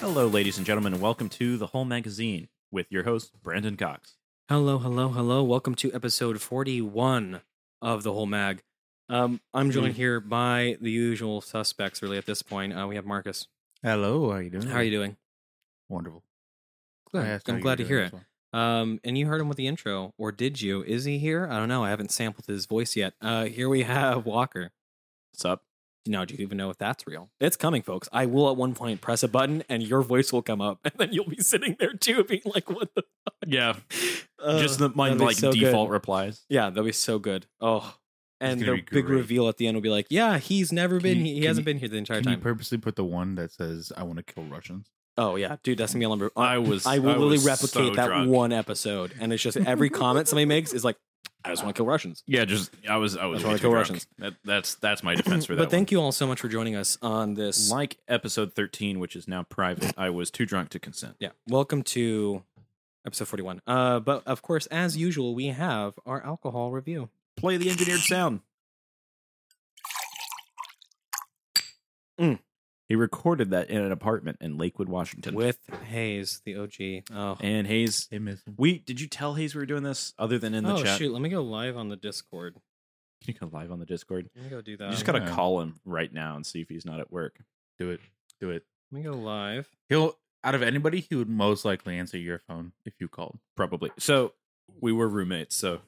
Hello, 0.00 0.26
ladies 0.28 0.56
and 0.56 0.64
gentlemen, 0.64 0.94
and 0.94 1.02
welcome 1.02 1.28
to 1.30 1.56
the 1.58 1.66
Whole 1.68 1.84
Magazine 1.84 2.48
with 2.70 2.86
your 2.90 3.02
host, 3.02 3.32
Brandon 3.42 3.76
Cox. 3.76 4.14
Hello, 4.48 4.78
hello, 4.78 5.08
hello. 5.08 5.42
Welcome 5.44 5.74
to 5.76 5.92
episode 5.92 6.40
41 6.40 7.42
of 7.82 8.02
the 8.02 8.12
whole 8.14 8.24
mag. 8.26 8.62
Um, 9.10 9.40
I'm 9.52 9.70
joined 9.70 9.92
Mm. 9.94 9.96
here 9.96 10.20
by 10.20 10.78
the 10.80 10.90
usual 10.90 11.40
suspects, 11.42 12.00
really, 12.02 12.16
at 12.16 12.24
this 12.26 12.40
point. 12.42 12.72
Uh, 12.78 12.86
we 12.86 12.94
have 12.96 13.04
Marcus. 13.04 13.48
Hello, 13.82 14.30
how 14.32 14.38
you 14.38 14.48
doing? 14.50 14.66
How 14.68 14.76
are 14.78 14.82
you 14.82 14.90
doing? 14.90 15.16
Wonderful. 15.88 16.22
Good. 17.12 17.24
I 17.24 17.28
asked 17.28 17.46
how 17.48 17.52
I'm 17.54 17.58
you 17.58 17.62
glad 17.62 17.76
to 17.78 17.84
were 17.84 17.88
hear 17.88 17.98
doing 18.08 18.08
it. 18.08 18.26
well. 18.52 18.62
Um, 18.62 19.00
and 19.04 19.18
you 19.18 19.26
heard 19.26 19.40
him 19.40 19.48
with 19.48 19.58
the 19.58 19.66
intro, 19.66 20.14
or 20.16 20.32
did 20.32 20.62
you? 20.62 20.82
Is 20.84 21.04
he 21.04 21.18
here? 21.18 21.46
I 21.50 21.58
don't 21.58 21.68
know. 21.68 21.84
I 21.84 21.90
haven't 21.90 22.10
sampled 22.10 22.46
his 22.46 22.64
voice 22.66 22.96
yet. 22.96 23.12
Uh, 23.20 23.44
here 23.46 23.68
we 23.68 23.82
have 23.82 24.24
Walker. 24.24 24.70
What's 25.36 25.44
up? 25.44 25.64
Now, 26.06 26.24
do 26.24 26.34
you 26.34 26.40
even 26.42 26.56
know 26.56 26.70
if 26.70 26.78
that's 26.78 27.06
real? 27.06 27.28
It's 27.40 27.58
coming, 27.58 27.82
folks. 27.82 28.08
I 28.10 28.24
will 28.24 28.48
at 28.50 28.56
one 28.56 28.74
point 28.74 29.02
press 29.02 29.22
a 29.22 29.28
button, 29.28 29.64
and 29.68 29.82
your 29.82 30.00
voice 30.00 30.32
will 30.32 30.40
come 30.40 30.62
up, 30.62 30.78
and 30.84 30.94
then 30.96 31.12
you'll 31.12 31.28
be 31.28 31.36
sitting 31.42 31.76
there 31.78 31.92
too, 31.92 32.24
being 32.24 32.40
like, 32.46 32.70
"What 32.70 32.94
the?" 32.94 33.02
Fuck? 33.02 33.34
Yeah, 33.46 33.74
Uh, 34.42 34.58
just 34.62 34.78
the, 34.78 34.88
my 34.94 35.10
like 35.10 35.36
so 35.36 35.52
good. 35.52 35.60
default 35.60 35.90
replies. 35.90 36.46
Yeah, 36.48 36.70
that'll 36.70 36.84
be 36.84 36.92
so 36.92 37.18
good. 37.18 37.44
Oh, 37.60 37.96
and 38.40 38.58
the 38.62 38.82
big 38.90 39.10
reveal 39.10 39.46
at 39.48 39.58
the 39.58 39.66
end 39.66 39.74
will 39.76 39.82
be 39.82 39.90
like, 39.90 40.06
"Yeah, 40.08 40.38
he's 40.38 40.72
never 40.72 41.00
Can 41.00 41.02
been. 41.02 41.26
you- 41.26 41.34
he 41.34 41.44
hasn't 41.44 41.66
you- 41.66 41.70
been 41.74 41.78
here 41.80 41.88
the 41.90 41.98
entire 41.98 42.22
Can 42.22 42.32
you 42.32 42.38
purposely 42.38 42.78
put 42.78 42.96
the 42.96 43.04
one 43.04 43.34
that 43.34 43.52
says 43.52 43.92
"I 43.94 44.04
want 44.04 44.16
to 44.16 44.22
kill 44.22 44.44
Russians"? 44.44 44.86
oh 45.18 45.36
yeah, 45.36 45.56
dude, 45.62 45.76
that's 45.76 45.92
gonna 45.92 46.00
be 46.00 46.06
a 46.06 46.08
number. 46.08 46.30
I 46.34 46.56
was- 46.56 46.86
I 46.86 46.98
will 46.98 47.10
I 47.10 47.12
literally 47.16 47.38
replicate 47.38 47.88
so 47.88 47.90
that 47.96 48.06
drunk. 48.06 48.30
one 48.30 48.52
episode, 48.52 49.12
and 49.20 49.34
it's 49.34 49.42
just 49.42 49.58
every 49.58 49.90
comment 49.90 50.28
somebody 50.28 50.46
makes 50.46 50.72
is 50.72 50.82
like, 50.82 50.96
"I 51.46 51.50
just 51.50 51.62
want 51.62 51.76
to 51.76 51.78
kill 51.80 51.86
Russians." 51.86 52.22
Yeah, 52.26 52.44
just 52.44 52.72
I 52.88 52.96
was 52.96 53.16
I 53.16 53.26
was 53.26 53.44
way 53.44 53.52
why 53.52 53.58
kill 53.58 53.70
drunk. 53.70 53.88
Russians. 53.88 54.06
That, 54.18 54.34
that's 54.44 54.74
that's 54.74 55.02
my 55.02 55.14
defense 55.14 55.46
for 55.46 55.54
that. 55.56 55.62
But 55.62 55.70
thank 55.70 55.90
you 55.92 56.00
all 56.00 56.12
so 56.12 56.26
much 56.26 56.40
for 56.40 56.48
joining 56.48 56.74
us 56.76 56.98
on 57.00 57.34
this. 57.34 57.70
Like 57.70 57.98
episode 58.08 58.52
thirteen, 58.54 58.98
which 58.98 59.14
is 59.14 59.28
now 59.28 59.44
private, 59.44 59.94
I 59.96 60.10
was 60.10 60.30
too 60.30 60.44
drunk 60.44 60.70
to 60.70 60.78
consent. 60.78 61.14
Yeah, 61.20 61.30
welcome 61.46 61.82
to 61.84 62.42
episode 63.06 63.28
forty-one. 63.28 63.62
Uh, 63.66 64.00
but 64.00 64.26
of 64.26 64.42
course, 64.42 64.66
as 64.66 64.96
usual, 64.96 65.34
we 65.34 65.46
have 65.46 65.94
our 66.04 66.24
alcohol 66.24 66.72
review. 66.72 67.08
Play 67.36 67.56
the 67.56 67.70
engineered 67.70 68.00
sound. 68.00 68.40
Mm. 72.20 72.38
He 72.88 72.94
recorded 72.94 73.50
that 73.50 73.68
in 73.68 73.80
an 73.82 73.90
apartment 73.90 74.38
in 74.40 74.56
Lakewood, 74.58 74.88
Washington. 74.88 75.34
with 75.34 75.58
Hayes, 75.88 76.40
the 76.44 76.56
OG. 76.56 77.04
Oh, 77.12 77.36
and 77.40 77.66
Hayes, 77.66 78.06
They 78.10 78.18
miss 78.18 78.40
we 78.56 78.78
did 78.78 79.00
you 79.00 79.08
tell 79.08 79.34
Hayes 79.34 79.54
we 79.54 79.60
were 79.60 79.66
doing 79.66 79.82
this 79.82 80.14
other 80.18 80.38
than 80.38 80.54
in 80.54 80.64
the 80.64 80.74
oh 80.74 80.82
chat? 80.82 80.98
shoot! 80.98 81.12
Let 81.12 81.22
me 81.22 81.28
go 81.28 81.42
live 81.42 81.76
on 81.76 81.88
the 81.88 81.96
Discord. 81.96 82.54
Can 83.24 83.34
you 83.34 83.40
go 83.48 83.56
live 83.56 83.72
on 83.72 83.80
the 83.80 83.86
Discord? 83.86 84.28
Let 84.36 84.44
me 84.44 84.50
go 84.50 84.60
do 84.60 84.76
that. 84.76 84.84
You 84.86 84.90
just 84.92 85.04
gotta 85.04 85.20
yeah. 85.20 85.30
call 85.30 85.60
him 85.60 85.80
right 85.84 86.12
now 86.12 86.36
and 86.36 86.46
see 86.46 86.60
if 86.60 86.68
he's 86.68 86.84
not 86.86 87.00
at 87.00 87.10
work. 87.10 87.40
Do 87.78 87.90
it. 87.90 88.00
Do 88.40 88.50
it. 88.50 88.64
Let 88.92 88.98
me 88.98 89.04
go 89.04 89.14
live. 89.16 89.68
He'll 89.88 90.16
out 90.44 90.54
of 90.54 90.62
anybody, 90.62 91.00
he 91.00 91.16
would 91.16 91.28
most 91.28 91.64
likely 91.64 91.98
answer 91.98 92.18
your 92.18 92.38
phone 92.38 92.70
if 92.84 92.94
you 93.00 93.08
called. 93.08 93.38
Probably. 93.56 93.90
So 93.98 94.32
we 94.80 94.92
were 94.92 95.08
roommates, 95.08 95.56
so 95.56 95.80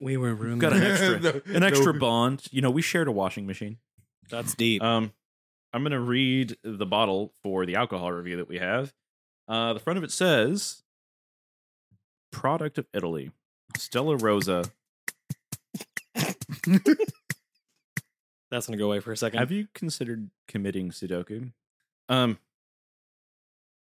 We 0.00 0.18
were 0.18 0.34
we've 0.34 0.40
roommates. 0.40 0.60
got 0.60 0.72
an 0.74 0.82
extra 0.82 1.20
No, 1.50 1.56
an 1.56 1.62
extra 1.62 1.92
no. 1.94 1.98
bond. 1.98 2.44
You 2.50 2.60
know, 2.60 2.70
we 2.70 2.82
shared 2.82 3.08
a 3.08 3.12
washing 3.12 3.46
machine. 3.46 3.78
That's 4.28 4.54
deep. 4.54 4.82
Um, 4.82 5.12
I'm 5.72 5.82
gonna 5.82 6.00
read 6.00 6.56
the 6.62 6.86
bottle 6.86 7.32
for 7.42 7.64
the 7.66 7.76
alcohol 7.76 8.12
review 8.12 8.36
that 8.36 8.48
we 8.48 8.58
have. 8.58 8.92
Uh, 9.48 9.72
the 9.72 9.80
front 9.80 9.96
of 9.96 10.04
it 10.04 10.12
says, 10.12 10.82
"Product 12.30 12.78
of 12.78 12.86
Italy, 12.92 13.30
Stella 13.76 14.16
Rosa." 14.16 14.70
That's 18.50 18.66
gonna 18.66 18.76
go 18.76 18.86
away 18.86 19.00
for 19.00 19.12
a 19.12 19.16
second. 19.16 19.38
Have 19.38 19.50
you 19.50 19.68
considered 19.74 20.30
committing 20.46 20.90
Sudoku? 20.90 21.52
Um, 22.08 22.38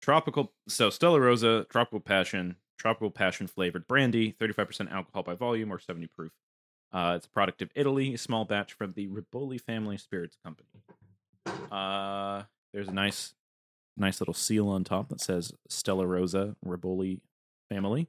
tropical. 0.02 0.52
So 0.68 0.90
Stella 0.90 1.20
Rosa, 1.20 1.66
tropical 1.70 2.00
passion, 2.00 2.56
tropical 2.78 3.10
passion 3.10 3.46
flavored 3.46 3.88
brandy, 3.88 4.32
35% 4.32 4.92
alcohol 4.92 5.22
by 5.22 5.34
volume 5.34 5.72
or 5.72 5.78
70 5.78 6.06
proof. 6.08 6.32
Uh, 6.92 7.14
it's 7.16 7.26
a 7.26 7.30
product 7.30 7.62
of 7.62 7.70
Italy, 7.74 8.14
a 8.14 8.18
small 8.18 8.44
batch 8.44 8.72
from 8.72 8.92
the 8.92 9.06
Riboli 9.08 9.60
Family 9.60 9.96
Spirits 9.96 10.36
Company. 10.44 10.68
Uh, 11.70 12.42
there's 12.72 12.88
a 12.88 12.92
nice, 12.92 13.34
nice 13.96 14.20
little 14.20 14.34
seal 14.34 14.68
on 14.68 14.84
top 14.84 15.08
that 15.08 15.20
says 15.20 15.52
Stella 15.68 16.06
Rosa 16.06 16.56
Riboli 16.64 17.20
Family, 17.68 18.08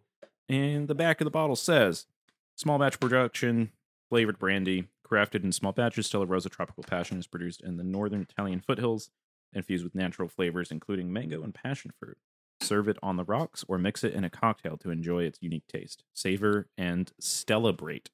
and 0.49 0.87
the 0.87 0.95
back 0.95 1.21
of 1.21 1.25
the 1.25 1.31
bottle 1.31 1.55
says 1.55 2.07
small 2.55 2.79
batch 2.79 2.99
production, 2.99 3.71
flavored 4.09 4.39
brandy, 4.39 4.87
crafted 5.07 5.43
in 5.43 5.51
small 5.51 5.71
batches. 5.71 6.07
Stella 6.07 6.25
Rosa 6.25 6.49
Tropical 6.49 6.83
Passion 6.83 7.19
is 7.19 7.27
produced 7.27 7.61
in 7.61 7.77
the 7.77 7.83
northern 7.83 8.21
Italian 8.21 8.59
foothills, 8.59 9.09
infused 9.53 9.83
with 9.83 9.95
natural 9.95 10.29
flavors 10.29 10.71
including 10.71 11.11
mango 11.11 11.43
and 11.43 11.53
passion 11.53 11.91
fruit. 11.99 12.17
Serve 12.61 12.87
it 12.87 12.97
on 13.01 13.17
the 13.17 13.23
rocks 13.23 13.65
or 13.67 13.77
mix 13.77 14.03
it 14.03 14.13
in 14.13 14.23
a 14.23 14.29
cocktail 14.29 14.77
to 14.77 14.91
enjoy 14.91 15.23
its 15.23 15.39
unique 15.41 15.65
taste. 15.67 16.03
Savor 16.13 16.67
and 16.77 17.11
celebrate 17.19 18.09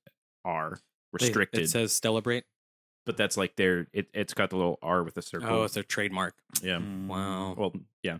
are 0.45 0.79
restricted, 1.11 1.63
It 1.63 1.69
says 1.69 1.93
celebrate. 1.93 2.45
But 3.07 3.17
that's 3.17 3.35
like 3.37 3.55
their 3.55 3.87
it, 3.93 4.07
it's 4.13 4.35
got 4.35 4.51
the 4.51 4.57
little 4.57 4.77
R 4.83 5.01
with 5.03 5.17
a 5.17 5.23
circle. 5.23 5.49
Oh, 5.49 5.63
it's 5.63 5.73
their 5.73 5.81
trademark. 5.83 6.35
yeah. 6.61 6.75
Mm. 6.77 7.07
Wow. 7.07 7.55
Well, 7.57 7.73
yeah. 8.03 8.19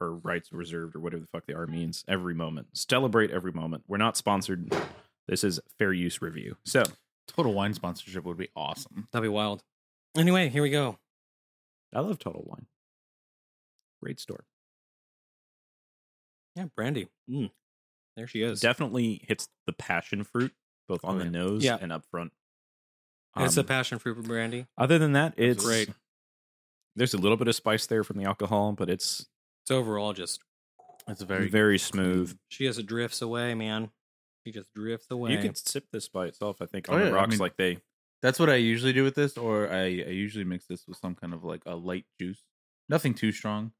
Or 0.00 0.12
rights 0.14 0.52
reserved 0.52 0.94
or 0.94 1.00
whatever 1.00 1.22
the 1.22 1.26
fuck 1.26 1.46
the 1.46 1.54
R 1.56 1.66
means. 1.66 2.04
Every 2.06 2.34
moment. 2.34 2.68
Celebrate 2.74 3.32
every 3.32 3.50
moment. 3.50 3.82
We're 3.88 3.96
not 3.96 4.16
sponsored. 4.16 4.72
This 5.26 5.42
is 5.42 5.58
fair 5.78 5.92
use 5.92 6.22
review. 6.22 6.56
So 6.64 6.84
Total 7.26 7.52
Wine 7.52 7.74
sponsorship 7.74 8.22
would 8.24 8.36
be 8.38 8.48
awesome. 8.54 9.08
That'd 9.10 9.24
be 9.24 9.28
wild. 9.28 9.64
Anyway, 10.16 10.48
here 10.50 10.62
we 10.62 10.70
go. 10.70 10.98
I 11.92 12.00
love 12.00 12.18
Total 12.20 12.44
Wine. 12.46 12.66
Great 14.02 14.20
store. 14.20 14.44
Yeah, 16.54 16.66
Brandy. 16.76 17.08
Mm. 17.30 17.50
There 18.16 18.26
she 18.26 18.42
is. 18.42 18.60
Definitely 18.60 19.22
hits 19.26 19.48
the 19.66 19.72
passion 19.72 20.24
fruit 20.24 20.52
both 20.88 21.04
on 21.04 21.16
Oh, 21.16 21.18
the 21.18 21.24
yeah. 21.24 21.30
nose 21.30 21.64
Yeah. 21.64 21.78
and 21.80 21.92
up 21.92 22.04
front. 22.10 22.32
It's 23.44 23.56
a 23.56 23.60
Um, 23.60 23.66
passion 23.66 23.98
fruit 23.98 24.22
brandy. 24.24 24.66
other 24.76 24.98
than 24.98 25.12
that, 25.12 25.34
it's 25.36 25.64
great. 25.64 25.90
There's 26.96 27.14
a 27.14 27.18
little 27.18 27.36
bit 27.36 27.48
of 27.48 27.54
spice 27.54 27.86
there 27.86 28.02
from 28.04 28.18
the 28.18 28.24
alcohol, 28.24 28.72
but 28.72 28.90
it's 28.90 29.26
It's 29.62 29.70
overall 29.70 30.12
just 30.12 30.40
It's 31.06 31.22
very 31.22 31.40
very 31.42 31.50
very 31.50 31.78
smooth. 31.78 32.38
she 32.48 32.64
just 32.66 32.84
drifts 32.86 33.22
away, 33.22 33.54
man. 33.54 33.90
She 34.46 34.52
just 34.52 34.72
drifts 34.74 35.10
away. 35.10 35.32
You 35.32 35.38
can 35.38 35.54
sip 35.54 35.86
this 35.92 36.08
by 36.08 36.26
itself. 36.26 36.60
I 36.62 36.66
think 36.66 36.88
Oh, 36.88 36.94
on 36.94 36.98
yeah, 37.00 37.04
the 37.06 37.10
I 37.12 37.14
rocks 37.14 37.30
mean- 37.30 37.38
like 37.38 37.56
they. 37.56 37.78
That's 38.20 38.40
what 38.40 38.50
I 38.50 38.56
usually 38.56 38.92
do 38.92 39.04
with 39.04 39.14
this, 39.14 39.36
or 39.38 39.68
I, 39.70 39.82
I 39.84 40.10
usually 40.10 40.44
mix 40.44 40.66
this 40.66 40.86
with 40.88 40.96
some 40.98 41.14
kind 41.14 41.32
of 41.32 41.44
like 41.44 41.62
a 41.66 41.76
light 41.76 42.04
juice. 42.18 42.42
Nothing 42.88 43.14
too 43.14 43.30
strong. 43.30 43.72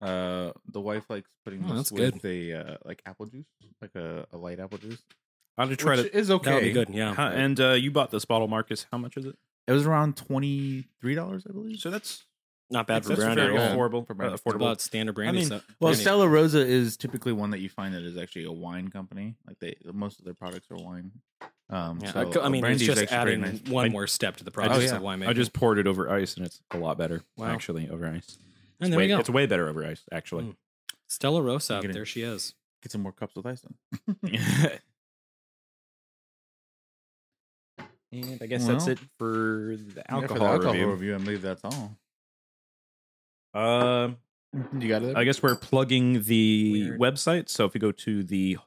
Uh, 0.00 0.52
the 0.66 0.80
wife 0.80 1.08
likes 1.10 1.28
putting 1.44 1.62
Oh, 1.64 1.68
this 1.68 1.90
that's 1.90 1.92
with 1.92 2.24
a 2.24 2.52
uh, 2.54 2.76
like 2.84 3.00
apple 3.06 3.26
juice, 3.26 3.46
like 3.82 3.94
a, 3.94 4.26
a 4.32 4.36
light 4.38 4.58
apple 4.58 4.78
juice. 4.78 5.02
I'll 5.58 5.66
just 5.68 5.80
try 5.80 5.96
which 5.96 6.10
to. 6.12 6.16
is 6.18 6.30
okay. 6.30 6.50
That 6.50 6.54
would 6.56 6.64
be 6.64 6.72
good. 6.72 6.90
Yeah. 6.90 7.14
Huh, 7.14 7.30
and 7.34 7.58
uh, 7.60 7.70
you 7.72 7.90
bought 7.90 8.10
this 8.10 8.24
bottle, 8.24 8.48
Marcus. 8.48 8.86
How 8.90 8.98
much 8.98 9.16
is 9.16 9.26
it? 9.26 9.36
It 9.66 9.72
was 9.72 9.86
around 9.86 10.16
twenty 10.16 10.86
three 11.00 11.14
dollars, 11.14 11.46
I 11.48 11.52
believe. 11.52 11.78
So 11.78 11.90
that's 11.90 12.24
Not 12.70 12.86
bad 12.86 13.02
for 13.02 13.10
that's 13.10 13.20
brandy 13.20 13.42
very 13.42 13.56
at 13.58 13.70
all. 13.72 13.76
affordable. 13.76 14.06
For 14.06 14.14
brandy. 14.14 14.34
uh, 14.34 14.38
What 14.42 14.54
affordable. 14.54 14.62
about 14.62 14.80
standard 14.80 15.14
brandy? 15.14 15.40
mean, 15.40 15.46
stuff? 15.46 15.64
Well, 15.80 15.90
Brandy. 15.90 16.00
Stella 16.02 16.28
Rosa 16.28 16.60
is 16.66 16.96
typically 16.96 17.32
one 17.32 17.50
that 17.50 17.58
you 17.60 17.68
find 17.68 17.94
that 17.94 18.02
is 18.02 18.16
actually 18.16 18.44
a 18.46 18.52
wine 18.52 18.88
company. 18.88 19.36
Like 19.46 19.58
they, 19.58 19.76
most 19.92 20.18
of 20.18 20.24
their 20.24 20.34
products 20.34 20.68
are 20.70 20.76
wine. 20.76 21.12
Um, 21.68 22.00
Yeah, 22.02 22.10
so, 22.12 22.40
I, 22.40 22.46
I 22.46 22.48
mean, 22.48 22.64
it's 22.64 22.82
just 22.82 23.12
adding 23.12 23.42
nice. 23.42 23.60
one 23.68 23.86
I- 23.86 23.88
more 23.90 24.06
step 24.08 24.36
to 24.38 24.44
the 24.44 24.50
I 24.50 24.54
process 24.54 24.82
just- 24.82 24.94
of 24.94 25.02
winemaking. 25.02 25.28
I 25.28 25.32
just 25.34 25.52
poured 25.52 25.78
it 25.78 25.86
over 25.86 26.10
ice, 26.10 26.36
and 26.36 26.44
it's 26.46 26.60
a 26.72 26.78
lot 26.78 26.98
better. 26.98 27.22
Wow. 27.36 27.46
Actually, 27.48 27.88
over 27.90 28.06
ice. 28.08 28.38
and 28.80 28.88
It's 28.88 28.90
there 28.90 28.98
way, 28.98 29.04
we 29.04 29.08
go. 29.08 29.18
It's 29.18 29.30
way 29.30 29.46
better 29.46 29.68
over 29.68 29.84
ice, 29.86 30.02
actually. 30.10 30.44
Mm. 30.44 30.56
Stella 31.06 31.42
Rosa. 31.42 31.78
Get 31.82 31.90
it. 31.90 31.94
There 31.94 32.06
she 32.06 32.22
is. 32.22 32.54
Get 32.82 32.90
some 32.92 33.02
more 33.02 33.12
cups 33.12 33.34
with 33.36 33.46
ice 33.46 33.62
then. 33.62 34.16
and 38.12 38.38
I 38.42 38.46
guess 38.46 38.66
that's 38.66 38.86
it 38.86 38.98
for 39.18 39.76
the 39.76 39.94
Yeah, 39.96 40.02
for 40.02 40.14
alcohol, 40.14 40.38
the 40.38 40.44
alcohol 40.46 40.72
review. 40.72 40.90
review, 40.90 41.14
I 41.14 41.18
believe 41.18 41.42
that's 41.42 41.62
all. 41.64 41.96
Um, 43.54 44.16
You 44.78 44.88
got 44.88 45.02
it. 45.02 45.16
I 45.16 45.24
guess 45.24 45.42
we're 45.42 45.56
plugging 45.56 46.22
the 46.24 46.72
Weird. 46.72 47.00
website. 47.00 47.48
So 47.48 47.64
if 47.66 47.74
you 47.74 47.80
go 47.80 47.92
to 47.92 48.22
the 48.22 48.58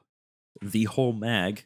the 0.62 0.84
whole 0.84 1.12
mag 1.12 1.64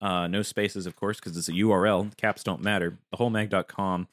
Uh, 0.00 0.26
no 0.28 0.42
spaces, 0.42 0.84
of 0.86 0.94
course, 0.94 1.18
because 1.18 1.36
it's 1.38 1.48
a 1.48 1.52
URL. 1.52 2.14
Caps 2.18 2.44
don't 2.44 2.62
matter. 2.62 2.98
Thewholemag.com. 3.14 4.08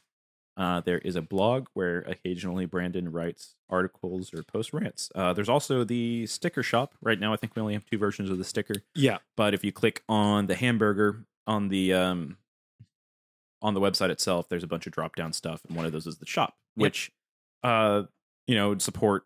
Uh, 0.55 0.79
there 0.81 0.99
is 0.99 1.15
a 1.17 1.21
blog 1.21 1.67
where 1.73 1.99
occasionally 2.01 2.65
Brandon 2.65 3.11
writes 3.11 3.55
articles 3.69 4.33
or 4.33 4.43
post 4.43 4.71
rants. 4.71 5.11
Uh, 5.13 5.33
there's 5.33 5.49
also 5.49 5.83
the 5.83 6.25
sticker 6.25 6.63
shop. 6.63 6.95
Right 7.01 7.19
now, 7.19 7.33
I 7.33 7.35
think 7.35 7.53
we 7.55 7.61
only 7.61 7.73
have 7.73 7.85
two 7.85 7.97
versions 7.97 8.29
of 8.29 8.37
the 8.37 8.43
sticker. 8.45 8.75
Yeah. 8.95 9.17
But 9.35 9.53
if 9.53 9.63
you 9.65 9.71
click 9.73 10.03
on 10.07 10.45
the 10.47 10.55
hamburger 10.55 11.25
on 11.47 11.67
the 11.67 11.93
um, 11.93 12.37
on 13.63 13.73
the 13.73 13.79
website 13.81 14.09
itself, 14.09 14.47
there's 14.49 14.63
a 14.63 14.67
bunch 14.67 14.85
of 14.85 14.93
drop 14.93 15.15
down 15.15 15.33
stuff, 15.33 15.61
and 15.67 15.75
one 15.75 15.85
of 15.87 15.91
those 15.91 16.05
is 16.05 16.17
the 16.17 16.25
shop, 16.27 16.55
Yep. 16.75 16.81
which 16.83 17.11
uh, 17.63 18.03
you 18.45 18.55
know 18.55 18.77
support 18.77 19.23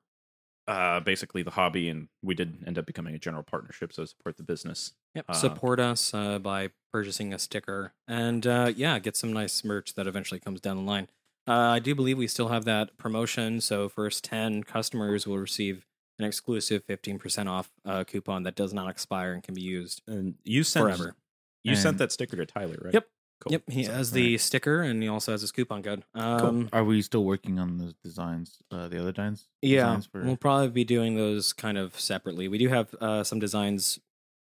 uh, 0.67 0.99
basically 0.99 1.43
the 1.43 1.51
hobby, 1.51 1.89
and 1.89 2.07
we 2.21 2.35
did 2.35 2.63
end 2.67 2.77
up 2.77 2.85
becoming 2.85 3.15
a 3.15 3.19
general 3.19 3.43
partnership, 3.43 3.91
so 3.93 4.05
support 4.05 4.37
the 4.37 4.43
business. 4.43 4.93
Yep. 5.15 5.25
Uh, 5.29 5.33
Support 5.33 5.79
us 5.79 6.13
uh, 6.13 6.39
by 6.39 6.69
purchasing 6.93 7.33
a 7.33 7.39
sticker 7.39 7.93
and 8.07 8.45
uh, 8.45 8.71
yeah, 8.75 8.99
get 8.99 9.15
some 9.17 9.33
nice 9.33 9.63
merch 9.63 9.93
that 9.95 10.07
eventually 10.07 10.39
comes 10.39 10.61
down 10.61 10.75
the 10.77 10.83
line. 10.83 11.07
Uh, 11.47 11.51
I 11.53 11.79
do 11.79 11.95
believe 11.95 12.17
we 12.17 12.27
still 12.27 12.49
have 12.49 12.65
that 12.65 12.97
promotion. 12.97 13.61
So, 13.61 13.87
first 13.87 14.25
10 14.25 14.63
customers 14.65 15.25
will 15.25 15.37
receive 15.39 15.85
an 16.19 16.25
exclusive 16.25 16.85
15% 16.85 17.47
off 17.47 17.71
uh, 17.85 18.03
coupon 18.03 18.43
that 18.43 18.55
does 18.55 18.73
not 18.73 18.89
expire 18.89 19.31
and 19.33 19.41
can 19.41 19.53
be 19.53 19.61
used 19.61 20.01
And 20.07 20.35
you 20.43 20.63
sent 20.63 20.83
forever. 20.85 21.15
you 21.63 21.75
sent 21.77 21.97
that 21.99 22.11
sticker 22.11 22.35
to 22.35 22.45
Tyler, 22.45 22.77
right? 22.83 22.93
Yep. 22.93 23.07
Cool. 23.39 23.51
Yep. 23.51 23.63
He 23.69 23.83
So, 23.83 23.93
has 23.93 24.11
the 24.11 24.31
right. 24.33 24.41
sticker 24.41 24.81
and 24.81 25.01
he 25.03 25.07
also 25.07 25.31
has 25.31 25.41
his 25.41 25.51
coupon 25.51 25.83
code. 25.83 26.03
Um, 26.15 26.69
Are 26.73 26.83
we 26.83 27.01
still 27.03 27.23
working 27.23 27.59
on 27.59 27.77
the 27.77 27.93
designs? 28.03 28.57
Uh, 28.71 28.87
the 28.87 28.99
other 28.99 29.11
designs? 29.11 29.47
Yeah, 29.61 29.81
designs 29.85 30.05
for- 30.07 30.23
we'll 30.23 30.37
probably 30.37 30.69
be 30.69 30.83
doing 30.83 31.15
those 31.15 31.53
kind 31.53 31.77
of 31.77 31.99
separately. 31.99 32.47
We 32.47 32.57
do 32.57 32.67
have 32.69 32.93
uh, 32.99 33.23
some 33.23 33.39
designs 33.39 33.99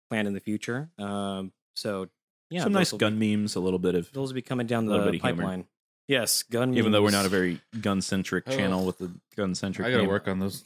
planned 0.10 0.28
in 0.28 0.34
the 0.36 0.40
future. 0.40 0.92
Um, 1.00 1.54
so, 1.76 2.10
yeah, 2.52 2.62
some 2.64 2.74
nice 2.74 2.92
gun 2.92 3.18
Be, 3.18 3.36
memes, 3.36 3.56
a 3.56 3.60
little 3.60 3.80
bit 3.80 3.96
of 3.96 4.12
those 4.12 4.30
will 4.30 4.36
be 4.36 4.42
coming 4.44 4.68
down 4.68 4.86
the 4.86 4.98
bit 5.00 5.08
of 5.08 5.14
humor. 5.22 5.36
pipeline. 5.42 5.66
Yes, 6.08 6.44
gun. 6.44 6.76
even 6.78 6.92
though 6.92 7.02
we're 7.02 7.10
not 7.12 7.26
a 7.26 7.30
very 7.30 7.62
gun 7.82 8.02
centric 8.02 8.44
Oh. 8.48 8.52
channel 8.56 8.86
with 8.86 9.00
the 9.00 9.10
gun 9.36 9.56
centric. 9.56 9.88
I 9.88 9.92
gotta 9.92 10.04
work 10.08 10.28
on 10.28 10.38
those. 10.40 10.64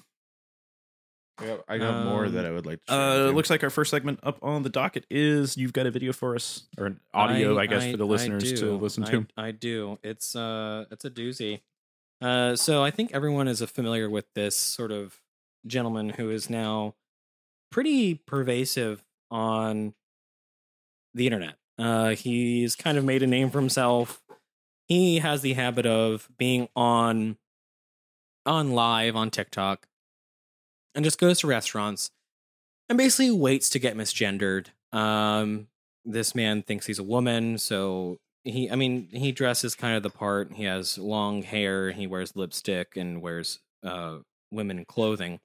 I 1.39 1.45
got, 1.45 1.63
I 1.67 1.77
got 1.77 2.05
more 2.05 2.25
Um, 2.25 2.33
that 2.33 2.45
I 2.45 2.51
would 2.51 2.65
like 2.65 2.83
to 2.85 2.91
share. 2.91 2.99
Uh, 2.99 3.17
with 3.17 3.29
you. 3.29 3.35
looks 3.35 3.49
like 3.49 3.63
our 3.63 3.69
first 3.69 3.91
segment 3.91 4.19
up 4.23 4.39
on 4.41 4.63
the 4.63 4.69
docket 4.69 5.05
is 5.09 5.55
you've 5.55 5.73
got 5.73 5.85
a 5.85 5.91
video 5.91 6.13
for 6.13 6.35
us 6.35 6.67
or 6.77 6.87
an 6.87 6.99
audio, 7.13 7.57
I, 7.57 7.67
guess, 7.67 7.91
for 7.91 7.97
the 7.97 8.05
listeners 8.05 8.59
to 8.59 8.77
listen 8.77 9.03
to. 9.03 9.27
I, 9.37 9.51
do. 9.51 9.99
It's 10.03 10.35
uh, 10.35 10.85
it's 10.91 11.05
a 11.05 11.09
doozy. 11.09 11.61
Uh, 12.21 12.55
so 12.55 12.83
I 12.83 12.89
think 12.89 13.11
everyone 13.13 13.47
is 13.47 13.61
familiar 13.61 14.09
with 14.09 14.25
this 14.33 14.55
sort 14.55 14.91
of 14.91 15.21
gentleman 15.65 16.09
who 16.09 16.29
is 16.31 16.49
now 16.49 16.95
pretty 17.71 18.15
pervasive 18.15 19.05
on 19.29 19.93
the 21.13 21.27
internet. 21.27 21.55
Uh, 21.77 22.09
he's 22.09 22.75
kind 22.75 22.97
of 22.97 23.05
made 23.05 23.21
a 23.21 23.27
name 23.27 23.51
for 23.51 23.59
himself. 23.59 24.23
He 24.87 25.19
has 25.19 25.41
the 25.41 25.53
habit 25.53 25.85
of 25.85 26.27
being 26.37 26.69
on 26.75 27.37
on 28.45 28.71
live 28.71 29.15
on 29.15 29.29
TikTok 29.29 29.86
and 30.97 31.03
just 31.05 31.19
goes 31.19 31.39
to 31.39 31.47
restaurants 31.47 32.09
and 32.89 32.97
basically 32.97 33.29
waits 33.31 33.69
to 33.69 33.79
get 33.79 33.95
misgendered. 33.95 34.67
Um, 34.91 35.67
this 36.03 36.33
man 36.33 36.63
thinks 36.63 36.87
he's 36.87 36.97
a 36.97 37.03
woman, 37.03 37.59
so 37.59 38.17
he, 38.43 38.71
I 38.71 38.75
mean, 38.75 39.07
he 39.11 39.31
dresses 39.31 39.75
kind 39.75 39.95
of 39.95 40.01
the 40.01 40.09
part. 40.09 40.53
He 40.53 40.63
has 40.63 40.97
long 40.97 41.43
hair, 41.43 41.91
he 41.91 42.07
wears 42.07 42.35
lipstick, 42.35 42.97
and 42.97 43.21
wears 43.21 43.59
uh, 43.83 44.17
women 44.51 44.85
clothing, 44.85 45.39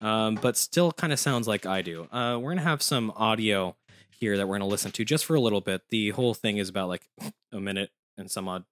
um, 0.00 0.36
but 0.36 0.56
still 0.56 0.92
kind 0.92 1.12
of 1.12 1.18
sounds 1.20 1.46
like 1.46 1.66
I 1.66 1.82
do. 1.82 2.08
Uh, 2.10 2.38
we're 2.40 2.52
gonna 2.52 2.62
have 2.62 2.82
some 2.82 3.12
audio 3.16 3.76
here 4.10 4.38
that 4.38 4.48
we're 4.48 4.54
gonna 4.54 4.66
listen 4.66 4.92
to 4.92 5.04
just 5.04 5.26
for 5.26 5.34
a 5.34 5.40
little 5.40 5.60
bit. 5.60 5.82
The 5.90 6.10
whole 6.10 6.32
thing 6.32 6.56
is 6.56 6.70
about 6.70 6.88
like 6.88 7.06
a 7.52 7.60
minute 7.60 7.90
and 8.16 8.30
some 8.30 8.48
odd 8.48 8.64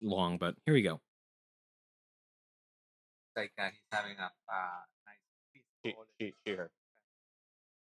long, 0.00 0.38
but 0.38 0.54
here 0.64 0.72
we 0.72 0.80
go. 0.82 1.00
like 3.36 3.52
uh, 3.58 3.64
he's 3.64 3.80
having 3.90 4.16
a 4.18 4.24
uh, 4.24 4.80
She, 5.84 5.90
peaceful 5.90 6.04
she, 6.20 6.34
she, 6.46 6.54
her. 6.54 6.70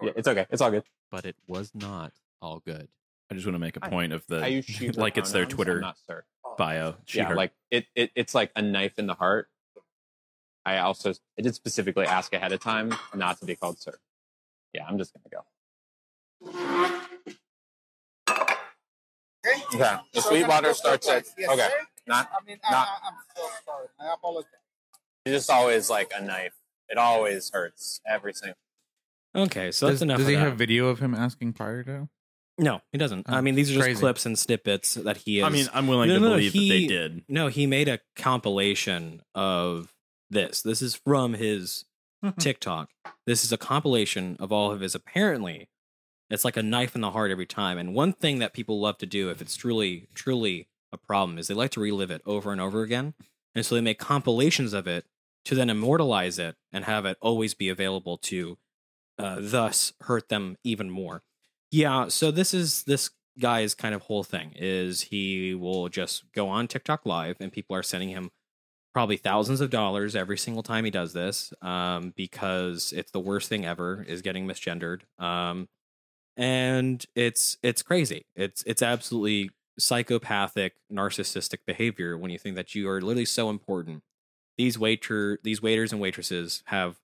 Yeah, 0.02 0.12
it's 0.16 0.28
okay. 0.28 0.46
It's 0.50 0.60
all 0.60 0.70
good. 0.70 0.82
but 1.10 1.24
it 1.24 1.36
was 1.46 1.72
not 1.74 2.12
all 2.42 2.60
good. 2.64 2.88
I 3.30 3.34
just 3.34 3.46
want 3.46 3.54
to 3.54 3.60
make 3.60 3.76
a 3.76 3.80
point 3.80 4.12
of 4.12 4.26
the 4.26 4.42
I 4.42 4.48
use 4.48 4.64
she, 4.64 4.90
like 4.90 5.16
it's 5.16 5.32
their 5.32 5.44
pronouns, 5.44 5.52
I'm 5.52 5.56
Twitter 5.56 5.80
not 5.80 5.96
sir. 6.06 6.24
Oh, 6.44 6.54
bio. 6.58 6.96
She, 7.06 7.18
yeah, 7.18 7.28
her. 7.28 7.34
like 7.34 7.52
it, 7.70 7.86
it. 7.94 8.10
It's 8.14 8.34
like 8.34 8.50
a 8.56 8.62
knife 8.62 8.98
in 8.98 9.06
the 9.06 9.14
heart. 9.14 9.48
I 10.66 10.78
also 10.78 11.12
I 11.38 11.42
did 11.42 11.54
specifically 11.54 12.06
ask 12.06 12.32
ahead 12.32 12.52
of 12.52 12.60
time 12.60 12.94
not 13.14 13.38
to 13.40 13.46
be 13.46 13.54
called 13.54 13.80
sir. 13.80 13.98
Yeah, 14.72 14.84
I'm 14.86 14.98
just 14.98 15.12
gonna 15.14 15.28
go. 15.30 15.44
Okay, 19.46 19.96
the 20.12 20.20
sweet 20.20 20.40
Sweetwater 20.40 20.74
starts 20.74 21.08
at 21.08 21.26
okay. 21.38 21.68
Not 22.06 22.30
I 22.32 22.44
mean, 22.46 22.58
not- 22.70 22.88
I, 22.88 23.08
I'm 23.08 23.14
so 23.36 23.42
sorry. 23.64 23.86
I 24.00 24.14
apologize. 24.14 24.50
it's 25.24 25.34
just 25.34 25.50
always 25.50 25.88
like 25.90 26.12
a 26.16 26.22
knife. 26.22 26.54
It 26.88 26.98
always 26.98 27.50
hurts 27.52 28.00
every 28.06 28.32
single. 28.34 28.56
Okay, 29.36 29.72
so 29.72 29.88
does, 29.88 29.94
that's 30.00 30.02
enough. 30.02 30.18
does 30.18 30.28
he 30.28 30.34
that. 30.34 30.40
have 30.40 30.56
video 30.56 30.88
of 30.88 31.00
him 31.00 31.14
asking 31.14 31.54
prior 31.54 31.82
to? 31.84 32.08
No, 32.56 32.80
he 32.92 32.98
doesn't. 32.98 33.28
I 33.28 33.38
Oh, 33.38 33.42
mean, 33.42 33.56
these 33.56 33.70
are 33.70 33.74
just 33.74 33.84
crazy. 33.84 33.98
clips 34.00 34.26
and 34.26 34.38
snippets 34.38 34.94
that 34.94 35.16
he 35.18 35.38
is. 35.40 35.44
I 35.44 35.48
mean, 35.48 35.66
I'm 35.74 35.88
willing 35.88 36.08
No, 36.08 36.14
to 36.14 36.20
no, 36.20 36.28
no, 36.28 36.34
believe 36.36 36.52
that 36.52 36.58
they 36.68 36.86
did. 36.86 37.24
no, 37.28 37.48
he 37.48 37.66
made 37.66 37.88
a 37.88 37.98
compilation 38.14 39.22
of 39.34 39.92
this. 40.30 40.62
This 40.62 40.80
is 40.80 40.94
from 40.94 41.34
his 41.34 41.84
mm-hmm. 42.24 42.38
TikTok. 42.38 42.90
This 43.26 43.44
is 43.44 43.50
a 43.52 43.56
compilation 43.56 44.36
of 44.38 44.52
all 44.52 44.70
of 44.70 44.80
his. 44.80 44.94
Apparently, 44.94 45.68
it's 46.30 46.44
like 46.44 46.56
a 46.56 46.62
knife 46.62 46.94
in 46.94 47.00
the 47.00 47.10
heart 47.10 47.32
every 47.32 47.46
time. 47.46 47.76
And 47.76 47.92
one 47.92 48.12
thing 48.12 48.38
that 48.38 48.52
people 48.52 48.78
love 48.80 48.98
to 48.98 49.06
do, 49.06 49.30
if 49.30 49.42
it's 49.42 49.56
truly, 49.56 50.06
truly 50.14 50.68
a 50.92 50.96
problem, 50.96 51.38
is 51.38 51.48
they 51.48 51.54
like 51.54 51.72
to 51.72 51.80
relive 51.80 52.12
it 52.12 52.22
over 52.24 52.52
and 52.52 52.60
over 52.60 52.82
again. 52.82 53.14
And 53.56 53.66
so 53.66 53.74
they 53.74 53.80
make 53.80 53.98
compilations 53.98 54.72
of 54.72 54.86
it 54.86 55.06
to 55.44 55.54
then 55.54 55.70
immortalize 55.70 56.38
it 56.38 56.56
and 56.72 56.84
have 56.84 57.04
it 57.04 57.16
always 57.20 57.54
be 57.54 57.68
available 57.68 58.18
to 58.18 58.58
uh, 59.18 59.36
thus 59.40 59.92
hurt 60.02 60.28
them 60.28 60.56
even 60.64 60.90
more. 60.90 61.22
Yeah, 61.70 62.08
so 62.08 62.30
this 62.30 62.54
is 62.54 62.84
this 62.84 63.10
guy's 63.40 63.74
kind 63.74 63.94
of 63.94 64.02
whole 64.02 64.22
thing 64.22 64.52
is 64.54 65.02
he 65.02 65.54
will 65.54 65.88
just 65.88 66.24
go 66.32 66.48
on 66.48 66.68
TikTok 66.68 67.04
live 67.04 67.36
and 67.40 67.50
people 67.50 67.74
are 67.74 67.82
sending 67.82 68.10
him 68.10 68.30
probably 68.92 69.16
thousands 69.16 69.60
of 69.60 69.70
dollars 69.70 70.14
every 70.14 70.38
single 70.38 70.62
time 70.62 70.84
he 70.84 70.90
does 70.90 71.12
this 71.12 71.52
um, 71.60 72.12
because 72.16 72.92
it's 72.96 73.10
the 73.10 73.18
worst 73.18 73.48
thing 73.48 73.64
ever 73.64 74.04
is 74.06 74.22
getting 74.22 74.46
misgendered 74.46 75.00
um, 75.18 75.68
and 76.36 77.04
it's 77.16 77.58
it's 77.62 77.82
crazy 77.82 78.24
it's 78.36 78.62
it's 78.66 78.82
absolutely 78.82 79.50
psychopathic 79.78 80.74
narcissistic 80.92 81.58
behavior 81.66 82.16
when 82.16 82.30
you 82.30 82.38
think 82.38 82.54
that 82.54 82.76
you 82.76 82.88
are 82.88 83.00
literally 83.00 83.24
so 83.24 83.50
important 83.50 84.04
these 84.56 84.78
waiter 84.78 85.38
these 85.42 85.60
waiters 85.60 85.92
and 85.92 86.00
waitresses 86.00 86.62
have 86.66 87.00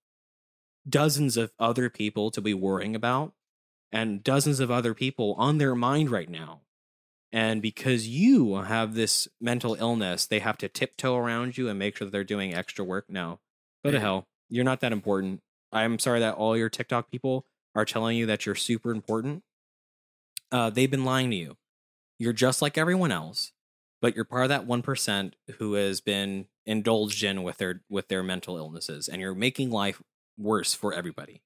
dozens 0.89 1.37
of 1.37 1.53
other 1.59 1.91
people 1.91 2.31
to 2.31 2.41
be 2.41 2.55
worrying 2.55 2.95
about 2.97 3.33
and 3.93 4.23
dozens 4.23 4.61
of 4.61 4.71
other 4.71 4.95
people 4.95 5.35
on 5.39 5.59
their 5.59 5.75
mind 5.75 6.11
right 6.11 6.29
now. 6.29 6.61
And 7.33 7.63
because 7.63 8.09
you 8.09 8.57
have 8.57 8.95
this 8.95 9.29
mental 9.41 9.77
illness, 9.77 10.27
they 10.27 10.41
have 10.41 10.59
to 10.59 10.69
tiptoe 10.69 11.17
around 11.17 11.57
you 11.57 11.69
and 11.69 11.79
make 11.79 11.97
sure 11.97 12.05
that 12.07 12.11
they're 12.11 12.25
doing 12.25 12.55
extra 12.55 12.85
work. 12.85 13.07
No, 13.09 13.39
go 13.85 13.91
to 13.91 14.01
hell. 14.01 14.27
You're 14.49 14.65
not 14.65 14.81
that 14.81 14.93
important. 14.93 15.41
I'm 15.73 16.01
sorry 16.01 16.19
that 16.21 16.35
all 16.35 16.57
your 16.57 16.69
TikTok 16.69 17.11
people 17.11 17.47
are 17.77 17.85
telling 17.85 18.17
you 18.17 18.27
that 18.27 18.47
you're 18.47 18.57
super 18.57 18.91
important. 18.91 19.45
Uh, 20.51 20.71
they've 20.71 20.91
been 20.91 21.05
lying 21.05 21.31
to 21.31 21.37
you. 21.37 21.57
You're 22.19 22.33
just 22.33 22.61
like 22.61 22.77
everyone 22.77 23.13
else, 23.13 23.53
but 24.03 24.17
you're 24.17 24.25
part 24.25 24.43
of 24.43 24.49
that 24.49 24.67
one 24.67 24.83
percent 24.83 25.37
who 25.59 25.75
has 25.75 26.01
been 26.01 26.47
indulged 26.67 27.23
in 27.25 27.43
with 27.43 27.59
their 27.59 27.83
with 27.89 28.09
their 28.09 28.23
mental 28.23 28.57
illnesses, 28.57 29.09
and 29.09 29.21
you're 29.21 29.35
making 29.35 29.71
life 29.71 30.01
worse 30.39 30.75
for 30.75 30.93
everybody. 30.95 31.43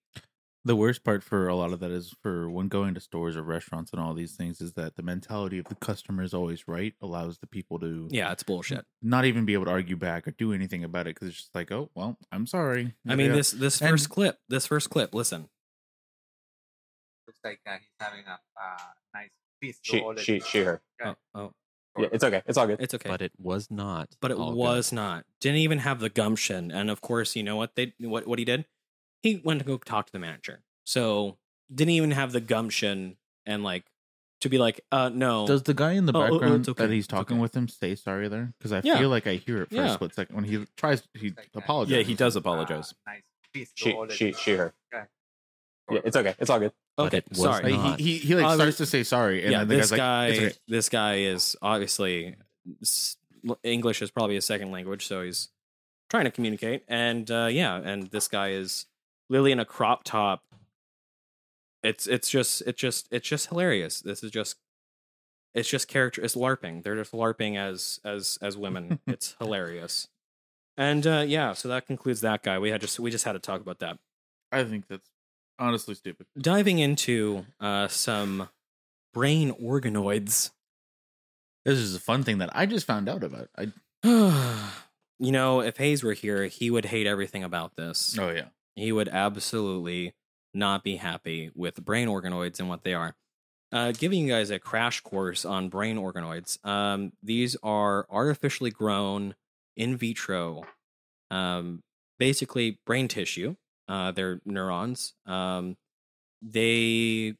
The 0.66 0.74
worst 0.76 1.04
part 1.04 1.22
for 1.22 1.46
a 1.46 1.54
lot 1.54 1.74
of 1.74 1.80
that 1.80 1.90
is 1.90 2.14
for 2.22 2.48
when 2.48 2.68
going 2.68 2.94
to 2.94 3.00
stores 3.00 3.36
or 3.36 3.42
restaurants 3.42 3.92
and 3.92 4.00
all 4.00 4.14
these 4.14 4.34
things 4.34 4.62
is 4.62 4.72
that 4.72 4.96
the 4.96 5.02
mentality 5.02 5.58
of 5.58 5.66
the 5.66 5.74
customer 5.74 6.22
is 6.22 6.32
always 6.32 6.66
right 6.66 6.94
allows 7.02 7.36
the 7.36 7.46
people 7.46 7.78
to 7.80 8.08
Yeah, 8.10 8.32
it's 8.32 8.42
bullshit. 8.42 8.86
not 9.02 9.26
even 9.26 9.44
be 9.44 9.52
able 9.52 9.66
to 9.66 9.70
argue 9.70 9.96
back 9.96 10.26
or 10.26 10.30
do 10.30 10.54
anything 10.54 10.82
about 10.82 11.06
it 11.06 11.16
because 11.16 11.28
it's 11.28 11.36
just 11.36 11.54
like, 11.54 11.70
oh 11.70 11.90
well, 11.94 12.16
I'm 12.32 12.46
sorry. 12.46 12.94
I 13.06 13.14
mean, 13.14 13.26
Yeah. 13.28 13.34
this 13.36 13.50
this 13.50 13.80
And- 13.82 13.90
first 13.90 14.08
clip, 14.08 14.38
this 14.48 14.66
first 14.66 14.88
clip. 14.88 15.14
Listen, 15.14 15.50
Looks 17.26 17.40
like 17.44 17.60
uh, 17.66 17.72
he's 17.78 17.88
having 18.00 18.24
a 18.26 18.32
uh, 18.32 18.78
nice 19.14 19.30
She, 19.82 20.02
she, 20.18 20.40
she, 20.40 20.58
her. 20.60 20.82
oh, 21.04 21.14
oh, 21.34 21.52
Yeah, 21.96 22.08
it's 22.12 22.24
okay. 22.24 22.42
It's 22.46 22.58
all 22.58 22.66
good. 22.66 22.80
it's 22.80 22.92
okay, 22.94 23.08
But 23.08 23.22
it 23.22 23.32
was 23.38 23.70
not. 23.70 24.16
but 24.20 24.30
it 24.30 24.36
all 24.36 24.50
good. 24.50 24.56
was 24.58 24.92
not. 24.92 25.24
Didn't 25.40 25.58
even 25.58 25.78
have 25.78 26.00
the 26.00 26.10
gumption, 26.10 26.70
and 26.72 26.90
of 26.90 27.00
course, 27.00 27.36
you 27.36 27.42
know 27.42 27.56
what 27.56 27.76
they 27.76 27.94
what 28.00 28.26
what 28.26 28.38
he 28.38 28.44
did? 28.44 28.66
He 29.22 29.40
went 29.44 29.60
to 29.60 29.64
go 29.64 29.78
talk 29.78 30.06
to 30.06 30.12
the 30.12 30.18
manager. 30.18 30.62
So 30.84 31.38
didn't 31.74 31.92
even 31.92 32.10
have 32.10 32.32
the 32.32 32.40
gumption 32.40 33.16
and 33.46 33.62
like 33.62 33.84
to 34.40 34.48
be 34.50 34.58
like, 34.58 34.80
uh, 34.92 35.08
no. 35.08 35.46
Does 35.46 35.62
the 35.62 35.72
guy 35.72 35.92
in 35.92 36.04
the 36.04 36.12
Oh, 36.14 36.20
oh, 36.20 36.26
oh, 36.26 36.30
background 36.32 36.68
okay, 36.68 36.86
that 36.86 36.92
he's 36.92 37.06
talking 37.06 37.36
okay. 37.36 37.42
with 37.42 37.56
him 37.56 37.68
say 37.68 37.94
sorry 37.94 38.28
there? 38.28 38.52
Because 38.58 38.72
I 38.72 38.82
Yeah. 38.84 38.98
feel 38.98 39.08
like 39.08 39.26
I 39.26 39.36
hear 39.36 39.62
it 39.62 39.68
for 39.70 39.76
Yeah. 39.76 39.90
a 39.90 39.94
split 39.94 40.14
second 40.14 40.34
when 40.36 40.44
he 40.44 40.66
tries. 40.76 41.02
He 41.14 41.30
Like, 41.30 41.48
uh, 41.54 41.60
apologizes. 41.60 41.96
Yeah, 41.96 42.02
he 42.02 42.14
does 42.14 42.36
Uh, 42.36 42.40
apologize. 42.40 42.92
nice 43.06 43.22
She, 43.54 43.96
she, 44.10 44.32
she, 44.32 44.52
her. 44.56 44.74
Yeah, 44.92 46.00
it's 46.04 46.16
okay. 46.16 46.34
It's 46.38 46.50
all 46.50 46.58
good. 46.58 46.72
But 46.96 47.06
Okay, 47.06 47.16
it 47.18 47.24
was 47.30 47.38
sorry. 47.40 47.72
Not. 47.72 47.98
he, 47.98 48.18
he 48.18 48.18
he 48.18 48.34
like 48.36 48.44
Uh, 48.46 48.54
starts 48.54 48.76
to 48.78 48.86
say 48.86 49.02
sorry, 49.02 49.42
and 49.42 49.52
yeah, 49.52 49.58
then 49.60 49.68
the 49.68 49.76
this 49.76 49.90
guy's 49.90 49.98
guy, 49.98 50.28
like, 50.28 50.36
okay." 50.38 50.52
this 50.68 50.88
guy 50.88 51.14
is 51.18 51.56
obviously 51.60 52.36
English 53.62 54.00
is 54.02 54.10
probably 54.10 54.36
a 54.36 54.40
second 54.42 54.70
language, 54.70 55.06
so 55.06 55.22
he's 55.22 55.48
trying 56.08 56.24
to 56.24 56.30
communicate. 56.30 56.84
And 56.88 57.30
uh, 57.30 57.48
yeah, 57.50 57.76
and 57.76 58.08
this 58.10 58.28
guy 58.28 58.50
is 58.50 58.86
literally 59.28 59.52
in 59.52 59.60
a 59.60 59.64
crop 59.64 60.04
top. 60.04 60.44
It's 61.82 62.06
it's 62.06 62.30
just 62.30 62.62
it's 62.62 62.80
just 62.80 63.08
it's 63.10 63.28
just 63.28 63.48
hilarious. 63.48 64.00
This 64.00 64.22
is 64.22 64.30
just 64.30 64.56
it's 65.52 65.68
just 65.68 65.88
character. 65.88 66.22
It's 66.22 66.34
larping. 66.36 66.82
They're 66.82 66.96
just 66.96 67.12
larping 67.12 67.56
as 67.58 68.00
as 68.04 68.38
as 68.40 68.56
women. 68.56 69.00
it's 69.06 69.34
hilarious. 69.38 70.08
And 70.76 71.06
uh, 71.06 71.24
yeah, 71.26 71.52
so 71.52 71.68
that 71.68 71.86
concludes 71.86 72.20
that 72.22 72.42
guy. 72.42 72.58
We 72.58 72.70
had 72.70 72.80
just 72.80 72.98
we 73.00 73.10
just 73.10 73.24
had 73.24 73.32
to 73.32 73.38
talk 73.38 73.60
about 73.60 73.80
that. 73.80 73.98
I 74.50 74.64
think 74.64 74.86
that's 74.88 75.08
honestly 75.58 75.94
stupid. 75.94 76.26
Diving 76.38 76.78
into 76.78 77.46
uh, 77.60 77.88
some 77.88 78.48
brain 79.12 79.52
organoids. 79.52 80.50
This 81.64 81.78
is 81.78 81.94
a 81.94 82.00
fun 82.00 82.22
thing 82.22 82.38
that 82.38 82.50
I 82.54 82.66
just 82.66 82.86
found 82.86 83.08
out 83.08 83.22
about. 83.24 83.48
I 83.56 83.72
you 85.18 85.32
know, 85.32 85.60
if 85.60 85.76
Hayes 85.78 86.02
were 86.02 86.12
here, 86.12 86.44
he 86.44 86.70
would 86.70 86.86
hate 86.86 87.06
everything 87.06 87.42
about 87.42 87.76
this. 87.76 88.16
oh 88.18 88.30
yeah, 88.30 88.46
He 88.76 88.92
would 88.92 89.08
absolutely 89.08 90.14
not 90.52 90.84
be 90.84 90.96
happy 90.96 91.50
with 91.54 91.84
brain 91.84 92.08
organoids 92.08 92.60
and 92.60 92.68
what 92.68 92.82
they 92.84 92.94
are. 92.94 93.16
Uh, 93.72 93.90
giving 93.92 94.20
you 94.20 94.28
guys 94.32 94.50
a 94.50 94.58
crash 94.58 95.00
course 95.00 95.44
on 95.44 95.68
brain 95.68 95.96
organoids. 95.96 96.64
Um, 96.64 97.12
these 97.22 97.56
are 97.62 98.06
artificially 98.08 98.70
grown 98.70 99.34
in 99.76 99.96
vitro, 99.96 100.62
um, 101.30 101.82
basically 102.18 102.78
brain 102.86 103.08
tissue. 103.08 103.56
Uh, 103.88 104.12
they're 104.12 104.40
neurons. 104.44 105.14
Um, 105.26 105.76
they 106.42 107.34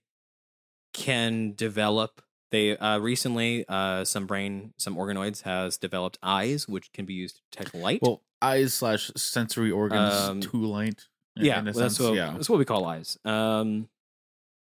can 0.92 1.54
develop. 1.54 2.22
They 2.50 2.76
uh, 2.76 2.98
recently 2.98 3.64
uh, 3.68 4.04
some 4.04 4.26
brain 4.26 4.74
some 4.78 4.96
organoids 4.96 5.42
has 5.42 5.76
developed 5.76 6.18
eyes, 6.22 6.68
which 6.68 6.92
can 6.92 7.04
be 7.04 7.14
used 7.14 7.36
to 7.36 7.42
detect 7.50 7.74
light. 7.74 8.00
well, 8.02 8.22
eyes 8.40 8.74
slash 8.74 9.10
sensory 9.16 9.70
organs 9.70 10.14
Um, 10.14 10.40
to 10.40 10.56
light. 10.56 11.06
in- 11.36 11.46
yeah, 11.46 11.58
in 11.58 11.64
well, 11.64 11.74
that's 11.74 11.98
what 11.98 12.14
yeah. 12.14 12.32
that's 12.32 12.48
what 12.48 12.58
we 12.58 12.64
call 12.64 12.84
eyes. 12.86 13.18
Um, 13.24 13.88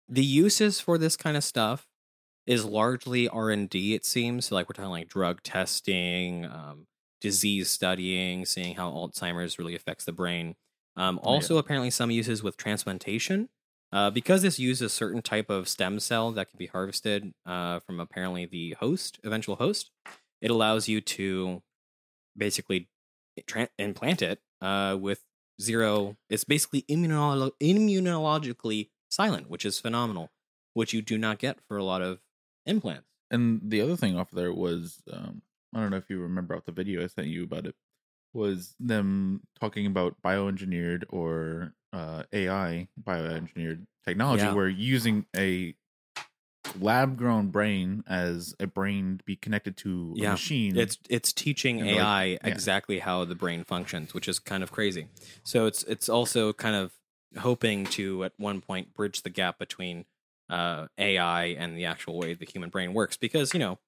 the 0.08 0.24
uses 0.24 0.80
for 0.80 0.96
this 0.98 1.16
kind 1.16 1.36
of 1.36 1.44
stuff 1.44 1.86
is 2.46 2.64
largely 2.64 3.28
R 3.28 3.50
and 3.50 3.68
D. 3.68 3.92
It 3.94 4.06
seems 4.06 4.46
so 4.46 4.54
like 4.54 4.68
we're 4.68 4.74
talking 4.74 4.90
like 4.90 5.08
drug 5.08 5.42
testing, 5.42 6.46
um, 6.46 6.86
disease 7.20 7.68
studying, 7.68 8.46
seeing 8.46 8.76
how 8.76 8.90
Alzheimer's 8.90 9.58
really 9.58 9.74
affects 9.74 10.04
the 10.06 10.12
brain. 10.12 10.54
Um, 10.96 11.18
Oh, 11.22 11.28
yeah. 11.30 11.34
also, 11.34 11.58
apparently, 11.58 11.90
some 11.90 12.10
uses 12.10 12.42
with 12.42 12.56
transplantation. 12.56 13.48
Uh, 13.92 14.10
because 14.10 14.42
this 14.42 14.58
uses 14.58 14.82
a 14.82 14.88
certain 14.88 15.22
type 15.22 15.48
of 15.48 15.68
stem 15.68 16.00
cell 16.00 16.32
that 16.32 16.50
can 16.50 16.58
be 16.58 16.66
harvested 16.66 17.32
uh, 17.46 17.78
from 17.80 18.00
apparently 18.00 18.44
the 18.44 18.72
host, 18.80 19.20
eventual 19.22 19.56
host, 19.56 19.90
it 20.42 20.50
allows 20.50 20.88
you 20.88 21.00
to 21.00 21.62
basically 22.36 22.88
tra- 23.46 23.68
implant 23.78 24.22
it 24.22 24.40
uh, 24.60 24.96
with 25.00 25.22
zero. 25.62 26.16
It's 26.28 26.44
basically 26.44 26.82
immunolo- 26.90 27.52
immunologically 27.62 28.90
silent, 29.08 29.48
which 29.48 29.64
is 29.64 29.78
phenomenal, 29.80 30.30
which 30.74 30.92
you 30.92 31.00
do 31.00 31.16
not 31.16 31.38
get 31.38 31.58
for 31.68 31.76
a 31.76 31.84
lot 31.84 32.02
of 32.02 32.20
implants. 32.66 33.06
And 33.30 33.60
the 33.64 33.80
other 33.80 33.96
thing 33.96 34.18
off 34.18 34.30
there 34.30 34.52
was, 34.52 35.02
um, 35.12 35.42
I 35.74 35.80
don't 35.80 35.90
know 35.90 35.96
if 35.96 36.10
you 36.10 36.18
remember 36.20 36.56
off 36.56 36.64
the 36.64 36.72
video 36.72 37.02
I 37.02 37.06
sent 37.06 37.28
you 37.28 37.44
about 37.44 37.66
it, 37.66 37.76
was 38.36 38.74
them 38.78 39.40
talking 39.58 39.86
about 39.86 40.20
bioengineered 40.22 41.04
or 41.08 41.74
uh, 41.92 42.22
AI 42.32 42.88
bioengineered 43.02 43.86
technology, 44.04 44.44
Yeah. 44.44 44.54
where 44.54 44.68
using 44.68 45.26
a 45.36 45.74
lab 46.78 47.16
grown 47.16 47.48
brain 47.48 48.04
as 48.06 48.54
a 48.60 48.66
brain 48.66 49.18
to 49.18 49.24
be 49.24 49.36
connected 49.36 49.76
to 49.78 50.14
a 50.16 50.20
Yeah. 50.20 50.30
machine. 50.32 50.76
It's 50.76 50.98
it's 51.08 51.32
teaching 51.32 51.80
And, 51.80 51.88
like, 51.88 51.96
AI 51.98 52.26
yeah. 52.26 52.38
exactly 52.44 52.98
how 52.98 53.24
the 53.24 53.34
brain 53.34 53.64
functions, 53.64 54.12
which 54.12 54.28
is 54.28 54.38
kind 54.38 54.62
of 54.62 54.70
crazy. 54.72 55.08
So 55.42 55.66
it's 55.66 55.82
it's 55.84 56.08
also 56.08 56.52
kind 56.52 56.76
of 56.76 56.92
hoping 57.38 57.84
to 57.86 58.24
at 58.24 58.32
one 58.36 58.60
point 58.60 58.94
bridge 58.94 59.22
the 59.22 59.30
gap 59.30 59.58
between 59.58 60.04
uh, 60.48 60.86
AI 60.98 61.46
and 61.46 61.76
the 61.76 61.84
actual 61.86 62.18
way 62.18 62.34
the 62.34 62.44
human 62.46 62.70
brain 62.70 62.92
works, 62.92 63.16
because 63.16 63.52
you 63.54 63.60
know 63.60 63.78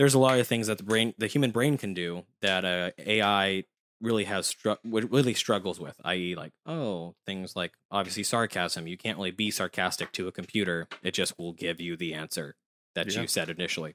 there's 0.00 0.14
a 0.14 0.18
lot 0.18 0.40
of 0.40 0.48
things 0.48 0.66
that 0.66 0.78
the 0.78 0.84
brain 0.84 1.14
the 1.18 1.28
human 1.28 1.52
brain 1.52 1.76
can 1.78 1.94
do 1.94 2.24
that 2.40 2.64
uh, 2.64 2.90
AI 2.98 3.64
really 4.00 4.24
has 4.24 4.52
stru- 4.54 4.78
really 4.82 5.34
struggles 5.34 5.78
with, 5.78 5.94
i.e., 6.04 6.34
like 6.34 6.52
oh 6.64 7.14
things 7.26 7.54
like 7.54 7.74
obviously 7.92 8.22
sarcasm. 8.24 8.86
You 8.86 8.96
can't 8.96 9.18
really 9.18 9.30
be 9.30 9.50
sarcastic 9.50 10.10
to 10.12 10.26
a 10.26 10.32
computer; 10.32 10.88
it 11.02 11.12
just 11.12 11.38
will 11.38 11.52
give 11.52 11.82
you 11.82 11.98
the 11.98 12.14
answer 12.14 12.56
that 12.94 13.14
Yeah. 13.14 13.20
you 13.20 13.28
said 13.28 13.50
initially. 13.50 13.94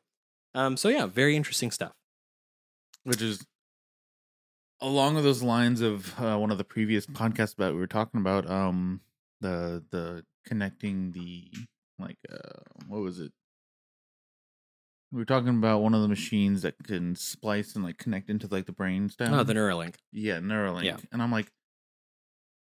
Um, 0.54 0.78
so 0.78 0.90
yeah, 0.90 1.08
very 1.08 1.36
interesting 1.36 1.72
stuff. 1.72 1.94
which 3.04 3.22
is 3.22 3.46
along 4.82 5.16
those 5.16 5.42
lines 5.42 5.82
of 5.82 6.20
uh, 6.20 6.38
one 6.38 6.52
of 6.52 6.58
the 6.60 6.64
previous 6.64 7.06
podcasts 7.08 7.56
that 7.56 7.74
we 7.74 7.80
were 7.80 7.88
talking 7.88 8.20
about 8.20 8.50
um 8.50 9.02
the 9.42 9.84
the 9.92 10.24
connecting 10.46 11.12
the 11.14 11.50
like 12.00 12.18
uh 12.32 12.60
what 12.88 13.02
was 13.02 13.20
it 13.20 13.32
we 15.12 15.20
were 15.20 15.26
talking 15.26 15.50
about 15.50 15.82
one 15.82 15.94
of 15.94 16.02
the 16.02 16.08
machines 16.08 16.62
that 16.64 16.76
can 16.84 17.16
splice 17.16 17.76
and 17.76 17.84
like 17.84 17.98
connect 17.98 18.30
into 18.30 18.48
like 18.48 18.66
the 18.66 18.72
brain 18.72 19.10
stem 19.10 19.34
Oh, 19.34 19.44
the 19.44 19.54
Neuralink. 19.54 19.96
yeah 20.12 20.40
neuralink 20.40 20.84
Yeah. 20.84 20.98
and 21.12 21.22
i'm 21.22 21.32
like 21.32 21.52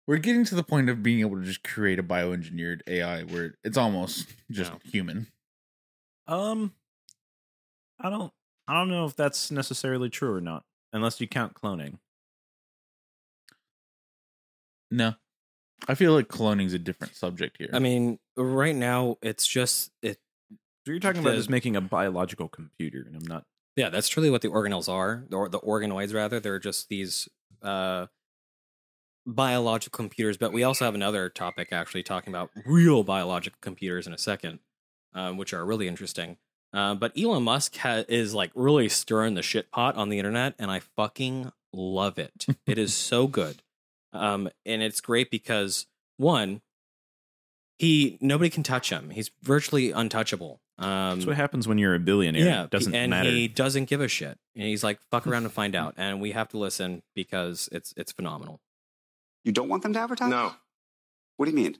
we're 0.08 0.18
getting 0.18 0.44
to 0.46 0.56
the 0.56 0.64
point 0.64 0.90
of 0.90 1.04
being 1.04 1.20
able 1.20 1.38
to 1.38 1.44
just 1.44 1.64
create 1.64 2.00
a 2.00 2.04
bioengineered 2.04 2.82
ai 2.88 3.24
where 3.24 3.56
it's 3.64 3.78
almost 3.78 4.28
just 4.52 4.72
No. 4.72 4.80
human 4.86 5.28
Um, 6.28 6.74
I 8.00 8.10
don't, 8.10 8.32
I 8.68 8.74
don't 8.76 8.88
know 8.90 9.06
if 9.06 9.16
that's 9.16 9.50
necessarily 9.52 10.10
true 10.10 10.34
or 10.34 10.42
not, 10.42 10.64
unless 10.94 11.20
you 11.20 11.28
count 11.28 11.54
cloning. 11.56 11.98
no 14.92 15.14
i 15.88 15.96
feel 15.96 16.14
like 16.14 16.28
cloning's 16.28 16.74
a 16.74 16.80
different 16.80 17.16
subject 17.16 17.58
here 17.58 17.70
I 17.74 17.80
mean, 17.80 18.20
right 18.38 18.76
now 18.76 19.18
it's 19.22 19.46
just 19.48 19.92
it. 20.02 20.18
So 20.90 20.94
you're 20.94 21.00
talking 21.02 21.22
about 21.22 21.32
The- 21.32 21.38
just 21.38 21.52
making 21.52 21.76
a 21.76 21.82
biological 21.82 22.48
computer, 22.50 23.04
and 23.06 23.16
I'm 23.16 23.28
not. 23.28 23.46
Yeah, 23.76 23.90
that's 23.90 24.08
truly 24.10 24.32
what 24.32 24.42
the 24.42 24.48
organelles 24.48 24.90
are, 24.90 25.24
or 25.32 25.48
the 25.48 25.60
organoids 25.60 26.16
rather. 26.16 26.40
They're 26.40 26.58
just 26.58 26.90
these 26.90 27.30
uh, 27.62 28.08
biological 29.28 29.96
computers. 29.96 30.36
But 30.38 30.52
we 30.52 30.64
also 30.64 30.86
have 30.86 30.96
another 30.96 31.30
topic 31.30 31.68
actually 31.72 32.02
talking 32.02 32.34
about 32.34 32.50
real 32.66 33.04
biological 33.04 33.60
computers 33.62 34.08
in 34.08 34.14
a 34.14 34.18
second, 34.18 34.62
um, 35.14 35.38
which 35.38 35.54
are 35.54 35.64
really 35.64 35.88
interesting. 35.88 36.38
Uh, 36.74 36.96
but 36.96 37.16
Elon 37.16 37.44
Musk 37.44 37.78
ha- 37.78 38.06
is 38.08 38.34
like 38.34 38.50
really 38.56 38.90
stirring 38.90 39.36
the 39.36 39.44
shit 39.44 39.70
pot 39.70 39.96
on 39.96 40.10
the 40.10 40.18
internet, 40.18 40.56
and 40.58 40.72
I 40.72 40.80
fucking 40.80 41.52
love 41.72 42.18
it. 42.18 42.48
it 42.66 42.80
is 42.80 42.94
so 42.96 43.28
good, 43.28 43.62
um, 44.12 44.50
and 44.66 44.82
it's 44.82 45.02
great 45.02 45.30
because 45.30 45.86
one, 46.18 46.62
he 47.78 48.18
nobody 48.22 48.50
can 48.50 48.64
touch 48.64 48.90
him. 48.90 49.12
He's 49.12 49.30
virtually 49.44 49.92
untouchable. 49.92 50.62
Um, 50.80 51.16
That's 51.16 51.26
what 51.28 51.36
happens 51.36 51.68
when 51.68 51.78
you're 51.78 51.94
a 51.94 52.00
billionaire. 52.00 52.46
yeah, 52.46 52.64
it 52.64 52.70
doesn't 52.70 52.96
and 52.96 53.10
matter. 53.10 53.30
he 53.30 53.50
doesn't 53.50 53.86
give 53.86 54.00
a 54.00 54.08
shit. 54.08 54.38
And 54.56 54.64
he's 54.64 54.84
like, 54.84 55.00
"Fuck 55.12 55.28
around 55.28 55.44
and 55.44 55.52
find 55.52 55.76
out." 55.76 55.96
And 55.98 56.22
we 56.22 56.32
have 56.32 56.48
to 56.50 56.58
listen 56.58 57.04
because 57.16 57.68
it's 57.74 57.94
it's 57.98 58.14
phenomenal. 58.14 58.62
You 59.44 59.52
don't 59.52 59.68
want 59.68 59.84
them 59.84 59.92
to 59.94 60.00
advertise? 60.00 60.30
No. 60.30 60.54
What 61.38 61.46
do 61.46 61.52
you 61.52 61.58
mean? 61.58 61.78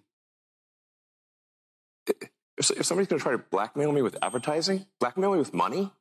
If, 2.08 2.72
if 2.72 2.86
somebody's 2.86 3.08
going 3.08 3.20
to 3.20 3.24
try 3.24 3.32
to 3.32 3.38
blackmail 3.38 3.92
me 3.94 4.02
with 4.02 4.18
advertising, 4.22 4.86
blackmail 5.00 5.32
me 5.32 5.38
with 5.38 5.54
money, 5.54 5.92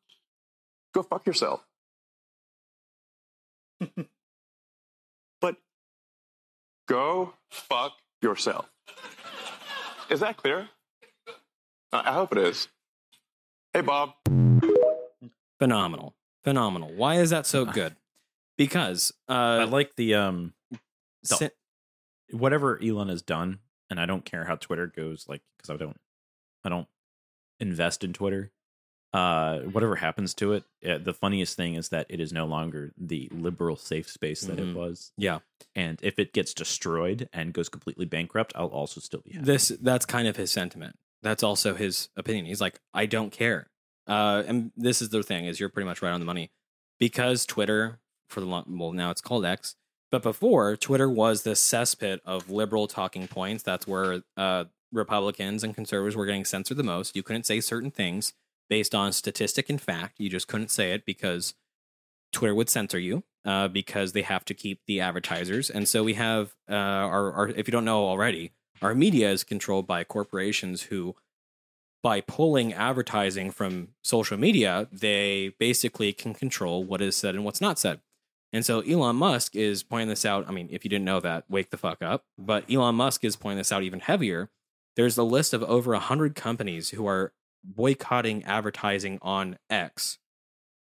go 0.92 1.02
fuck 1.04 1.24
yourself. 1.26 1.64
but 5.40 5.56
go 6.88 7.34
fuck 7.50 7.92
yourself. 8.22 8.68
Is 10.10 10.20
that 10.20 10.36
clear? 10.36 10.68
I 11.92 12.10
I 12.10 12.12
hope 12.12 12.32
it 12.32 12.38
is. 12.38 12.68
Hey, 13.78 13.82
Bob. 13.82 14.10
Phenomenal, 15.60 16.16
phenomenal. 16.42 16.92
Why 16.96 17.14
is 17.20 17.30
that 17.30 17.46
so 17.46 17.64
good? 17.64 17.94
Because 18.56 19.12
uh, 19.28 19.32
I 19.32 19.64
like 19.66 19.94
the 19.94 20.14
um 20.16 20.52
the- 21.22 21.36
si- 21.36 22.36
whatever 22.36 22.76
Elon 22.82 23.08
has 23.08 23.22
done, 23.22 23.60
and 23.88 24.00
I 24.00 24.06
don't 24.06 24.24
care 24.24 24.46
how 24.46 24.56
Twitter 24.56 24.88
goes, 24.88 25.26
like 25.28 25.42
because 25.56 25.70
I 25.70 25.76
don't, 25.76 25.96
I 26.64 26.70
don't 26.70 26.88
invest 27.60 28.02
in 28.02 28.12
Twitter. 28.12 28.50
Uh, 29.12 29.60
whatever 29.60 29.94
happens 29.94 30.34
to 30.34 30.54
it, 30.54 30.64
uh, 30.84 30.98
the 30.98 31.14
funniest 31.14 31.56
thing 31.56 31.74
is 31.74 31.90
that 31.90 32.06
it 32.08 32.18
is 32.18 32.32
no 32.32 32.46
longer 32.46 32.92
the 32.98 33.28
liberal 33.30 33.76
safe 33.76 34.10
space 34.10 34.40
that 34.40 34.58
it 34.58 34.74
was. 34.74 35.12
yeah, 35.16 35.38
And 35.76 36.00
if 36.02 36.18
it 36.18 36.32
gets 36.32 36.52
destroyed 36.52 37.28
and 37.32 37.52
goes 37.54 37.68
completely 37.68 38.06
bankrupt, 38.06 38.52
I'll 38.56 38.66
also 38.66 39.00
still 39.00 39.20
be 39.20 39.34
happy. 39.34 39.44
this 39.46 39.68
that's 39.80 40.04
kind 40.04 40.26
of 40.26 40.36
his 40.36 40.50
sentiment. 40.50 40.96
That's 41.22 41.42
also 41.42 41.74
his 41.74 42.08
opinion. 42.16 42.46
He's 42.46 42.60
like, 42.60 42.78
I 42.94 43.06
don't 43.06 43.30
care. 43.30 43.70
Uh, 44.06 44.42
and 44.46 44.72
this 44.76 45.02
is 45.02 45.10
the 45.10 45.22
thing 45.22 45.46
is 45.46 45.60
you're 45.60 45.68
pretty 45.68 45.86
much 45.86 46.00
right 46.00 46.12
on 46.12 46.20
the 46.20 46.26
money 46.26 46.50
because 46.98 47.44
Twitter 47.44 48.00
for 48.28 48.40
the 48.40 48.46
long 48.46 48.64
well 48.68 48.92
now 48.92 49.10
it's 49.10 49.20
called 49.20 49.44
X 49.44 49.76
But 50.10 50.22
before, 50.22 50.76
Twitter 50.76 51.08
was 51.08 51.42
this 51.42 51.62
cesspit 51.62 52.20
of 52.24 52.50
liberal 52.50 52.86
talking 52.86 53.28
points. 53.28 53.62
That's 53.62 53.86
where 53.86 54.22
uh, 54.36 54.64
Republicans 54.92 55.62
and 55.62 55.74
conservatives 55.74 56.16
were 56.16 56.26
getting 56.26 56.44
censored 56.44 56.78
the 56.78 56.82
most. 56.82 57.16
You 57.16 57.22
couldn't 57.22 57.44
say 57.44 57.60
certain 57.60 57.90
things 57.90 58.32
based 58.70 58.94
on 58.94 59.12
statistic 59.12 59.68
and 59.68 59.80
fact. 59.80 60.18
You 60.18 60.30
just 60.30 60.48
couldn't 60.48 60.70
say 60.70 60.92
it 60.92 61.04
because 61.04 61.54
Twitter 62.32 62.54
would 62.54 62.70
censor 62.70 62.98
you 62.98 63.24
uh, 63.44 63.68
because 63.68 64.12
they 64.12 64.22
have 64.22 64.44
to 64.46 64.54
keep 64.54 64.80
the 64.86 65.00
advertisers. 65.00 65.70
And 65.70 65.88
so 65.88 66.02
we 66.02 66.14
have 66.14 66.54
uh, 66.70 66.74
our, 66.74 67.32
our, 67.32 67.48
if 67.48 67.68
you 67.68 67.72
don't 67.72 67.84
know 67.84 68.06
already, 68.06 68.52
our 68.82 68.94
media 68.94 69.30
is 69.30 69.44
controlled 69.44 69.86
by 69.86 70.04
corporations 70.04 70.82
who, 70.82 71.16
by 72.02 72.20
pulling 72.20 72.72
advertising 72.72 73.50
from 73.50 73.88
social 74.02 74.36
media, 74.36 74.88
they 74.92 75.54
basically 75.58 76.12
can 76.12 76.34
control 76.34 76.84
what 76.84 77.02
is 77.02 77.16
said 77.16 77.34
and 77.34 77.44
what's 77.44 77.60
not 77.60 77.78
said. 77.78 78.00
And 78.52 78.64
so 78.64 78.80
Elon 78.80 79.16
Musk 79.16 79.54
is 79.54 79.82
pointing 79.82 80.08
this 80.08 80.24
out. 80.24 80.48
I 80.48 80.52
mean, 80.52 80.68
if 80.70 80.84
you 80.84 80.88
didn't 80.88 81.04
know 81.04 81.20
that, 81.20 81.44
wake 81.50 81.70
the 81.70 81.76
fuck 81.76 82.00
up. 82.00 82.24
But 82.38 82.70
Elon 82.70 82.94
Musk 82.94 83.24
is 83.24 83.36
pointing 83.36 83.58
this 83.58 83.72
out 83.72 83.82
even 83.82 84.00
heavier. 84.00 84.48
There's 84.96 85.18
a 85.18 85.22
list 85.22 85.52
of 85.52 85.62
over 85.64 85.92
100 85.92 86.34
companies 86.34 86.90
who 86.90 87.06
are 87.06 87.32
boycotting 87.62 88.44
advertising 88.44 89.18
on 89.20 89.58
X 89.68 90.18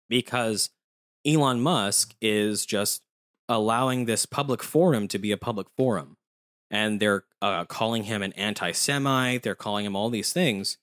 because 0.09 0.69
Elon 1.25 1.61
Musk 1.61 2.15
is 2.21 2.65
just 2.65 3.01
allowing 3.47 4.05
this 4.05 4.25
public 4.25 4.61
forum 4.61 5.07
to 5.07 5.17
be 5.17 5.31
a 5.31 5.37
public 5.37 5.67
forum. 5.75 6.17
And 6.71 6.99
they're 6.99 7.23
uh, 7.41 7.65
calling 7.65 8.03
him 8.03 8.21
an 8.21 8.33
anti 8.33 8.71
Semite. 8.71 9.43
They're 9.43 9.55
calling 9.55 9.85
him 9.85 9.95
all 9.95 10.09
these 10.09 10.31
things 10.31 10.77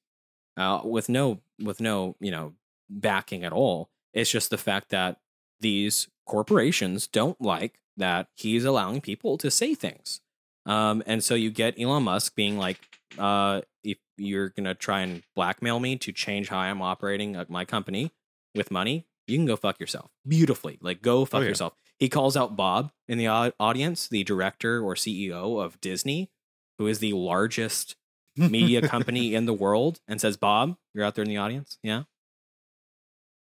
uh, 0.56 0.80
with 0.84 1.08
no, 1.08 1.40
with 1.62 1.80
no, 1.80 2.16
you 2.20 2.30
know, 2.30 2.54
backing 2.88 3.44
at 3.44 3.52
all. 3.52 3.90
It's 4.12 4.30
just 4.30 4.50
the 4.50 4.58
fact 4.58 4.88
that 4.90 5.20
these 5.60 6.08
corporations 6.26 7.06
don't 7.06 7.40
like 7.40 7.78
that 7.96 8.28
he's 8.34 8.64
allowing 8.64 9.00
people 9.00 9.38
to 9.38 9.50
say 9.50 9.74
things. 9.74 10.20
Um, 10.66 11.02
and 11.06 11.22
so 11.22 11.34
you 11.34 11.50
get 11.50 11.80
Elon 11.80 12.02
Musk 12.02 12.34
being 12.34 12.58
like, 12.58 12.80
uh, 13.18 13.62
if 13.84 13.98
you're 14.16 14.50
to 14.50 14.74
try 14.74 15.00
and 15.00 15.22
blackmail 15.34 15.78
me 15.78 15.96
to 15.96 16.12
change 16.12 16.48
how 16.48 16.58
I'm 16.58 16.82
operating 16.82 17.36
uh, 17.36 17.44
my 17.48 17.64
company 17.64 18.12
with 18.54 18.70
money, 18.70 19.06
you 19.26 19.36
can 19.38 19.46
go 19.46 19.56
fuck 19.56 19.80
yourself. 19.80 20.10
Beautifully. 20.26 20.78
Like, 20.80 21.02
go 21.02 21.24
fuck 21.24 21.38
Oh, 21.38 21.42
yeah. 21.42 21.48
yourself. 21.48 21.74
He 21.98 22.08
calls 22.08 22.36
out 22.36 22.56
Bob 22.56 22.92
in 23.08 23.18
the 23.18 23.26
audience, 23.28 24.08
the 24.08 24.22
director 24.24 24.82
or 24.82 24.94
CEO 24.94 25.62
of 25.64 25.80
Disney, 25.80 26.30
who 26.78 26.86
is 26.86 26.98
the 26.98 27.12
largest 27.14 27.96
media 28.36 28.86
company 28.86 29.34
in 29.34 29.46
the 29.46 29.54
world, 29.54 30.00
and 30.06 30.20
says, 30.20 30.36
Bob, 30.36 30.76
you're 30.94 31.04
out 31.04 31.14
there 31.14 31.24
in 31.24 31.30
the 31.30 31.36
audience. 31.38 31.78
Yeah 31.82 32.02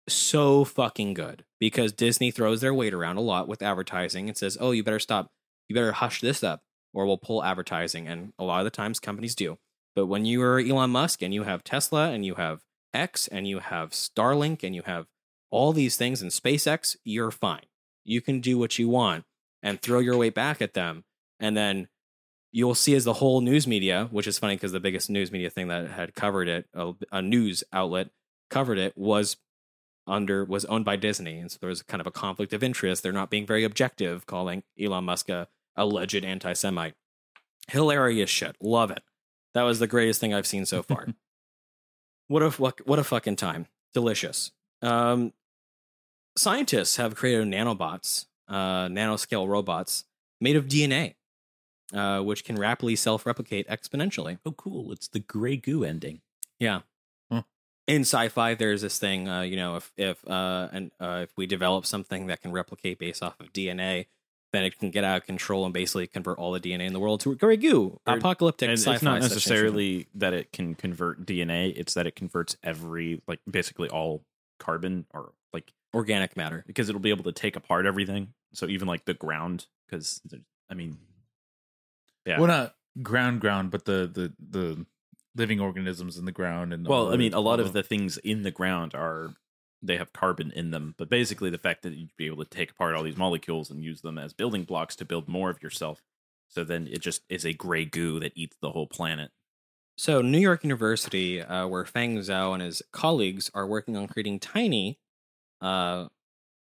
so 0.10 0.64
fucking 0.64 1.14
good 1.14 1.44
because 1.60 1.92
Disney 1.92 2.32
throws 2.32 2.62
their 2.62 2.74
weight 2.74 2.94
around 2.94 3.18
a 3.18 3.22
lot 3.22 3.48
with 3.48 3.62
advertising 3.62 4.30
and 4.30 4.38
says, 4.38 4.58
"Oh, 4.60 4.72
you 4.72 4.84
better 4.84 5.00
stop. 5.00 5.32
You 5.68 5.76
better 5.76 5.92
hush 5.92 6.22
this 6.22 6.44
up 6.44 6.62
or 6.94 7.06
we'll 7.06 7.18
pull 7.18 7.44
advertising." 7.44 8.08
And 8.08 8.32
a 8.40 8.44
lot 8.46 8.60
of 8.60 8.64
the 8.64 8.70
times 8.72 9.00
companies 9.00 9.36
do. 9.36 9.58
But 9.96 10.06
when 10.06 10.26
you 10.26 10.42
are 10.44 10.60
Elon 10.60 10.92
Musk 10.92 11.22
and 11.22 11.34
you 11.34 11.44
have 11.44 11.64
Tesla 11.64 12.12
and 12.12 12.26
you 12.26 12.36
have 12.36 12.62
X 12.94 13.28
and 13.28 13.48
you 13.48 13.60
have 13.60 13.90
Starlink 13.92 14.64
and 14.64 14.74
you 14.74 14.84
have 14.84 15.08
all 15.50 15.74
these 15.74 15.96
things 15.96 16.22
in 16.22 16.30
SpaceX, 16.30 16.96
you're 17.04 17.32
fine. 17.32 17.66
You 18.04 18.22
can 18.22 18.40
do 18.40 18.58
what 18.58 18.78
you 18.80 18.90
want 18.90 19.26
and 19.62 19.82
throw 19.82 20.00
your 20.00 20.18
weight 20.18 20.36
back 20.36 20.62
at 20.62 20.74
them 20.74 21.04
and 21.40 21.56
then 21.56 21.88
you'll 22.52 22.76
see 22.76 22.96
as 22.96 23.04
the 23.04 23.14
whole 23.14 23.42
news 23.42 23.68
media, 23.68 24.08
which 24.12 24.28
is 24.28 24.40
funny 24.40 24.56
because 24.56 24.72
the 24.72 24.80
biggest 24.80 25.10
news 25.10 25.32
media 25.32 25.50
thing 25.50 25.68
that 25.68 25.90
had 25.90 26.16
covered 26.16 26.48
it, 26.48 26.66
a, 26.74 26.94
a 27.12 27.22
news 27.22 27.64
outlet 27.74 28.10
covered 28.50 28.78
it, 28.78 28.98
was 28.98 29.38
under 30.08 30.46
was 30.46 30.66
owned 30.66 30.86
by 30.86 30.96
Disney, 30.96 31.38
and 31.40 31.52
so 31.52 31.58
there 31.60 31.70
was 31.70 31.84
kind 31.84 32.00
of 32.02 32.08
a 32.08 32.12
conflict 32.12 32.54
of 32.54 32.64
interest. 32.64 33.04
They're 33.04 33.12
not 33.12 33.30
being 33.30 33.46
very 33.46 33.64
objective, 33.64 34.26
calling 34.26 34.64
Elon 34.82 35.04
Musk 35.04 35.30
a 35.30 35.48
alleged 35.76 36.24
anti-Semite. 36.24 36.96
Hilarious 37.68 38.30
shit. 38.30 38.56
Love 38.62 38.90
it. 38.90 39.04
That 39.54 39.64
was 39.64 39.80
the 39.80 39.88
greatest 39.88 40.20
thing 40.20 40.34
I've 40.34 40.48
seen 40.48 40.66
so 40.66 40.82
far. 40.82 41.08
what 42.28 42.42
a 42.42 42.50
what 42.50 43.00
a 43.00 43.04
fucking 43.04 43.36
time. 43.36 43.68
Delicious. 43.94 44.52
Um, 44.82 45.34
scientists 46.36 46.98
have 46.98 47.16
created 47.16 47.48
nanobots, 47.48 48.26
uh, 48.48 48.88
nanoscale 48.88 49.48
robots 49.48 50.06
made 50.40 50.56
of 50.56 50.68
DNA, 50.68 51.16
uh, 51.94 52.22
which 52.22 52.44
can 52.44 52.56
rapidly 52.56 52.96
self-replicate 52.96 53.68
exponentially. 53.68 54.40
Oh, 54.46 54.52
cool. 54.52 54.92
It's 54.92 55.08
the 55.08 55.20
gray 55.20 55.58
goo 55.58 55.84
ending. 55.84 56.22
Yeah. 56.60 56.82
Huh. 57.32 57.44
In 57.88 58.02
sci-fi, 58.02 58.54
there's 58.54 58.82
this 58.82 59.00
thing, 59.00 59.28
uh, 59.28 59.42
you 59.42 59.56
know, 59.56 59.76
if 59.78 59.92
if 59.98 60.28
uh, 60.28 60.70
and 60.72 60.92
uh, 61.00 61.22
if 61.24 61.32
we 61.38 61.46
develop 61.48 61.86
something 61.86 62.28
that 62.28 62.42
can 62.42 62.52
replicate 62.52 63.00
based 63.00 63.24
off 63.24 63.40
of 63.40 63.54
DNA, 63.54 64.08
then 64.54 64.64
it 64.64 64.78
can 64.80 64.92
get 64.92 65.04
out 65.04 65.18
of 65.18 65.26
control 65.26 65.66
and 65.66 65.74
basically 65.74 66.08
convert 66.08 66.38
all 66.38 66.52
the 66.52 66.60
DNA 66.60 66.86
in 66.88 66.94
the 66.94 67.00
world 67.00 67.20
to 67.22 67.36
gray 67.36 67.58
goo. 67.58 68.00
Or- 68.08 68.18
Apocalyptic 68.18 68.68
and 68.68 68.74
it's 68.74 68.86
not 68.86 68.94
such 68.94 69.02
things, 69.02 69.04
you 69.04 69.20
know. 69.20 69.28
necessarily 69.28 70.08
that 70.16 70.34
it 70.34 70.52
can 70.52 70.76
convert 70.76 71.26
DNA; 71.26 71.74
it's 71.76 71.94
that 71.96 72.08
it 72.08 72.16
converts 72.16 72.58
every, 72.64 73.22
like, 73.28 73.40
basically 73.50 73.90
all 73.90 74.24
carbon 74.60 75.06
or 75.14 75.34
like 75.54 75.74
organic 75.94 76.36
matter. 76.38 76.64
because 76.68 76.90
it'll 76.90 77.02
be 77.02 77.10
able 77.10 77.24
to 77.26 77.32
take 77.32 77.56
apart 77.56 77.86
everything. 77.86 78.34
So 78.54 78.68
even 78.68 78.88
like 78.88 79.06
the 79.06 79.14
ground, 79.14 79.68
because 79.88 80.22
I 80.70 80.74
mean, 80.74 80.98
yeah. 82.26 82.40
Well, 82.40 82.48
not 82.48 82.76
ground, 83.02 83.42
ground, 83.42 83.72
but 83.72 83.86
the 83.86 84.10
the 84.12 84.34
the 84.50 84.86
living 85.36 85.60
organisms 85.60 86.18
in 86.18 86.26
the 86.26 86.32
ground 86.32 86.74
and 86.74 86.88
all 86.88 87.06
Well, 87.06 87.14
I 87.14 87.18
mean, 87.18 87.34
a 87.34 87.40
lot 87.40 87.60
of 87.60 87.74
the 87.74 87.84
things 87.84 88.18
in 88.18 88.42
the 88.42 88.52
ground 88.52 88.96
are 88.96 89.34
they 89.82 89.98
have 89.98 90.12
carbon 90.12 90.52
in 90.52 90.72
them, 90.72 90.96
but 90.98 91.10
basically 91.10 91.50
the 91.50 91.58
fact 91.58 91.84
that 91.84 91.94
you'd 91.94 92.16
be 92.18 92.26
able 92.26 92.44
to 92.44 92.50
take 92.50 92.72
apart 92.72 92.96
all 92.96 93.04
these 93.04 93.18
molecules 93.18 93.70
and 93.70 93.84
use 93.84 94.02
them 94.02 94.18
as 94.18 94.34
building 94.34 94.64
blocks 94.64 94.96
to 94.96 95.06
build 95.06 95.28
more 95.28 95.50
of 95.50 95.62
yourself. 95.62 96.02
So 96.50 96.64
then 96.64 96.88
it 96.88 97.00
just 97.00 97.22
is 97.30 97.46
a 97.46 97.54
gray 97.54 97.86
goo 97.86 98.20
that 98.20 98.34
eats 98.36 98.58
the 98.62 98.72
whole 98.72 98.88
planet. 98.88 99.32
So, 100.00 100.22
New 100.22 100.38
York 100.38 100.64
University, 100.64 101.42
uh, 101.42 101.66
where 101.66 101.84
Feng 101.84 102.20
Zhao 102.20 102.54
and 102.54 102.62
his 102.62 102.84
colleagues 102.92 103.50
are 103.56 103.66
working 103.66 103.98
on 103.98 104.08
creating 104.08 104.40
tiny 104.40 105.00
uh, 105.60 106.06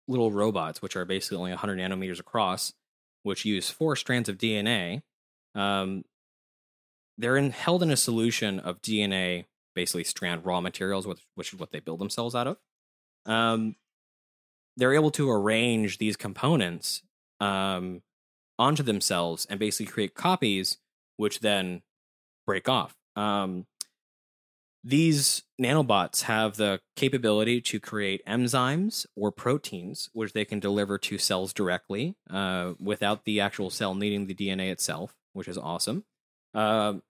little 0.08 0.32
robots, 0.32 0.82
which 0.82 0.96
are 0.96 1.06
basically 1.06 1.38
only 1.38 1.52
100 1.52 1.78
nanometers 1.78 2.20
across, 2.20 2.74
which 3.22 3.46
use 3.46 3.70
four 3.70 3.96
strands 3.96 4.30
of 4.30 4.40
DNA. 4.40 5.04
Um, 5.54 6.06
they're 7.20 7.38
in, 7.38 7.52
held 7.52 7.84
in 7.84 7.92
a 7.92 7.98
solution 7.98 8.60
of 8.60 8.82
DNA, 8.82 9.46
basically 9.76 10.06
strand 10.06 10.44
raw 10.44 10.60
materials, 10.60 11.06
which, 11.06 11.20
which 11.36 11.54
is 11.54 11.60
what 11.60 11.72
they 11.72 11.80
build 11.80 12.00
themselves 12.00 12.34
out 12.34 12.48
of. 12.48 12.58
Um, 13.28 13.76
they're 14.76 14.96
able 14.96 15.12
to 15.12 15.30
arrange 15.30 16.00
these 16.00 16.18
components 16.18 17.04
um, 17.40 18.02
onto 18.58 18.82
themselves 18.82 19.46
and 19.46 19.60
basically 19.60 19.92
create 19.92 20.16
copies, 20.16 20.80
which 21.18 21.42
then 21.42 21.84
break 22.48 22.68
off. 22.68 22.96
Um, 23.16 23.68
these 24.84 25.44
nanobots 25.62 26.24
have 26.24 26.56
the 26.56 26.80
capability 26.96 27.60
to 27.62 27.80
create 27.80 28.26
enzymes 28.26 29.06
or 29.16 29.32
proteins, 29.32 30.10
which 30.14 30.32
they 30.32 30.46
can 30.46 30.60
deliver 30.60 30.98
to 31.00 31.18
cells 31.18 31.54
directly 31.54 32.16
uh, 32.30 32.74
without 32.80 33.26
the 33.26 33.42
actual 33.42 33.70
cell 33.70 33.94
needing 33.94 34.28
the 34.28 34.34
DNA 34.34 34.72
itself, 34.72 35.16
which 35.34 35.48
is 35.48 35.58
awesome. 35.58 36.06
Um 36.54 37.04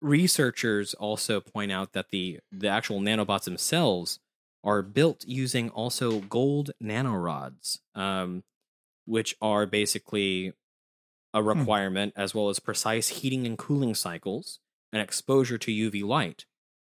researchers 0.00 0.94
also 0.94 1.40
point 1.40 1.70
out 1.72 1.92
that 1.92 2.10
the 2.10 2.40
the 2.50 2.68
actual 2.68 3.00
nanobots 3.00 3.44
themselves 3.44 4.18
are 4.64 4.82
built 4.82 5.24
using 5.26 5.70
also 5.70 6.20
gold 6.20 6.70
nanorods, 6.82 7.78
um, 7.94 8.44
which 9.06 9.36
are 9.42 9.66
basically 9.66 10.54
a 11.34 11.42
requirement 11.42 12.14
as 12.16 12.34
well 12.34 12.50
as 12.50 12.60
precise 12.60 13.08
heating 13.08 13.46
and 13.46 13.58
cooling 13.58 13.94
cycles 13.94 14.60
and 14.92 15.02
exposure 15.02 15.58
to 15.58 15.70
UV 15.70 16.04
light. 16.04 16.44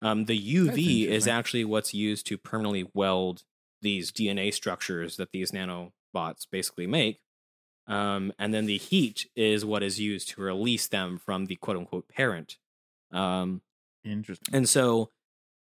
Um, 0.01 0.25
the 0.25 0.55
UV 0.55 1.08
is 1.08 1.27
actually 1.27 1.65
what's 1.65 1.93
used 1.93 2.27
to 2.27 2.38
permanently 2.38 2.89
weld 2.93 3.43
these 3.81 4.12
DNA 4.12 4.53
structures 4.53 5.17
that 5.17 5.31
these 5.31 5.51
nanobots 5.51 6.45
basically 6.51 6.88
make. 6.88 7.21
Um, 7.88 8.34
and 8.38 8.53
then 8.53 8.65
the 8.65 8.77
heat 8.77 9.27
is 9.36 9.63
what 9.63 9.84
is 9.84 9.99
used 9.99 10.29
to 10.29 10.41
release 10.41 10.88
them 10.88 11.19
from 11.23 11.45
the 11.45 11.55
quote 11.55 11.77
unquote 11.77 12.10
parent. 12.10 12.58
Um, 13.12 13.62
interesting. 14.03 14.53
and 14.53 14.67
so 14.67 15.12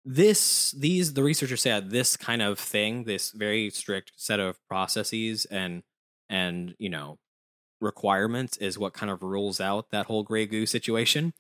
this 0.06 0.72
these 0.72 1.14
the 1.14 1.24
researchers 1.24 1.62
said 1.62 1.90
this 1.90 2.18
kind 2.18 2.42
of 2.42 2.60
thing, 2.60 3.06
this 3.06 3.32
very 3.32 3.70
strict 3.70 4.12
set 4.18 4.40
of 4.40 4.60
processes 4.68 5.46
and 5.46 5.84
and 6.30 6.76
you 6.78 6.90
know 6.90 7.20
requirements 7.82 8.58
is 8.58 8.78
what 8.78 8.94
kind 8.94 9.12
of 9.12 9.24
rules 9.24 9.62
out 9.62 9.92
that 9.92 10.06
whole 10.08 10.24
gray 10.24 10.46
goo 10.46 10.66
situation 10.66 11.34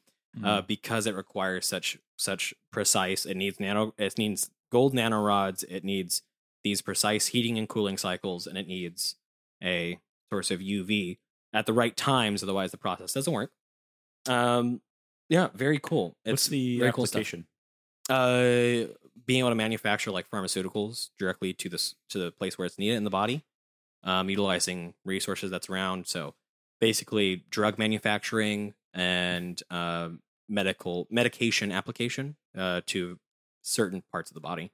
uh, 0.43 0.61
because 0.61 1.07
it 1.07 1.15
requires 1.15 1.65
such 1.65 1.97
such 2.17 2.53
precise. 2.71 3.25
It 3.25 3.35
needs 3.37 3.59
nano. 3.59 3.93
It 3.97 4.17
needs 4.17 4.49
gold 4.71 4.93
nanorods. 4.93 5.63
It 5.69 5.83
needs 5.83 6.21
these 6.63 6.81
precise 6.81 7.27
heating 7.27 7.57
and 7.57 7.67
cooling 7.69 7.97
cycles, 7.97 8.45
and 8.47 8.57
it 8.57 8.67
needs 8.67 9.15
a 9.63 9.99
source 10.31 10.51
of 10.51 10.59
UV 10.59 11.17
at 11.53 11.65
the 11.65 11.73
right 11.73 11.95
times. 11.97 12.43
Otherwise, 12.43 12.71
the 12.71 12.77
process 12.77 13.13
doesn't 13.13 13.33
work. 13.33 13.51
Um, 14.27 14.81
yeah, 15.29 15.49
very 15.53 15.79
cool. 15.79 16.15
What's 16.23 16.47
the 16.47 16.79
very 16.79 16.91
cool 16.91 17.05
application? 17.05 17.47
Uh, 18.09 18.87
being 19.25 19.39
able 19.39 19.49
to 19.49 19.55
manufacture 19.55 20.11
like 20.11 20.29
pharmaceuticals 20.31 21.09
directly 21.19 21.53
to 21.53 21.69
this 21.69 21.95
to 22.09 22.17
the 22.19 22.31
place 22.31 22.57
where 22.57 22.65
it's 22.65 22.79
needed 22.79 22.95
in 22.97 23.03
the 23.03 23.09
body. 23.09 23.43
um, 24.03 24.29
utilizing 24.29 24.93
resources 25.05 25.51
that's 25.51 25.69
around. 25.69 26.07
So 26.07 26.33
basically, 26.79 27.43
drug 27.49 27.77
manufacturing 27.77 28.73
and 28.93 29.61
uh, 29.69 30.09
medical 30.47 31.07
medication 31.09 31.71
application 31.71 32.35
uh, 32.57 32.81
to 32.87 33.19
certain 33.61 34.03
parts 34.11 34.31
of 34.31 34.35
the 34.35 34.41
body. 34.41 34.71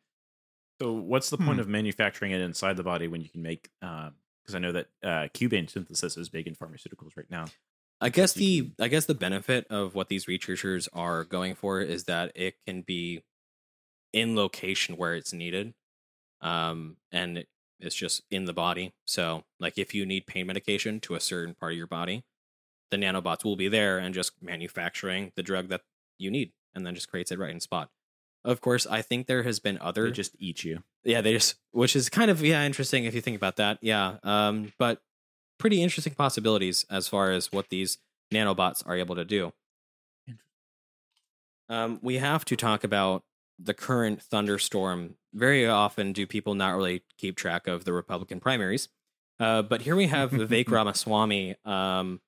So, 0.81 0.93
what's 0.93 1.29
the 1.29 1.37
point 1.37 1.59
Hmm. 1.59 1.59
of 1.59 1.67
manufacturing 1.67 2.31
it 2.31 2.41
inside 2.41 2.77
the 2.77 2.83
body 2.83 3.07
when 3.07 3.21
you 3.21 3.29
can 3.29 3.41
make? 3.41 3.69
Because 3.79 4.55
I 4.55 4.59
know 4.59 4.73
that 4.73 4.87
uh, 5.03 5.27
cubane 5.33 5.69
synthesis 5.69 6.17
is 6.17 6.29
big 6.29 6.47
in 6.47 6.55
pharmaceuticals 6.55 7.15
right 7.15 7.29
now. 7.29 7.53
I 8.01 8.09
guess 8.09 8.33
the 8.33 8.71
I 8.79 8.89
guess 8.89 9.05
the 9.05 9.15
benefit 9.15 9.67
of 9.69 9.95
what 9.95 10.09
these 10.09 10.27
researchers 10.27 10.89
are 10.93 11.23
going 11.23 11.55
for 11.55 11.81
is 11.81 12.03
that 12.05 12.31
it 12.35 12.55
can 12.67 12.81
be 12.81 13.23
in 14.13 14.35
location 14.35 14.97
where 14.97 15.15
it's 15.15 15.33
needed, 15.33 15.73
um, 16.41 16.97
and 17.11 17.45
it's 17.79 17.95
just 17.95 18.23
in 18.31 18.45
the 18.45 18.53
body. 18.53 18.93
So, 19.05 19.43
like 19.59 19.77
if 19.77 19.93
you 19.95 20.05
need 20.05 20.27
pain 20.27 20.47
medication 20.47 20.99
to 21.01 21.15
a 21.15 21.19
certain 21.19 21.55
part 21.55 21.73
of 21.73 21.77
your 21.77 21.87
body, 21.87 22.23
the 22.95 23.05
nanobots 23.05 23.43
will 23.43 23.55
be 23.55 23.67
there 23.67 23.97
and 23.97 24.13
just 24.13 24.31
manufacturing 24.41 25.31
the 25.35 25.43
drug 25.43 25.67
that 25.69 25.81
you 26.17 26.31
need, 26.31 26.51
and 26.73 26.85
then 26.85 26.95
just 26.95 27.09
creates 27.09 27.31
it 27.31 27.39
right 27.39 27.51
in 27.51 27.59
spot. 27.59 27.89
Of 28.43 28.61
course, 28.61 28.85
I 28.85 29.01
think 29.01 29.25
there 29.27 29.43
has 29.43 29.59
been 29.59 29.77
other 29.81 30.05
They 30.05 30.11
just 30.11 30.35
eat 30.39 30.63
you. 30.63 30.83
yeah, 31.03 31.21
they 31.21 31.33
just 31.33 31.55
which 31.71 31.95
is 31.95 32.09
kind 32.09 32.29
of 32.29 32.43
yeah 32.43 32.63
interesting 32.65 33.05
if 33.05 33.15
you 33.15 33.21
think 33.21 33.35
about 33.37 33.55
that. 33.57 33.79
Yeah, 33.81 34.17
um, 34.23 34.71
but 34.77 35.01
pretty 35.57 35.81
interesting 35.81 36.13
possibilities 36.13 36.85
as 36.89 37.07
far 37.07 37.31
as 37.31 37.51
what 37.51 37.69
these 37.69 37.97
nanobots 38.33 38.85
are 38.85 38.95
able 38.95 39.15
to 39.15 39.25
do. 39.25 39.51
Um, 41.69 41.99
we 42.01 42.17
have 42.17 42.45
to 42.45 42.55
talk 42.55 42.83
about 42.83 43.23
the 43.57 43.73
current 43.73 44.21
thunderstorm. 44.21 45.15
Very 45.33 45.67
often, 45.67 46.13
do 46.13 46.27
people 46.27 46.53
not 46.53 46.75
really 46.75 47.03
keep 47.17 47.35
track 47.35 47.67
of 47.67 47.85
the 47.85 47.93
Republican 47.93 48.39
primaries? 48.39 48.89
Uh, 49.39 49.61
but 49.63 49.81
here 49.81 49.95
we 49.95 50.07
have 50.07 50.31
Vivek 50.31 50.69
Ramaswamy 50.69 51.55
um, 51.65 52.21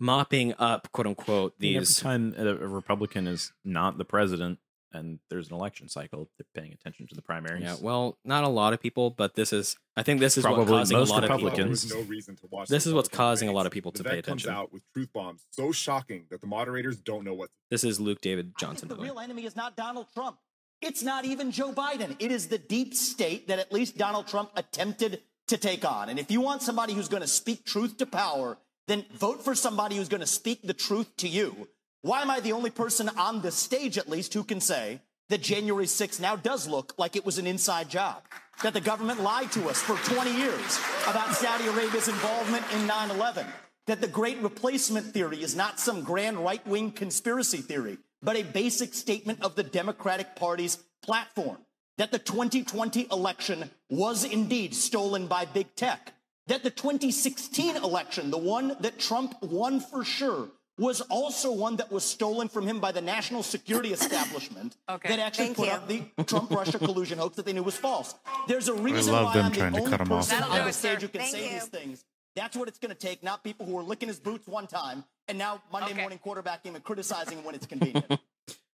mopping 0.00 0.54
up, 0.58 0.90
quote 0.92 1.06
unquote, 1.06 1.54
I 1.60 1.62
mean, 1.62 1.76
every 1.76 1.86
time 1.86 2.34
a, 2.36 2.46
a 2.48 2.54
Republican 2.54 3.26
is 3.26 3.52
not 3.64 3.98
the 3.98 4.04
president 4.04 4.58
and 4.92 5.20
there's 5.28 5.48
an 5.48 5.54
election 5.54 5.88
cycle, 5.88 6.28
they're 6.36 6.46
paying 6.60 6.72
attention 6.72 7.06
to 7.06 7.14
the 7.14 7.22
primaries. 7.22 7.62
Yeah, 7.62 7.76
well, 7.80 8.18
not 8.24 8.42
a 8.42 8.48
lot 8.48 8.72
of 8.72 8.80
people, 8.80 9.10
but 9.10 9.34
this 9.36 9.52
is. 9.52 9.76
I 9.96 10.02
think 10.02 10.18
this 10.18 10.36
is 10.36 10.42
what 10.44 10.54
Probably 10.54 10.72
causing 10.78 10.96
a 10.96 11.00
most 11.00 11.10
lot 11.10 11.22
of 11.24 11.30
Republicans. 11.30 11.84
people. 11.84 12.00
No 12.02 12.08
reason 12.08 12.34
to 12.36 12.46
watch 12.50 12.68
This 12.68 12.86
is 12.86 12.94
what's 12.94 13.06
Republican 13.08 13.16
causing 13.30 13.48
a 13.50 13.52
lot 13.52 13.66
of 13.66 13.72
people 13.72 13.92
to 13.92 14.02
The 14.02 14.08
pay 14.08 14.16
vet 14.16 14.24
comes 14.24 14.42
attention. 14.44 14.58
out 14.60 14.72
with 14.72 14.82
truth 14.92 15.12
bombs 15.12 15.46
so 15.52 15.70
shocking 15.70 16.24
that 16.30 16.40
the 16.40 16.46
moderators 16.48 16.96
don't 16.96 17.24
know 17.24 17.34
what. 17.34 17.50
This 17.70 17.84
is 17.84 18.00
Luke 18.00 18.20
David 18.20 18.54
Johnson. 18.58 18.88
The 18.88 18.94
by 18.94 18.96
the 18.96 19.02
way. 19.02 19.08
real 19.10 19.20
enemy 19.20 19.44
is 19.44 19.54
not 19.54 19.76
Donald 19.76 20.06
Trump. 20.12 20.38
It's 20.80 21.02
not 21.02 21.24
even 21.26 21.52
Joe 21.52 21.72
Biden. 21.72 22.16
It 22.18 22.32
is 22.32 22.48
the 22.48 22.56
deep 22.58 22.94
state 22.94 23.46
that 23.48 23.58
at 23.58 23.70
least 23.72 23.98
Donald 23.98 24.26
Trump 24.26 24.50
attempted 24.56 25.20
to 25.48 25.58
take 25.58 25.84
on. 25.84 26.08
And 26.08 26.18
if 26.18 26.30
you 26.30 26.40
want 26.40 26.62
somebody 26.62 26.94
who's 26.94 27.08
going 27.08 27.20
to 27.22 27.28
speak 27.28 27.64
truth 27.66 27.98
to 27.98 28.06
power, 28.06 28.56
then 28.86 29.04
vote 29.14 29.44
for 29.44 29.54
somebody 29.54 29.96
who's 29.96 30.08
going 30.08 30.20
to 30.20 30.26
speak 30.26 30.62
the 30.62 30.74
truth 30.74 31.16
to 31.18 31.28
you. 31.28 31.68
Why 32.02 32.22
am 32.22 32.30
I 32.30 32.40
the 32.40 32.52
only 32.52 32.70
person 32.70 33.08
on 33.10 33.42
this 33.42 33.54
stage, 33.54 33.98
at 33.98 34.08
least, 34.08 34.32
who 34.32 34.42
can 34.42 34.60
say 34.60 35.00
that 35.28 35.42
January 35.42 35.84
6th 35.84 36.20
now 36.20 36.34
does 36.34 36.66
look 36.66 36.94
like 36.98 37.14
it 37.14 37.26
was 37.26 37.38
an 37.38 37.46
inside 37.46 37.90
job? 37.90 38.22
That 38.62 38.74
the 38.74 38.80
government 38.80 39.22
lied 39.22 39.52
to 39.52 39.68
us 39.68 39.80
for 39.80 39.96
20 40.12 40.32
years 40.34 40.80
about 41.06 41.34
Saudi 41.34 41.66
Arabia's 41.66 42.08
involvement 42.08 42.64
in 42.74 42.86
9 42.86 43.10
11? 43.10 43.46
That 43.86 44.00
the 44.00 44.08
great 44.08 44.38
replacement 44.38 45.12
theory 45.12 45.42
is 45.42 45.54
not 45.54 45.80
some 45.80 46.02
grand 46.02 46.38
right 46.38 46.66
wing 46.66 46.90
conspiracy 46.92 47.58
theory, 47.58 47.98
but 48.22 48.36
a 48.36 48.42
basic 48.42 48.94
statement 48.94 49.42
of 49.42 49.54
the 49.54 49.62
Democratic 49.62 50.36
Party's 50.36 50.78
platform? 51.02 51.58
That 51.98 52.12
the 52.12 52.18
2020 52.18 53.08
election 53.12 53.70
was 53.90 54.24
indeed 54.24 54.74
stolen 54.74 55.26
by 55.26 55.44
big 55.44 55.74
tech? 55.74 56.14
That 56.50 56.64
the 56.64 56.70
2016 56.70 57.76
election, 57.76 58.30
the 58.32 58.36
one 58.38 58.76
that 58.80 58.98
Trump 58.98 59.40
won 59.40 59.78
for 59.78 60.02
sure, 60.04 60.48
was 60.76 61.00
also 61.02 61.52
one 61.52 61.76
that 61.76 61.92
was 61.92 62.02
stolen 62.04 62.48
from 62.48 62.66
him 62.66 62.80
by 62.80 62.90
the 62.90 63.00
national 63.00 63.42
security 63.44 63.92
establishment 63.92 64.76
Okay, 64.90 65.10
that 65.10 65.18
actually 65.20 65.44
thank 65.54 65.56
put 65.58 65.66
you. 65.68 65.72
up 65.72 65.88
the 66.16 66.24
Trump 66.24 66.50
Russia 66.50 66.78
collusion 66.78 67.18
hoax 67.18 67.36
that 67.36 67.46
they 67.46 67.52
knew 67.52 67.62
was 67.62 67.76
false. 67.76 68.16
There's 68.48 68.66
a 68.68 68.74
reason 68.74 69.12
love 69.12 69.26
why 69.26 69.34
them 69.34 69.46
I'm 69.46 69.52
trying 69.52 69.72
the 69.74 69.78
to 69.78 69.84
only 69.84 69.96
cut 69.96 70.00
him 70.06 70.12
off. 70.12 70.28
person 70.28 70.42
on 70.42 70.58
do 70.58 70.64
the 70.64 70.72
stage 70.72 70.94
sir. 71.00 71.00
who 71.02 71.08
can 71.08 71.20
Thank 71.20 71.32
say 71.32 71.44
you. 71.46 71.50
these 71.52 71.66
things. 71.66 72.04
That's 72.34 72.56
what 72.56 72.66
it's 72.68 72.78
going 72.78 72.94
to 72.94 72.98
take, 72.98 73.22
not 73.22 73.44
people 73.44 73.64
who 73.66 73.78
are 73.78 73.82
licking 73.84 74.08
his 74.08 74.18
boots 74.18 74.46
one 74.48 74.66
time 74.66 75.04
and 75.28 75.38
now 75.38 75.62
Monday 75.72 75.92
Okay. 75.92 76.00
morning 76.00 76.18
quarterbacking 76.24 76.74
and 76.74 76.82
criticizing 76.82 77.38
him 77.38 77.44
when 77.44 77.54
it's 77.54 77.66
convenient. 77.66 78.06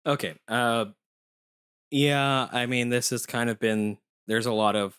Okay. 0.07 0.35
Uh, 0.49 0.87
yeah, 1.91 2.49
I 2.51 2.67
mean, 2.67 2.89
this 2.89 3.11
has 3.11 3.27
kind 3.27 3.51
of 3.51 3.59
been. 3.61 3.99
There's 4.27 4.47
a 4.47 4.53
lot 4.53 4.75
of 4.75 4.97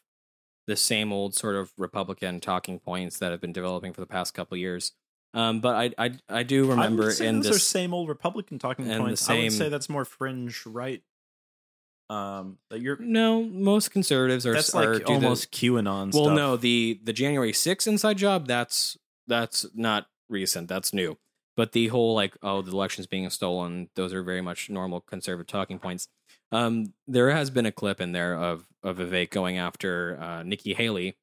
the 0.72 0.78
same 0.78 1.12
old 1.12 1.36
sort 1.36 1.56
of 1.56 1.72
Republican 1.78 2.40
talking 2.40 2.80
points 2.80 3.20
that 3.20 3.32
have 3.32 3.42
been 3.42 3.52
developing 3.52 3.92
for 3.92 4.00
the 4.00 4.08
past 4.08 4.34
couple 4.34 4.56
years. 4.58 4.94
Um, 5.34 5.60
but 5.60 5.76
I, 5.76 6.06
I, 6.06 6.12
I 6.30 6.44
do 6.44 6.66
remember 6.70 7.12
say 7.12 7.28
in 7.28 7.38
those 7.42 7.48
are 7.48 7.54
this. 7.54 7.68
same 7.68 7.94
old 7.94 8.08
Republican 8.10 8.58
talking 8.60 8.86
points. 8.86 9.30
I 9.30 9.38
would 9.44 9.52
say 9.52 9.70
that's 9.70 9.90
more 9.90 10.06
fringe 10.06 10.66
right. 10.66 11.02
Um, 12.10 12.58
that 12.70 12.82
you're 12.82 12.98
No, 13.00 13.44
most 13.44 13.92
conservatives 13.92 14.46
are. 14.46 14.54
that's 14.54 14.74
are 14.76 14.94
like 14.96 15.00
do 15.00 15.06
the- 15.06 15.14
almost 15.14 15.52
QAnon. 15.52 16.14
Well, 16.14 16.26
stuff. 16.26 16.36
no 16.36 16.58
the 16.58 17.00
the 17.04 17.14
January 17.14 17.54
6th 17.54 17.88
inside 17.88 18.18
job 18.18 18.48
that's 18.48 18.98
that's 19.28 19.66
not 19.74 20.08
recent. 20.30 20.68
That's 20.68 20.94
new. 20.94 21.18
But 21.56 21.72
the 21.74 21.88
whole 21.88 22.14
like 22.16 22.36
oh 22.42 22.62
the 22.62 22.72
election's 22.72 23.08
being 23.08 23.30
stolen. 23.30 23.90
Those 23.96 24.14
are 24.14 24.24
very 24.24 24.42
much 24.42 24.70
normal 24.70 25.00
conservative 25.02 25.48
talking 25.48 25.80
points. 25.80 26.08
Um, 26.52 26.94
there 27.08 27.32
has 27.32 27.50
been 27.50 27.66
a 27.66 27.72
clip 27.72 28.02
in 28.02 28.12
there 28.12 28.36
of 28.36 28.66
of 28.84 28.98
Vivek 28.98 29.30
going 29.30 29.58
after 29.58 30.20
uh, 30.20 30.44
Nikki 30.44 30.74
Haley, 30.74 31.16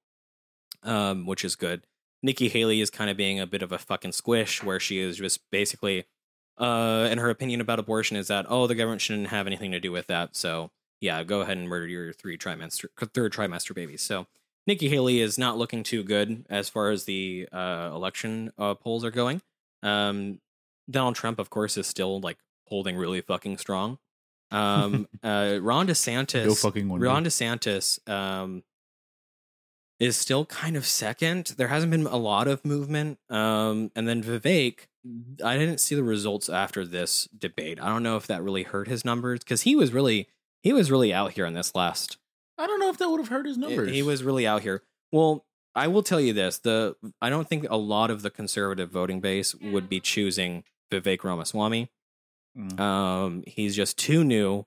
um, 0.82 1.26
which 1.26 1.44
is 1.44 1.56
good. 1.56 1.82
Nikki 2.22 2.48
Haley 2.48 2.80
is 2.80 2.90
kind 2.90 3.10
of 3.10 3.16
being 3.16 3.38
a 3.40 3.46
bit 3.46 3.62
of 3.62 3.72
a 3.72 3.78
fucking 3.78 4.12
squish, 4.12 4.62
where 4.62 4.80
she 4.80 4.98
is 4.98 5.18
just 5.18 5.40
basically, 5.50 6.04
uh, 6.58 7.06
and 7.10 7.20
her 7.20 7.30
opinion 7.30 7.60
about 7.60 7.78
abortion 7.78 8.16
is 8.16 8.28
that 8.28 8.46
oh 8.48 8.66
the 8.66 8.74
government 8.74 9.00
shouldn't 9.00 9.28
have 9.28 9.46
anything 9.46 9.72
to 9.72 9.80
do 9.80 9.92
with 9.92 10.06
that. 10.06 10.36
So 10.36 10.70
yeah, 11.00 11.22
go 11.24 11.40
ahead 11.40 11.56
and 11.58 11.68
murder 11.68 11.86
your 11.86 12.12
three 12.12 12.38
trimester 12.38 12.86
third 13.12 13.32
trimester 13.32 13.74
babies. 13.74 14.02
So 14.02 14.26
Nikki 14.66 14.88
Haley 14.88 15.20
is 15.20 15.38
not 15.38 15.56
looking 15.58 15.82
too 15.82 16.02
good 16.02 16.44
as 16.50 16.68
far 16.68 16.90
as 16.90 17.04
the 17.04 17.48
uh, 17.52 17.90
election 17.92 18.52
uh, 18.58 18.74
polls 18.74 19.04
are 19.04 19.10
going. 19.10 19.40
Um, 19.82 20.40
Donald 20.90 21.14
Trump, 21.14 21.38
of 21.38 21.50
course, 21.50 21.76
is 21.76 21.86
still 21.86 22.20
like 22.20 22.38
holding 22.66 22.96
really 22.96 23.20
fucking 23.20 23.58
strong. 23.58 23.98
Um, 24.50 25.08
uh, 25.22 25.58
Ron 25.60 25.88
DeSantis, 25.88 26.46
Go 26.46 26.54
fucking 26.54 26.88
wonder. 26.88 27.06
Ron 27.06 27.24
DeSantis, 27.24 28.06
um, 28.08 28.62
is 30.00 30.16
still 30.16 30.46
kind 30.46 30.76
of 30.76 30.86
second. 30.86 31.54
There 31.56 31.68
hasn't 31.68 31.90
been 31.90 32.06
a 32.06 32.16
lot 32.16 32.46
of 32.46 32.64
movement. 32.64 33.18
Um, 33.28 33.90
and 33.96 34.06
then 34.06 34.22
Vivek, 34.22 34.86
I 35.44 35.56
didn't 35.58 35.78
see 35.78 35.94
the 35.94 36.04
results 36.04 36.48
after 36.48 36.86
this 36.86 37.28
debate. 37.36 37.80
I 37.80 37.88
don't 37.88 38.02
know 38.02 38.16
if 38.16 38.26
that 38.28 38.42
really 38.42 38.62
hurt 38.62 38.88
his 38.88 39.04
numbers 39.04 39.40
because 39.40 39.62
he 39.62 39.74
was 39.74 39.92
really 39.92 40.28
he 40.62 40.72
was 40.72 40.90
really 40.90 41.12
out 41.12 41.32
here 41.32 41.46
in 41.46 41.54
this 41.54 41.74
last 41.74 42.18
I 42.58 42.66
don't 42.66 42.80
know 42.80 42.90
if 42.90 42.98
that 42.98 43.08
would 43.08 43.20
have 43.20 43.28
hurt 43.28 43.46
his 43.46 43.56
he- 43.56 43.60
numbers. 43.60 43.90
He 43.90 44.02
was 44.02 44.22
really 44.22 44.46
out 44.46 44.62
here. 44.62 44.82
Well, 45.12 45.46
I 45.74 45.86
will 45.86 46.02
tell 46.02 46.20
you 46.20 46.32
this: 46.32 46.58
the 46.58 46.96
I 47.22 47.30
don't 47.30 47.48
think 47.48 47.66
a 47.70 47.76
lot 47.76 48.10
of 48.10 48.22
the 48.22 48.30
conservative 48.30 48.90
voting 48.90 49.20
base 49.20 49.54
would 49.54 49.88
be 49.88 50.00
choosing 50.00 50.64
Vivek 50.92 51.22
Ramaswamy. 51.22 51.90
Mm. 52.58 52.80
Um, 52.80 53.44
he's 53.46 53.76
just 53.76 53.96
too 53.98 54.24
new. 54.24 54.64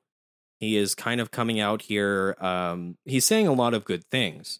He 0.60 0.78
is 0.78 0.96
kind 0.96 1.20
of 1.20 1.32
coming 1.32 1.60
out 1.60 1.82
here. 1.84 2.36
Um, 2.40 2.98
he's 3.06 3.26
saying 3.26 3.48
a 3.48 3.54
lot 3.54 3.74
of 3.74 3.84
good 3.84 4.06
things, 4.06 4.60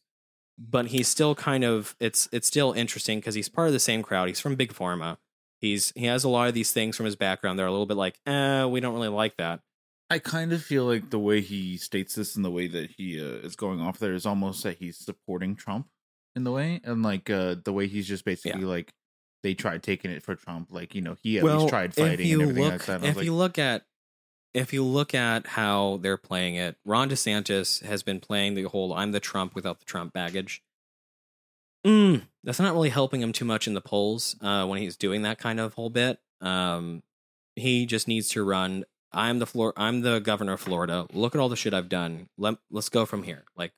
but 0.58 0.88
he's 0.88 1.08
still 1.08 1.36
kind 1.36 1.64
of 1.64 1.96
it's 2.00 2.28
it's 2.32 2.48
still 2.48 2.74
interesting 2.74 3.20
because 3.20 3.36
he's 3.36 3.50
part 3.50 3.68
of 3.68 3.74
the 3.74 3.80
same 3.80 4.02
crowd. 4.02 4.28
He's 4.28 4.40
from 4.40 4.56
Big 4.56 4.74
Pharma. 4.74 5.18
He's 5.60 5.94
he 5.96 6.06
has 6.06 6.24
a 6.24 6.30
lot 6.30 6.48
of 6.48 6.56
these 6.56 6.72
things 6.72 6.98
from 6.98 7.06
his 7.06 7.16
background. 7.16 7.58
They're 7.58 7.68
a 7.68 7.72
little 7.72 7.86
bit 7.86 7.98
like, 7.98 8.20
eh, 8.26 8.66
we 8.66 8.80
don't 8.80 8.96
really 8.96 9.10
like 9.10 9.38
that. 9.38 9.62
I 10.10 10.20
kind 10.20 10.52
of 10.52 10.62
feel 10.62 10.86
like 10.86 11.10
the 11.10 11.20
way 11.20 11.40
he 11.40 11.78
states 11.78 12.16
this 12.16 12.36
and 12.36 12.44
the 12.44 12.52
way 12.52 12.68
that 12.68 12.92
he 12.98 13.22
uh, 13.22 13.46
is 13.46 13.56
going 13.56 13.80
off 13.80 14.00
there 14.00 14.14
is 14.14 14.26
almost 14.26 14.64
that 14.64 14.78
he's 14.78 14.98
supporting 14.98 15.56
Trump 15.56 15.88
in 16.36 16.44
the 16.44 16.52
way, 16.52 16.82
and 16.84 17.04
like 17.04 17.30
uh, 17.30 17.56
the 17.64 17.72
way 17.72 17.88
he's 17.88 18.08
just 18.08 18.26
basically 18.26 18.66
like 18.66 18.92
they 19.44 19.54
tried 19.54 19.84
taking 19.84 20.12
it 20.12 20.24
for 20.24 20.36
Trump, 20.36 20.70
like 20.72 20.96
you 20.96 21.02
know 21.02 21.18
he 21.22 21.38
at 21.38 21.44
least 21.44 21.70
tried 21.70 21.94
fighting 21.94 22.14
if 22.14 22.26
you 22.26 22.42
and 22.42 22.50
everything 22.50 22.64
look, 22.64 22.74
like 22.74 22.86
that. 22.86 22.96
And 22.96 23.06
If 23.06 23.16
like, 23.18 23.26
you 23.26 23.34
look 23.34 23.58
at 23.60 23.86
if 24.54 24.74
you 24.74 24.84
look 24.84 25.16
at 25.16 25.48
how 25.48 26.00
they're 26.02 26.18
playing 26.18 26.56
it, 26.56 26.76
Ron 26.86 27.10
DeSantis 27.10 27.84
has 27.84 28.04
been 28.04 28.20
playing 28.20 28.56
the 28.56 28.64
whole 28.64 28.94
"I'm 28.94 29.12
the 29.12 29.20
Trump 29.20 29.56
without 29.56 29.80
the 29.80 29.86
Trump" 29.86 30.14
baggage. 30.14 30.62
Mm, 31.86 32.24
that's 32.44 32.60
not 32.60 32.74
really 32.74 32.90
helping 32.90 33.22
him 33.22 33.32
too 33.34 33.46
much 33.46 33.68
in 33.68 33.74
the 33.74 33.82
polls 33.82 34.36
uh, 34.42 34.66
when 34.68 34.80
he's 34.80 34.96
doing 34.98 35.24
that 35.24 35.40
kind 35.40 35.60
of 35.60 35.74
whole 35.74 35.90
bit. 35.90 36.20
Um, 36.40 37.02
he 37.56 37.86
just 37.86 38.08
needs 38.08 38.30
to 38.30 38.44
run. 38.44 38.86
I'm 39.12 39.40
the 39.40 39.48
Flor- 39.48 39.74
I'm 39.76 40.02
the 40.02 40.20
governor 40.20 40.54
of 40.54 40.62
Florida. 40.62 41.08
Look 41.12 41.36
at 41.36 41.42
all 41.42 41.50
the 41.50 41.56
shit 41.56 41.74
I've 41.74 41.90
done. 41.90 42.30
Let 42.38 42.56
let's 42.70 42.90
go 42.90 43.06
from 43.06 43.24
here. 43.24 43.46
Like, 43.56 43.74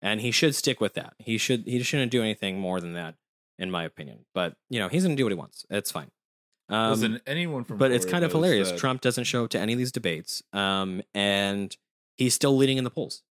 and 0.00 0.20
he 0.20 0.30
should 0.30 0.54
stick 0.54 0.80
with 0.80 0.94
that. 0.94 1.14
He 1.18 1.38
should 1.38 1.64
he 1.66 1.82
shouldn't 1.82 2.10
do 2.10 2.22
anything 2.22 2.58
more 2.58 2.80
than 2.80 2.94
that, 2.94 3.16
in 3.58 3.70
my 3.70 3.84
opinion. 3.84 4.24
But 4.34 4.54
you 4.70 4.78
know 4.78 4.88
he's 4.88 5.02
gonna 5.04 5.16
do 5.16 5.24
what 5.24 5.32
he 5.32 5.38
wants. 5.38 5.64
It's 5.70 5.90
fine. 5.90 6.10
Um, 6.68 6.90
Listen, 6.90 7.20
anyone 7.26 7.62
from 7.64 7.78
but 7.78 7.92
it's 7.92 8.04
kind 8.04 8.24
of 8.24 8.32
hilarious. 8.32 8.70
that- 8.72 8.78
Trump 8.78 9.00
doesn't 9.00 9.24
show 9.24 9.44
up 9.44 9.50
to 9.50 9.58
any 9.60 9.72
of 9.72 9.78
these 9.78 9.92
debates, 9.92 10.42
um, 10.52 11.00
and 11.14 11.76
he's 12.16 12.34
still 12.34 12.56
leading 12.56 12.76
in 12.78 12.84
the 12.84 12.90
polls. 12.90 13.22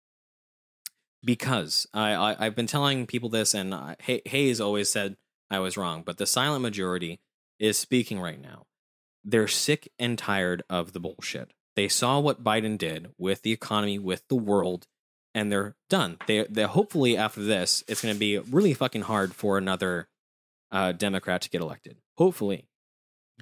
because 1.24 1.88
I, 1.94 2.14
I 2.14 2.46
I've 2.46 2.56
been 2.56 2.68
telling 2.68 3.08
people 3.08 3.30
this, 3.30 3.54
and 3.54 3.74
I, 3.74 3.96
Hayes 4.26 4.62
always 4.62 4.90
said 4.90 5.18
I 5.50 5.60
was 5.60 5.78
wrong, 5.78 6.04
but 6.06 6.18
the 6.18 6.26
silent 6.26 6.62
majority 6.62 7.20
is 7.60 7.78
speaking 7.78 8.20
right 8.20 8.42
now. 8.42 8.66
They're 9.24 9.48
sick 9.48 9.90
and 9.98 10.18
tired 10.18 10.64
of 10.70 10.94
the 10.94 11.00
bullshit. 11.00 11.52
They 11.76 11.88
saw 11.88 12.20
what 12.20 12.44
Biden 12.44 12.78
did 12.78 13.10
with 13.18 13.42
the 13.42 13.52
economy, 13.52 13.98
with 14.00 14.24
the 14.30 14.36
world, 14.36 14.88
and 15.34 15.52
they're 15.52 15.76
done. 15.90 16.18
They 16.28 16.46
they 16.50 16.64
hopefully 16.64 17.18
after 17.18 17.44
this, 17.44 17.84
it's 17.88 18.02
going 18.02 18.14
to 18.14 18.20
be 18.20 18.38
really 18.40 18.74
fucking 18.74 19.02
hard 19.04 19.34
for 19.34 19.58
another 19.58 20.08
uh, 20.72 20.92
Democrat 20.92 21.42
to 21.44 21.50
get 21.50 21.62
elected. 21.62 21.98
Hopefully, 22.18 22.68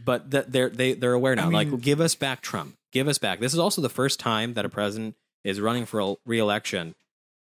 but 0.04 0.32
that 0.32 0.52
they're 0.52 0.70
they 0.70 0.94
they're 0.94 1.14
aware 1.14 1.36
now. 1.36 1.44
I 1.44 1.50
mean- 1.50 1.72
like, 1.72 1.82
give 1.82 2.02
us 2.02 2.16
back 2.16 2.42
Trump. 2.42 2.76
Give 2.92 3.08
us 3.08 3.18
back. 3.18 3.40
This 3.40 3.54
is 3.54 3.60
also 3.60 3.82
the 3.82 3.90
first 3.90 4.20
time 4.20 4.54
that 4.54 4.66
a 4.66 4.70
president 4.70 5.16
is 5.44 5.60
running 5.60 5.86
for 5.86 6.00
a 6.00 6.16
re-election 6.26 6.94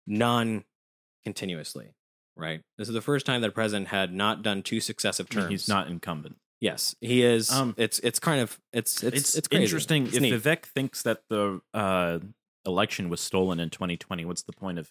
non-continuously. 0.07 1.93
Right. 2.35 2.61
This 2.77 2.87
is 2.87 2.93
the 2.95 3.01
first 3.01 3.25
time 3.27 3.41
that 3.41 3.49
a 3.49 3.53
president 3.53 3.89
had 3.89 4.11
not 4.11 4.41
done 4.41 4.63
two 4.63 4.79
successive 4.79 5.29
terms. 5.29 5.49
he's 5.49 5.67
not 5.67 5.87
incumbent. 5.87 6.37
Yes, 6.59 6.95
he 7.01 7.23
is. 7.23 7.51
Um, 7.51 7.75
it's 7.77 7.99
it's 7.99 8.19
kind 8.19 8.41
of 8.41 8.57
it's 8.71 9.03
it's 9.03 9.17
It's, 9.17 9.35
it's, 9.35 9.47
interesting. 9.51 10.07
It's 10.07 10.15
if 10.15 10.21
neat. 10.21 10.33
Vivek 10.33 10.63
thinks 10.63 11.03
that 11.03 11.21
the 11.29 11.61
uh, 11.73 12.19
election 12.65 13.09
was 13.09 13.21
stolen 13.21 13.59
in 13.59 13.69
2020, 13.69 14.25
what's 14.25 14.43
the 14.43 14.53
point 14.53 14.79
of 14.79 14.89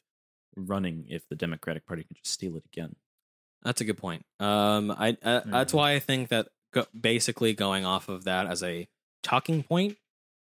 running 0.54 1.06
if 1.08 1.26
the 1.28 1.34
Democratic 1.34 1.86
Party 1.86 2.04
can 2.04 2.14
just 2.14 2.30
steal 2.30 2.56
it 2.56 2.64
again? 2.72 2.94
That's 3.62 3.80
a 3.80 3.84
good 3.84 3.98
point. 3.98 4.24
Um, 4.40 4.90
I, 4.90 5.16
I 5.24 5.42
that's 5.44 5.72
why 5.72 5.92
I 5.92 5.98
think 5.98 6.28
that 6.28 6.48
go, 6.72 6.86
basically 6.98 7.54
going 7.54 7.84
off 7.84 8.08
of 8.08 8.24
that 8.24 8.46
as 8.46 8.62
a 8.62 8.88
talking 9.22 9.62
point 9.62 9.96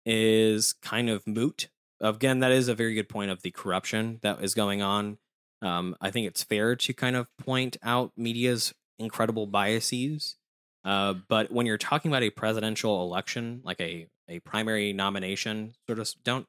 is 0.05 0.73
kind 0.81 1.09
of 1.09 1.25
moot. 1.27 1.69
Again, 2.01 2.39
that 2.39 2.51
is 2.51 2.67
a 2.67 2.75
very 2.75 2.95
good 2.95 3.07
point 3.07 3.31
of 3.31 3.41
the 3.43 3.51
corruption 3.51 4.19
that 4.23 4.41
is 4.43 4.53
going 4.53 4.81
on. 4.81 5.17
Um, 5.61 5.95
I 6.01 6.11
think 6.11 6.27
it's 6.27 6.43
fair 6.43 6.75
to 6.75 6.93
kind 6.93 7.15
of 7.15 7.27
point 7.37 7.77
out 7.83 8.11
media's 8.17 8.73
incredible 8.99 9.47
biases. 9.47 10.35
Uh, 10.83 11.13
but 11.29 11.51
when 11.51 11.65
you're 11.65 11.77
talking 11.77 12.11
about 12.11 12.23
a 12.23 12.29
presidential 12.29 13.01
election, 13.03 13.61
like 13.63 13.79
a, 13.79 14.07
a 14.27 14.39
primary 14.39 14.91
nomination, 14.91 15.73
sort 15.87 15.99
of 15.99 16.09
don't 16.25 16.47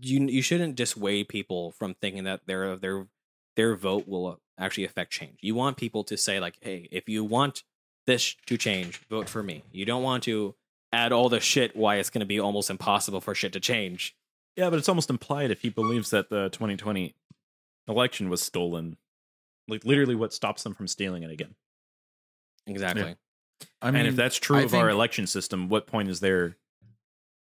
you 0.00 0.26
you 0.26 0.42
shouldn't 0.42 0.76
dissuade 0.76 1.28
people 1.28 1.72
from 1.72 1.94
thinking 1.94 2.24
that 2.24 2.46
their 2.46 2.76
their 2.76 3.06
their 3.56 3.76
vote 3.76 4.08
will 4.08 4.40
actually 4.60 4.84
affect 4.84 5.12
change. 5.12 5.38
You 5.40 5.54
want 5.54 5.76
people 5.76 6.04
to 6.04 6.16
say 6.16 6.38
like, 6.40 6.58
"Hey, 6.60 6.88
if 6.90 7.08
you 7.08 7.24
want 7.24 7.62
this 8.06 8.36
to 8.46 8.56
change, 8.56 9.00
vote 9.08 9.28
for 9.28 9.42
me." 9.42 9.64
You 9.72 9.84
don't 9.84 10.02
want 10.02 10.24
to 10.24 10.54
add 10.92 11.12
all 11.12 11.28
the 11.28 11.40
shit 11.40 11.76
why 11.76 11.96
it's 11.96 12.10
going 12.10 12.20
to 12.20 12.26
be 12.26 12.40
almost 12.40 12.70
impossible 12.70 13.20
for 13.20 13.34
shit 13.34 13.52
to 13.52 13.60
change. 13.60 14.14
Yeah, 14.56 14.70
but 14.70 14.78
it's 14.78 14.88
almost 14.88 15.10
implied 15.10 15.50
if 15.50 15.62
he 15.62 15.70
believes 15.70 16.10
that 16.10 16.28
the 16.28 16.48
2020 16.50 17.14
election 17.88 18.28
was 18.28 18.42
stolen. 18.42 18.96
Like 19.68 19.84
literally, 19.84 20.14
what 20.14 20.32
stops 20.32 20.62
them 20.62 20.74
from 20.74 20.88
stealing 20.88 21.22
it 21.22 21.30
again? 21.30 21.54
Exactly. 22.66 23.16
I 23.82 23.88
and 23.88 24.06
if 24.06 24.16
that's 24.16 24.36
true 24.36 24.58
I 24.58 24.62
of 24.62 24.74
our 24.74 24.88
election 24.88 25.26
system, 25.26 25.68
what 25.68 25.86
point 25.86 26.08
is 26.08 26.20
there 26.20 26.56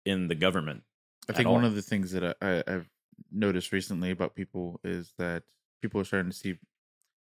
in 0.04 0.28
the 0.28 0.34
government? 0.34 0.82
I 1.28 1.32
think 1.32 1.48
all? 1.48 1.54
one 1.54 1.64
of 1.64 1.74
the 1.74 1.82
things 1.82 2.12
that 2.12 2.24
I, 2.24 2.34
I, 2.46 2.62
I've 2.66 2.88
noticed 3.32 3.72
recently 3.72 4.10
about 4.10 4.34
people 4.34 4.80
is 4.84 5.12
that 5.18 5.42
people 5.82 6.00
are 6.00 6.04
starting 6.04 6.30
to 6.30 6.36
see. 6.36 6.58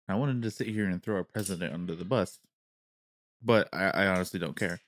I 0.08 0.14
wanted 0.14 0.42
to 0.42 0.50
sit 0.50 0.68
here 0.68 0.86
and 0.86 1.02
throw 1.02 1.16
our 1.16 1.24
president 1.24 1.74
under 1.74 1.94
the 1.94 2.04
bus, 2.04 2.38
but 3.42 3.68
I, 3.72 3.90
I 3.90 4.06
honestly 4.06 4.38
don't 4.40 4.56
care. 4.56 4.80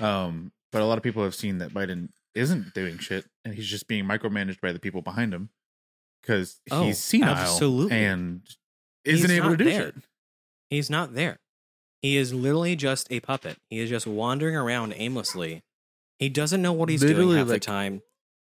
Um, 0.00 0.52
but 0.72 0.82
a 0.82 0.84
lot 0.84 0.98
of 0.98 1.04
people 1.04 1.22
have 1.24 1.34
seen 1.34 1.58
that 1.58 1.72
Biden 1.72 2.08
isn't 2.34 2.74
doing 2.74 2.98
shit, 2.98 3.26
and 3.44 3.54
he's 3.54 3.66
just 3.68 3.86
being 3.88 4.04
micromanaged 4.04 4.60
by 4.60 4.72
the 4.72 4.78
people 4.78 5.02
behind 5.02 5.32
him 5.32 5.50
because 6.22 6.60
Oh, 6.70 6.84
he's 6.84 6.98
senile 6.98 7.34
absolutely. 7.34 7.96
and 7.96 8.42
isn't 9.04 9.30
He's 9.30 9.38
able 9.38 9.50
to 9.50 9.56
do 9.56 9.64
there. 9.64 9.80
shit. 9.86 9.94
He's 10.70 10.90
not 10.90 11.14
there. 11.14 11.38
He 12.02 12.16
is 12.16 12.34
literally 12.34 12.76
just 12.76 13.10
a 13.10 13.20
puppet. 13.20 13.56
He 13.70 13.78
is 13.78 13.88
just 13.88 14.06
wandering 14.06 14.56
around 14.56 14.92
aimlessly. 14.96 15.62
He 16.18 16.28
doesn't 16.28 16.60
know 16.60 16.72
what 16.72 16.88
he's 16.88 17.00
doing 17.00 17.36
half 17.36 17.46
like- 17.48 17.60
the 17.60 17.60
time. 17.60 18.02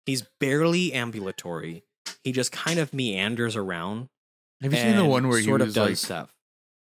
He's 0.06 0.22
barely 0.38 0.92
ambulatory. 0.92 1.82
He 2.22 2.30
just 2.32 2.52
kind 2.52 2.78
of 2.78 2.92
meanders 2.94 3.56
around. 3.56 4.08
Have 4.62 4.72
you 4.72 4.78
seen 4.78 4.96
the 4.96 5.04
one 5.04 5.28
where 5.28 5.38
he 5.38 5.44
sort 5.44 5.60
was 5.60 5.70
of 5.70 5.74
does 5.74 5.88
like 5.88 5.96
stuff? 5.96 6.32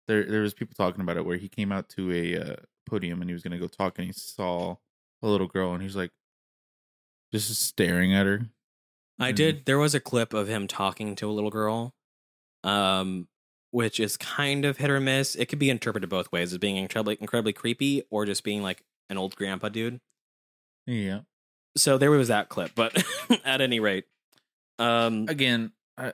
there? 0.07 0.23
There 0.23 0.41
was 0.41 0.53
people 0.53 0.73
talking 0.77 1.01
about 1.01 1.17
it 1.17 1.25
where 1.25 1.37
he 1.37 1.49
came 1.49 1.71
out 1.71 1.89
to 1.89 2.11
a 2.11 2.37
uh, 2.37 2.55
podium 2.89 3.21
and 3.21 3.29
he 3.29 3.33
was 3.33 3.43
going 3.43 3.51
to 3.51 3.57
go 3.57 3.67
talk 3.67 3.97
and 3.97 4.07
he 4.07 4.13
saw 4.13 4.75
a 5.21 5.27
little 5.27 5.47
girl 5.47 5.73
and 5.73 5.81
he's 5.83 5.95
like 5.95 6.11
just 7.33 7.49
staring 7.61 8.13
at 8.13 8.25
her. 8.25 8.47
I 9.19 9.31
Mm. 9.31 9.35
did. 9.35 9.65
There 9.65 9.79
was 9.79 9.95
a 9.95 9.99
clip 9.99 10.33
of 10.33 10.47
him 10.47 10.67
talking 10.67 11.15
to 11.15 11.29
a 11.29 11.33
little 11.33 11.49
girl, 11.49 11.93
um, 12.63 13.27
which 13.71 13.99
is 13.99 14.15
kind 14.15 14.63
of 14.63 14.77
hit 14.77 14.89
or 14.89 14.99
miss. 14.99 15.35
It 15.35 15.47
could 15.47 15.59
be 15.59 15.69
interpreted 15.69 16.09
both 16.09 16.31
ways 16.31 16.53
as 16.53 16.59
being 16.59 16.77
incredibly, 16.77 17.17
incredibly 17.19 17.53
creepy 17.53 18.03
or 18.09 18.25
just 18.25 18.43
being 18.43 18.61
like 18.61 18.83
an 19.09 19.17
old 19.17 19.35
grandpa 19.35 19.69
dude. 19.69 19.99
Yeah. 20.85 21.21
So 21.75 21.97
there 21.97 22.11
was 22.11 22.29
that 22.29 22.47
clip, 22.49 22.71
but 22.75 23.03
at 23.45 23.59
any 23.61 23.79
rate, 23.79 24.05
um, 24.79 25.25
again, 25.27 25.71
I, 25.97 26.13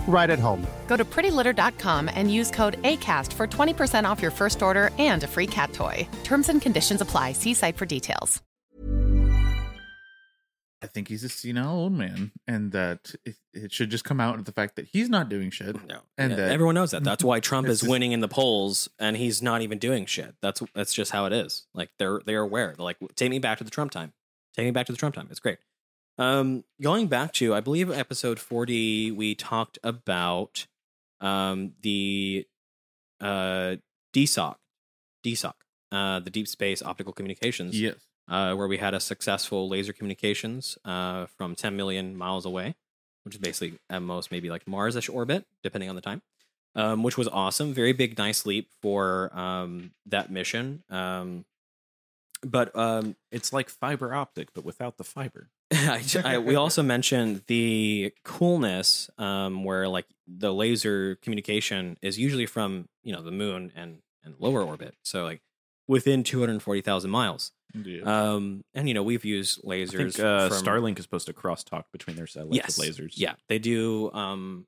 right 0.07 0.29
at 0.29 0.39
home. 0.39 0.65
Go 0.87 0.97
to 0.97 1.05
prettylitter.com 1.05 2.09
and 2.13 2.31
use 2.31 2.51
code 2.51 2.79
ACAST 2.83 3.33
for 3.33 3.47
20% 3.47 4.03
off 4.05 4.21
your 4.21 4.31
first 4.31 4.61
order 4.61 4.91
and 4.99 5.23
a 5.23 5.27
free 5.27 5.47
cat 5.47 5.73
toy. 5.73 6.07
Terms 6.23 6.49
and 6.49 6.61
conditions 6.61 7.01
apply. 7.01 7.31
See 7.31 7.53
site 7.53 7.77
for 7.77 7.85
details. 7.87 8.41
I 10.83 10.87
think 10.87 11.09
he's 11.09 11.23
a 11.23 11.29
senile 11.29 11.75
old 11.77 11.93
man, 11.93 12.31
and 12.47 12.71
that 12.71 13.13
it, 13.23 13.35
it 13.53 13.71
should 13.71 13.91
just 13.91 14.03
come 14.03 14.19
out 14.19 14.39
of 14.39 14.45
the 14.45 14.51
fact 14.51 14.77
that 14.77 14.87
he's 14.87 15.09
not 15.11 15.29
doing 15.29 15.51
shit. 15.51 15.75
No, 15.87 15.99
and 16.17 16.31
Yeah, 16.31 16.37
that 16.37 16.51
everyone 16.51 16.73
knows 16.73 16.89
that. 16.89 17.03
That's 17.03 17.23
why 17.23 17.39
Trump 17.39 17.67
is 17.67 17.81
just- 17.81 17.89
winning 17.91 18.13
in 18.13 18.19
the 18.19 18.27
polls, 18.27 18.89
and 18.97 19.15
he's 19.15 19.43
not 19.43 19.61
even 19.61 19.77
doing 19.77 20.07
shit. 20.07 20.33
That's 20.41 20.59
that's 20.73 20.91
just 20.91 21.11
how 21.11 21.25
it 21.25 21.33
is. 21.33 21.67
Like 21.75 21.91
they're 21.99 22.19
they're 22.25 22.41
aware. 22.41 22.73
They're 22.75 22.83
like, 22.83 22.97
take 23.15 23.29
me 23.29 23.37
back 23.37 23.59
to 23.59 23.63
the 23.63 23.69
Trump 23.69 23.91
time. 23.91 24.13
Take 24.55 24.65
me 24.65 24.71
back 24.71 24.87
to 24.87 24.91
the 24.91 24.97
Trump 24.97 25.13
time. 25.13 25.27
It's 25.29 25.39
great. 25.39 25.59
Um, 26.21 26.63
going 26.79 27.07
back 27.07 27.33
to, 27.33 27.55
I 27.55 27.61
believe 27.61 27.89
episode 27.89 28.39
forty, 28.39 29.09
we 29.11 29.33
talked 29.33 29.79
about 29.83 30.67
um 31.19 31.73
the 31.81 32.45
uh 33.19 33.77
DSOC, 34.13 34.55
DSOC, 35.25 35.53
uh, 35.91 36.19
the 36.19 36.29
Deep 36.29 36.47
Space 36.47 36.83
Optical 36.83 37.11
Communications. 37.11 37.79
Yes. 37.79 37.95
Uh, 38.27 38.53
where 38.53 38.67
we 38.67 38.77
had 38.77 38.93
a 38.93 38.99
successful 38.99 39.67
laser 39.67 39.91
communications 39.91 40.77
uh, 40.85 41.25
from 41.37 41.53
10 41.53 41.75
million 41.75 42.15
miles 42.15 42.45
away, 42.45 42.75
which 43.23 43.35
is 43.35 43.41
basically 43.41 43.77
at 43.89 44.01
most 44.01 44.31
maybe 44.31 44.49
like 44.49 44.65
Mars-ish 44.65 45.09
orbit, 45.09 45.45
depending 45.63 45.89
on 45.89 45.95
the 45.95 46.01
time. 46.01 46.21
Um, 46.73 47.03
which 47.03 47.17
was 47.17 47.27
awesome. 47.27 47.73
Very 47.73 47.91
big, 47.91 48.17
nice 48.17 48.45
leap 48.45 48.69
for 48.81 49.37
um, 49.37 49.91
that 50.05 50.31
mission. 50.31 50.83
Um, 50.89 51.43
but 52.41 52.73
um, 52.73 53.17
it's 53.31 53.51
like 53.51 53.69
fiber 53.69 54.13
optic, 54.13 54.53
but 54.53 54.63
without 54.63 54.97
the 54.97 55.03
fiber. 55.03 55.49
I, 55.73 56.03
I- 56.23 56.37
we 56.39 56.55
also 56.55 56.83
mentioned 56.83 57.43
the 57.47 58.13
coolness 58.23 59.09
um, 59.17 59.63
where 59.63 59.87
like 59.87 60.05
the 60.27 60.53
laser 60.53 61.15
communication 61.15 61.97
is 62.01 62.17
usually 62.19 62.45
from 62.45 62.87
you 63.03 63.13
know 63.13 63.21
the 63.21 63.31
moon 63.31 63.71
and 63.75 63.99
and 64.23 64.35
lower 64.39 64.63
orbit. 64.63 64.95
So 65.03 65.23
like 65.23 65.41
within 65.87 66.23
240,000 66.23 67.09
miles. 67.09 67.51
Yeah. 67.73 68.01
um 68.03 68.65
and 68.73 68.89
you 68.89 68.93
know 68.93 69.01
we've 69.01 69.23
used 69.23 69.63
lasers 69.63 70.15
think 70.15 70.19
uh, 70.19 70.49
from, 70.49 70.57
Starlink 70.57 70.99
is 70.99 71.03
supposed 71.03 71.27
to 71.27 71.33
crosstalk 71.33 71.85
between 71.93 72.17
their 72.17 72.27
satellites 72.27 72.57
yes. 72.57 72.77
with 72.77 72.97
lasers. 72.97 73.13
yeah. 73.15 73.35
They 73.47 73.59
do 73.59 74.11
um 74.11 74.67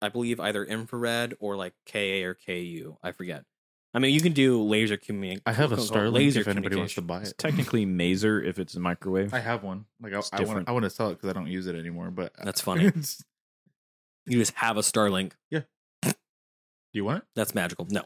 I 0.00 0.08
believe 0.08 0.38
either 0.38 0.64
infrared 0.64 1.34
or 1.40 1.56
like 1.56 1.74
Ka 1.90 1.98
or 1.98 2.34
Ku. 2.34 2.96
I 3.02 3.10
forget 3.10 3.44
I 3.94 4.00
mean, 4.00 4.12
you 4.14 4.20
can 4.20 4.32
do 4.32 4.62
laser 4.62 4.96
communication. 4.98 5.42
I 5.46 5.52
have 5.52 5.72
a 5.72 5.76
Starlink 5.76 6.36
if 6.36 6.46
anybody 6.46 6.76
wants 6.76 6.94
to 6.94 7.02
buy 7.02 7.20
It's 7.22 7.30
it. 7.30 7.38
technically 7.38 7.86
maser 7.86 8.44
if 8.44 8.58
it's 8.58 8.74
a 8.74 8.80
microwave. 8.80 9.32
I 9.32 9.38
have 9.40 9.62
one. 9.62 9.86
Like 10.00 10.12
I, 10.12 10.20
I 10.32 10.44
want. 10.44 10.68
I 10.68 10.72
want 10.72 10.84
to 10.84 10.90
sell 10.90 11.08
it 11.10 11.14
because 11.14 11.30
I 11.30 11.32
don't 11.32 11.46
use 11.46 11.66
it 11.66 11.74
anymore. 11.74 12.10
But 12.10 12.32
That's 12.44 12.60
funny. 12.60 12.84
You 14.26 14.38
just 14.38 14.52
have 14.54 14.76
a 14.76 14.80
Starlink. 14.82 15.32
Yeah. 15.50 15.62
Do 16.02 16.12
you 16.92 17.04
want 17.04 17.18
it? 17.18 17.24
That's 17.34 17.54
magical. 17.54 17.86
No. 17.90 18.02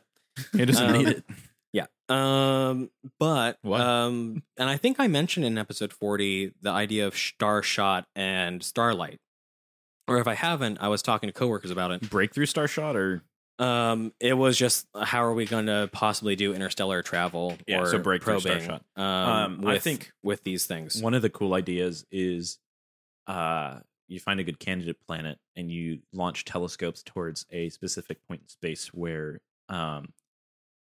It 0.55 0.67
doesn't 0.67 0.87
Um, 0.87 0.99
need 0.99 1.09
it. 1.09 1.25
Yeah. 1.75 1.87
Um, 2.11 2.91
but 3.19 3.57
What? 3.63 3.81
um, 3.81 4.43
and 4.59 4.69
I 4.69 4.77
think 4.77 5.01
I 5.01 5.07
mentioned 5.09 5.47
in 5.47 5.57
episode 5.57 5.91
forty 5.91 6.53
the 6.61 6.69
idea 6.71 7.07
of 7.07 7.15
Starshot 7.15 8.05
and 8.15 8.63
starlight. 8.63 9.21
Or 10.07 10.19
if 10.19 10.29
I 10.29 10.35
haven't, 10.35 10.77
I 10.83 10.89
was 10.89 11.01
talking 11.01 11.29
to 11.29 11.33
coworkers 11.33 11.71
about 11.71 11.91
it. 11.91 12.11
Breakthrough 12.11 12.45
Starshot 12.45 12.95
or 12.95 13.23
Um, 13.63 14.13
it 14.19 14.35
was 14.35 14.59
just 14.59 14.87
how 15.01 15.23
are 15.25 15.35
we 15.35 15.45
going 15.47 15.67
to 15.67 15.89
possibly 15.93 16.37
do 16.37 16.55
interstellar 16.55 17.03
travel 17.03 17.57
Yeah, 17.67 17.81
or 17.81 17.87
so 17.87 17.99
breakthrough 17.99 18.41
probing? 18.41 18.69
starshot. 18.69 19.01
Um, 19.01 19.61
Um, 19.61 19.67
I 19.67 19.79
think 19.79 20.13
with 20.23 20.43
these 20.43 20.67
things, 20.67 21.01
one 21.03 21.15
of 21.15 21.23
the 21.23 21.31
cool 21.31 21.55
ideas 21.55 22.05
is 22.11 22.59
uh 23.27 23.79
you 24.09 24.19
find 24.19 24.41
a 24.41 24.45
good 24.45 24.59
candidate 24.59 24.97
planet 25.07 25.39
and 25.55 25.71
you 25.71 26.01
launch 26.13 26.45
telescopes 26.45 27.03
towards 27.05 27.47
a 27.51 27.69
specific 27.71 28.19
point 28.27 28.43
in 28.43 28.49
space 28.49 28.89
where 28.93 29.41
um 29.69 30.13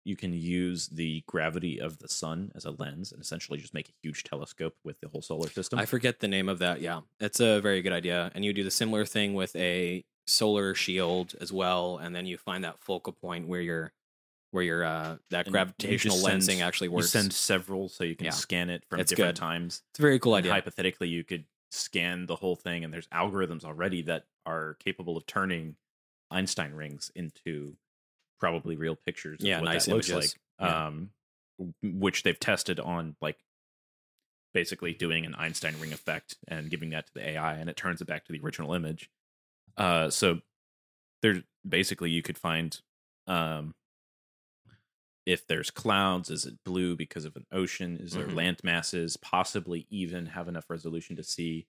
you 0.04 0.14
can 0.16 0.32
use 0.34 0.86
the 0.88 1.24
gravity 1.26 1.80
of 1.80 1.98
the 1.98 2.08
sun 2.08 2.52
as 2.54 2.64
a 2.64 2.70
lens 2.70 3.10
and 3.10 3.20
essentially 3.20 3.58
just 3.58 3.74
make 3.74 3.88
a 3.88 3.92
huge 4.02 4.22
telescope 4.22 4.74
with 4.84 5.00
the 5.00 5.08
whole 5.08 5.22
solar 5.22 5.48
system. 5.48 5.78
I 5.80 5.86
forget 5.86 6.20
the 6.20 6.28
name 6.28 6.48
of 6.48 6.60
that. 6.60 6.80
Yeah, 6.80 7.00
it's 7.18 7.40
a 7.40 7.60
very 7.60 7.82
good 7.82 7.92
idea. 7.92 8.30
And 8.34 8.44
you 8.44 8.52
do 8.52 8.62
the 8.62 8.70
similar 8.70 9.04
thing 9.04 9.34
with 9.34 9.56
a 9.56 10.04
solar 10.26 10.74
shield 10.74 11.34
as 11.40 11.52
well, 11.52 11.98
and 11.98 12.14
then 12.14 12.26
you 12.26 12.36
find 12.38 12.64
that 12.64 12.78
focal 12.80 13.12
point 13.12 13.46
where 13.48 13.60
your 13.60 13.92
where 14.52 14.62
your 14.62 14.84
uh, 14.84 15.16
that 15.30 15.46
And 15.46 15.52
gravitational 15.52 16.16
just 16.16 16.24
send- 16.24 16.42
lensing 16.42 16.64
actually 16.64 16.88
works. 16.88 17.14
You 17.14 17.20
send 17.20 17.32
several 17.32 17.88
so 17.88 18.04
you 18.04 18.16
can 18.16 18.26
Yeah. 18.26 18.30
scan 18.30 18.70
it 18.70 18.84
from 18.88 19.00
It's 19.00 19.10
different 19.10 19.34
good. 19.36 19.40
times. 19.40 19.82
It's 19.90 19.98
a 19.98 20.02
very 20.02 20.18
cool 20.18 20.34
And 20.34 20.44
idea. 20.44 20.52
hypothetically, 20.54 21.08
you 21.08 21.24
could 21.24 21.44
scan 21.70 22.26
the 22.26 22.36
whole 22.36 22.56
thing, 22.56 22.82
and 22.84 22.92
there's 22.94 23.08
algorithms 23.08 23.64
already 23.64 24.02
that 24.02 24.26
are 24.46 24.74
capable 24.74 25.16
of 25.16 25.26
turning 25.26 25.76
Einstein 26.30 26.72
rings 26.72 27.10
into 27.14 27.76
probably 28.38 28.76
real 28.76 28.96
pictures. 28.96 29.40
of 29.40 29.46
Yeah, 29.46 29.58
what 29.60 29.64
nice 29.66 29.86
that 29.86 29.94
looks 29.94 30.08
images. 30.10 30.34
like. 30.60 30.68
Yeah. 30.68 30.86
Um, 30.86 31.10
which 31.82 32.22
they've 32.22 32.38
tested 32.38 32.78
on 32.80 33.16
like 33.20 33.38
basically 34.54 34.94
doing 34.94 35.26
an 35.26 35.34
Einstein 35.34 35.78
ring 35.78 35.92
effect 35.92 36.36
and 36.48 36.70
giving 36.70 36.90
that 36.90 37.06
to 37.08 37.14
the 37.14 37.28
AI, 37.28 37.54
and 37.56 37.68
it 37.68 37.76
turns 37.76 38.00
it 38.00 38.06
back 38.06 38.24
to 38.26 38.32
the 38.32 38.40
original 38.40 38.72
image. 38.72 39.10
Uh, 39.76 40.10
so 40.10 40.40
there's 41.22 41.42
basically 41.68 42.10
you 42.10 42.22
could 42.22 42.38
find 42.38 42.80
um 43.26 43.74
if 45.26 45.44
there's 45.46 45.70
clouds, 45.72 46.30
is 46.30 46.46
it 46.46 46.54
blue 46.64 46.94
because 46.94 47.24
of 47.24 47.34
an 47.34 47.46
ocean? 47.50 47.96
Is 47.96 48.12
there 48.12 48.26
Mhm. 48.28 48.34
land 48.36 48.60
masses? 48.62 49.16
Possibly 49.16 49.86
even 49.90 50.26
have 50.26 50.46
enough 50.46 50.70
resolution 50.70 51.16
to 51.16 51.24
see 51.24 51.66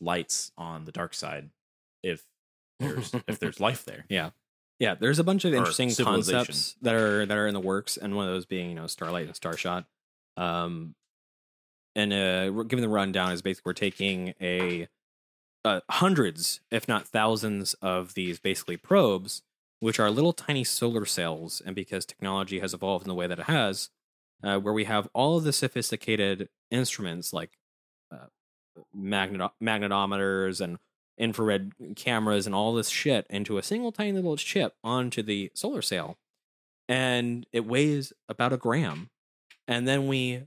lights 0.00 0.52
on 0.56 0.84
the 0.84 0.92
dark 0.92 1.12
side 1.14 1.50
if 2.04 2.24
there's 2.78 3.12
if 3.26 3.38
there's 3.40 3.58
life 3.60 3.84
there. 3.84 4.06
Yeah. 4.08 4.30
Yeah, 4.78 4.94
there's 4.94 5.18
a 5.18 5.24
bunch 5.24 5.44
of 5.44 5.52
interesting 5.54 5.88
concepts 6.04 6.76
that 6.82 6.94
are 6.94 7.26
that 7.26 7.36
are 7.36 7.46
in 7.46 7.54
the 7.54 7.60
works, 7.60 7.96
and 7.96 8.14
one 8.16 8.26
of 8.28 8.34
those 8.34 8.46
being 8.46 8.68
you 8.70 8.74
know 8.76 8.86
Starlight 8.86 9.26
and 9.26 9.34
Starshot. 9.34 9.86
Um, 10.36 10.94
and 11.96 12.12
uh, 12.12 12.50
giving 12.64 12.82
the 12.82 12.88
rundown 12.88 13.32
is 13.32 13.40
basically 13.42 13.68
we're 13.70 13.74
taking 13.74 14.34
a 14.40 14.88
uh, 15.64 15.80
hundreds, 15.90 16.60
if 16.70 16.86
not 16.86 17.08
thousands, 17.08 17.74
of 17.74 18.14
these 18.14 18.38
basically 18.38 18.76
probes, 18.76 19.42
which 19.80 19.98
are 19.98 20.10
little 20.10 20.32
tiny 20.32 20.64
solar 20.64 21.06
cells, 21.06 21.62
and 21.64 21.74
because 21.74 22.04
technology 22.04 22.60
has 22.60 22.74
evolved 22.74 23.04
in 23.04 23.08
the 23.08 23.14
way 23.14 23.26
that 23.26 23.38
it 23.38 23.46
has, 23.46 23.90
uh, 24.42 24.58
where 24.58 24.74
we 24.74 24.84
have 24.84 25.08
all 25.14 25.38
of 25.38 25.44
the 25.44 25.52
sophisticated 25.52 26.48
instruments 26.70 27.32
like 27.32 27.52
uh, 28.12 28.26
magnet 28.94 29.50
magnetometers 29.62 30.60
and 30.60 30.78
infrared 31.16 31.72
cameras 31.96 32.44
and 32.46 32.54
all 32.54 32.74
this 32.74 32.88
shit 32.88 33.26
into 33.30 33.56
a 33.56 33.62
single 33.62 33.92
tiny 33.92 34.12
little 34.12 34.36
chip 34.36 34.74
onto 34.82 35.22
the 35.22 35.50
solar 35.54 35.82
cell. 35.82 36.18
And 36.88 37.46
it 37.52 37.64
weighs 37.64 38.12
about 38.28 38.52
a 38.52 38.56
gram. 38.56 39.10
And 39.66 39.88
then 39.88 40.08
we 40.08 40.42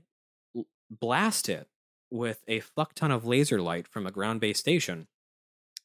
blast 0.90 1.48
it 1.48 1.68
with 2.10 2.42
a 2.48 2.60
fuck 2.60 2.94
ton 2.94 3.10
of 3.10 3.24
laser 3.26 3.60
light 3.60 3.86
from 3.88 4.06
a 4.06 4.10
ground 4.10 4.40
based 4.40 4.60
station. 4.60 5.06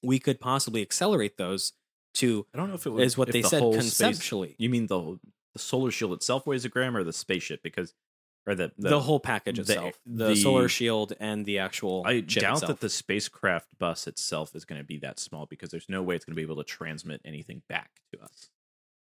We 0.01 0.19
could 0.19 0.39
possibly 0.39 0.81
accelerate 0.81 1.37
those 1.37 1.73
to 2.15 2.45
I 2.53 2.57
don't 2.57 2.69
know 2.69 2.75
if 2.75 2.85
it 2.85 2.89
was 2.91 3.03
is 3.13 3.17
what 3.17 3.31
they 3.31 3.41
the 3.41 3.47
said 3.49 3.59
whole 3.61 3.73
space- 3.73 3.97
conceptually. 3.97 4.55
you 4.57 4.69
mean 4.69 4.87
the 4.87 5.19
the 5.53 5.59
solar 5.59 5.91
shield 5.91 6.13
itself 6.13 6.45
weighs 6.47 6.65
a 6.65 6.69
gram 6.69 6.95
or 6.97 7.03
the 7.03 7.13
spaceship? 7.13 7.61
Because 7.63 7.93
or 8.45 8.55
the 8.55 8.71
the, 8.77 8.99
whole 8.99 9.21
package 9.21 9.55
the- 9.55 9.61
itself, 9.61 9.99
the, 10.05 10.35
solar 10.35 10.67
shield 10.67 11.13
and 11.19 11.45
the 11.45 11.59
actual. 11.59 12.03
I 12.05 12.19
doubt 12.19 12.55
itself. 12.55 12.67
that 12.67 12.79
the 12.81 12.89
spacecraft 12.89 13.77
bus 13.79 14.05
itself 14.05 14.53
is 14.55 14.65
going 14.65 14.81
to 14.81 14.85
be 14.85 14.97
that 14.97 15.17
small 15.19 15.45
because 15.45 15.69
there's 15.69 15.87
no 15.87 16.03
way 16.03 16.15
it's 16.17 16.25
going 16.25 16.33
to 16.33 16.35
be 16.35 16.41
able 16.41 16.57
to 16.57 16.65
transmit 16.65 17.21
anything 17.23 17.61
back 17.69 17.91
to 18.11 18.21
us. 18.21 18.49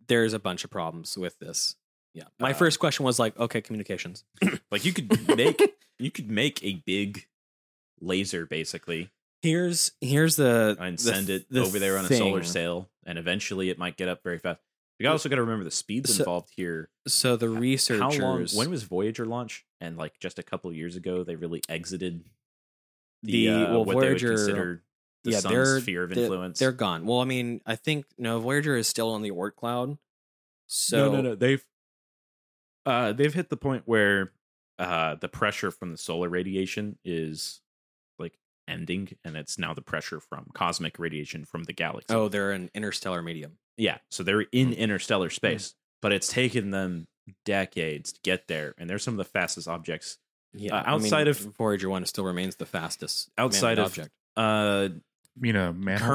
there's 0.08 0.34
a 0.34 0.39
bunch 0.39 0.66
of 0.66 0.70
problems 0.70 1.18
with 1.18 1.39
this. 1.39 1.76
Yeah, 2.13 2.26
my 2.38 2.52
Uh, 2.52 2.54
first 2.54 2.80
question 2.80 3.06
was 3.06 3.18
like, 3.18 3.39
okay, 3.39 3.62
communications. 3.62 4.26
Like 4.72 4.84
you 4.86 4.92
could 4.92 5.38
make 5.38 5.62
you 5.99 6.12
could 6.12 6.29
make 6.29 6.63
a 6.63 6.84
big 6.86 7.25
laser 8.01 8.45
basically 8.45 9.10
Here's 9.43 9.91
here's 9.99 10.38
the 10.38 10.77
and 10.79 10.97
the 10.97 11.01
send 11.01 11.29
it 11.29 11.49
the 11.49 11.63
over 11.63 11.77
there 11.77 11.97
on 11.97 12.06
a 12.06 12.08
solar 12.08 12.43
sail, 12.43 12.89
and 13.06 13.19
eventually 13.19 13.69
it 13.69 13.77
might 13.77 13.97
get 13.97 14.08
up 14.08 14.23
very 14.23 14.39
fast. 14.39 14.62
You 14.99 15.10
also 15.10 15.27
got 15.27 15.36
to 15.36 15.41
remember 15.41 15.65
the 15.65 15.71
speeds 15.71 16.15
So- 16.15 16.23
involved 16.23 16.51
here. 16.56 16.89
So 17.10 17.36
the 17.36 17.49
researchers, 17.49 17.99
How 18.17 18.21
long? 18.25 18.47
When 18.56 18.69
was 18.69 18.84
Voyager 18.84 19.25
launch? 19.25 19.65
And 19.82 19.97
like 19.97 20.17
just 20.21 20.39
a 20.39 20.43
couple 20.43 20.71
years 20.71 20.95
ago, 20.95 21.25
they 21.25 21.36
really 21.36 21.62
exited 21.67 22.23
the, 23.21 23.47
the 23.47 23.53
uh, 23.53 23.71
well 23.71 23.84
what 23.84 23.95
Voyager 23.95 24.27
they 24.29 24.34
would 24.34 24.38
consider 24.38 24.84
the 25.25 25.32
yeah, 25.32 25.41
they're, 25.41 25.82
sphere 25.82 26.03
of 26.03 26.12
they're- 26.12 26.23
influence. 26.23 26.60
They're 26.60 26.71
gone. 26.71 27.06
Well, 27.06 27.19
I 27.19 27.25
mean, 27.25 27.60
I 27.65 27.75
think 27.75 28.06
no 28.17 28.39
Voyager 28.39 28.77
is 28.77 28.88
still 28.88 29.12
on 29.12 29.23
the 29.23 29.32
Oort 29.32 29.58
cloud. 29.58 29.97
So 30.67 31.12
no, 31.12 31.15
no, 31.17 31.21
no. 31.21 31.36
They've 31.36 31.65
uh, 32.86 33.12
they've 33.12 33.34
hit 33.34 33.49
the 33.49 33.58
point 33.58 33.84
where 33.86 34.32
uh, 34.80 35.16
the 35.16 35.30
pressure 35.30 35.72
from 35.72 35.92
the 35.92 35.98
solar 35.98 36.30
radiation 36.30 36.98
is 37.06 37.62
like 38.20 38.38
ending, 38.68 39.10
and 39.24 39.36
it's 39.38 39.58
now 39.60 39.74
the 39.74 39.82
pressure 39.82 40.20
from 40.20 40.48
cosmic 40.54 41.00
radiation 41.00 41.46
from 41.46 41.64
the 41.64 41.74
galaxy. 41.74 42.14
Oh, 42.14 42.28
they're 42.30 42.52
an 42.52 42.70
interstellar 42.74 43.22
medium. 43.22 43.58
yeah. 43.78 44.00
So 44.12 44.24
they're 44.24 44.42
in 44.52 44.68
Hmm. 44.70 44.74
interstellar 44.74 45.30
space, 45.30 45.76
but 46.02 46.12
it's 46.14 46.28
taken 46.30 46.72
them 46.72 47.08
decades 47.46 48.14
to 48.14 48.20
get 48.24 48.48
there, 48.48 48.76
and 48.78 48.90
they're 48.90 49.00
some 49.00 49.14
of 49.14 49.18
the 49.18 49.26
fastest 49.26 49.68
objects 49.68 50.18
Yeah, 50.56 50.76
Uh, 50.76 50.84
I 50.86 50.92
mean, 50.98 51.04
outside 51.06 51.28
of 51.28 51.38
Voyager 51.38 51.90
one 51.90 52.06
still 52.06 52.26
remains 52.26 52.58
the 52.58 52.66
fastest 52.68 53.32
outside 53.38 53.78
man-made 53.78 53.80
of 53.80 53.86
object, 53.88 54.12
uh 54.36 54.90
You 55.36 55.42
mean 55.42 55.56
a 55.56 55.74
manhole 55.74 56.10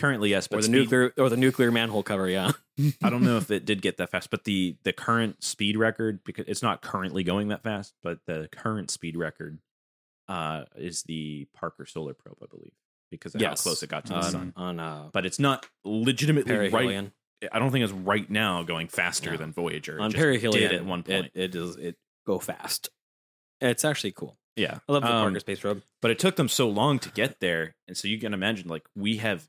currently 0.00 0.30
yes, 0.30 0.48
but 0.48 0.56
or 0.56 0.62
the 0.62 0.64
speed- 0.66 0.72
nuclear 0.72 1.12
or 1.18 1.28
the 1.28 1.36
nuclear 1.36 1.70
manhole 1.70 2.02
cover. 2.02 2.28
Yeah, 2.28 2.52
I 3.02 3.10
don't 3.10 3.22
know 3.22 3.36
if 3.36 3.50
it 3.50 3.64
did 3.64 3.82
get 3.82 3.98
that 3.98 4.10
fast, 4.10 4.30
but 4.30 4.44
the 4.44 4.76
the 4.82 4.92
current 4.92 5.44
speed 5.44 5.76
record 5.76 6.20
because 6.24 6.46
it's 6.48 6.62
not 6.62 6.82
currently 6.82 7.22
going 7.22 7.48
that 7.48 7.62
fast, 7.62 7.94
but 8.02 8.18
the 8.26 8.48
current 8.50 8.90
speed 8.90 9.16
record 9.16 9.58
uh 10.28 10.64
is 10.76 11.02
the 11.04 11.46
Parker 11.54 11.86
Solar 11.86 12.14
Probe, 12.14 12.38
I 12.42 12.46
believe, 12.46 12.72
because 13.10 13.34
of 13.34 13.40
Yes. 13.40 13.60
how 13.60 13.62
close 13.70 13.82
it 13.82 13.90
got 13.90 14.06
to 14.06 14.12
the 14.12 14.18
on, 14.18 14.30
sun. 14.30 14.52
on 14.56 14.80
uh, 14.80 15.08
But 15.12 15.26
it's 15.26 15.38
not 15.38 15.66
legitimately 15.84 16.54
right. 16.56 16.70
perihelion. 16.72 17.12
I 17.52 17.58
don't 17.58 17.70
think 17.70 17.84
it's 17.84 17.92
right 17.92 18.28
now 18.30 18.62
going 18.62 18.88
faster 18.88 19.30
No. 19.32 19.36
than 19.38 19.52
Voyager. 19.52 19.96
It 19.98 20.02
On 20.02 20.10
just 20.10 20.22
perihelion, 20.22 20.52
did 20.52 20.72
at 20.72 20.84
one 20.84 21.02
point. 21.02 21.26
it, 21.26 21.32
it 21.34 21.48
does 21.52 21.76
it 21.76 21.96
go 22.26 22.38
fast. 22.38 22.90
It's 23.62 23.84
actually 23.84 24.12
cool. 24.12 24.38
yeah, 24.56 24.78
I 24.88 24.92
love 24.92 25.02
the 25.02 25.08
Um, 25.12 25.22
Parker 25.24 25.40
Space 25.40 25.60
Probe. 25.60 25.82
but 26.02 26.10
it 26.10 26.18
took 26.18 26.36
them 26.36 26.48
so 26.48 26.68
long 26.68 26.98
to 27.00 27.08
get 27.10 27.40
there, 27.40 27.76
and 27.88 27.96
so 27.96 28.08
you 28.08 28.18
can 28.18 28.32
imagine 28.34 28.68
like 28.68 28.86
we 28.94 29.16
have 29.18 29.48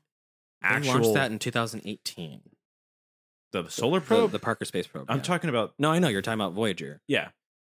They 0.62 0.68
actual 0.68 0.94
launched 0.94 1.14
that 1.14 1.30
in 1.30 1.38
2018. 1.38 2.40
the 3.52 3.68
solar 3.68 4.00
probe. 4.00 4.30
the, 4.30 4.38
Parker 4.38 4.64
Space 4.64 4.86
Probe. 4.86 5.06
I'm 5.08 5.18
yeah. 5.18 5.22
talking 5.22 5.50
about 5.50 5.74
No, 5.78 5.90
I 5.90 5.98
know 5.98 6.08
you're 6.08 6.22
talking 6.22 6.40
about 6.40 6.52
Voyager. 6.52 7.00
Yeah. 7.06 7.28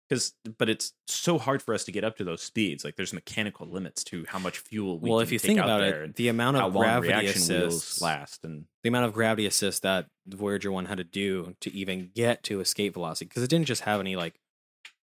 Because, 0.09 0.33
but 0.57 0.69
it's 0.69 0.93
so 1.07 1.37
hard 1.37 1.61
for 1.61 1.73
us 1.73 1.83
to 1.83 1.91
get 1.91 2.05
up 2.05 2.15
to 2.17 2.23
those 2.23 2.41
speeds. 2.41 2.85
Like, 2.85 2.95
there's 2.95 3.11
mechanical 3.11 3.67
limits 3.67 4.05
to 4.05 4.25
how 4.29 4.39
much 4.39 4.59
fuel 4.59 4.99
we 4.99 5.09
well, 5.09 5.19
if 5.19 5.33
you 5.33 5.39
think 5.39 5.59
about 5.59 5.81
it, 5.81 6.15
the 6.15 6.29
amount 6.29 6.55
of 6.55 6.71
gravity 6.71 7.27
assists 7.27 8.01
last, 8.01 8.45
and 8.45 8.65
the 8.83 8.87
amount 8.87 9.03
of 9.03 9.11
gravity 9.11 9.45
assist 9.45 9.83
that 9.83 10.05
Voyager 10.25 10.71
one 10.71 10.85
had 10.85 10.99
to 10.99 11.03
do 11.03 11.55
to 11.59 11.73
even 11.73 12.09
get 12.15 12.41
to 12.43 12.61
escape 12.61 12.93
velocity, 12.93 13.25
because 13.25 13.43
it 13.43 13.49
didn't 13.49 13.67
just 13.67 13.81
have 13.81 13.99
any 13.99 14.15
like 14.15 14.39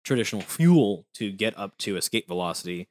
traditional 0.04 0.42
fuel 0.56 1.06
to 1.14 1.30
get 1.30 1.56
up 1.56 1.78
to 1.78 1.96
escape 1.96 2.26
velocity, 2.26 2.88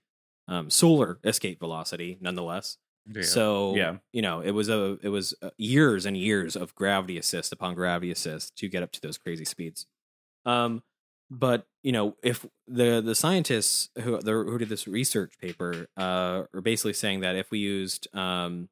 um, 0.48 0.70
solar 0.70 1.20
escape 1.26 1.60
velocity, 1.60 2.18
nonetheless. 2.22 2.78
Yeah. 3.14 3.22
So 3.24 3.76
Yeah. 3.76 3.98
you 4.12 4.22
know, 4.22 4.42
it 4.42 4.52
was 4.52 4.70
a 4.70 4.98
it 5.02 5.10
was 5.10 5.34
uh, 5.42 5.50
years 5.58 6.06
and 6.06 6.16
years 6.16 6.56
of 6.56 6.76
gravity 6.76 7.18
assist 7.18 7.52
upon 7.52 7.76
gravity 7.76 8.12
assist 8.12 8.56
to 8.58 8.68
get 8.68 8.84
up 8.84 8.92
to 8.94 9.02
those 9.02 9.18
crazy 9.18 9.46
speeds. 9.46 9.86
Um, 10.46 10.84
but 11.32 11.68
you 11.84 11.92
know, 11.92 12.16
if 12.24 12.46
the 12.68 13.02
the 13.02 13.16
scientists 13.16 13.90
who 14.02 14.20
the, 14.20 14.32
who 14.32 14.58
did 14.58 14.70
this 14.70 14.88
research 14.88 15.34
paper 15.40 15.88
uh, 15.98 16.44
are 16.54 16.62
basically 16.62 16.94
saying 16.94 17.22
that 17.22 17.36
if 17.36 17.52
we 17.52 17.60
used 17.60 18.14
um, 18.16 18.70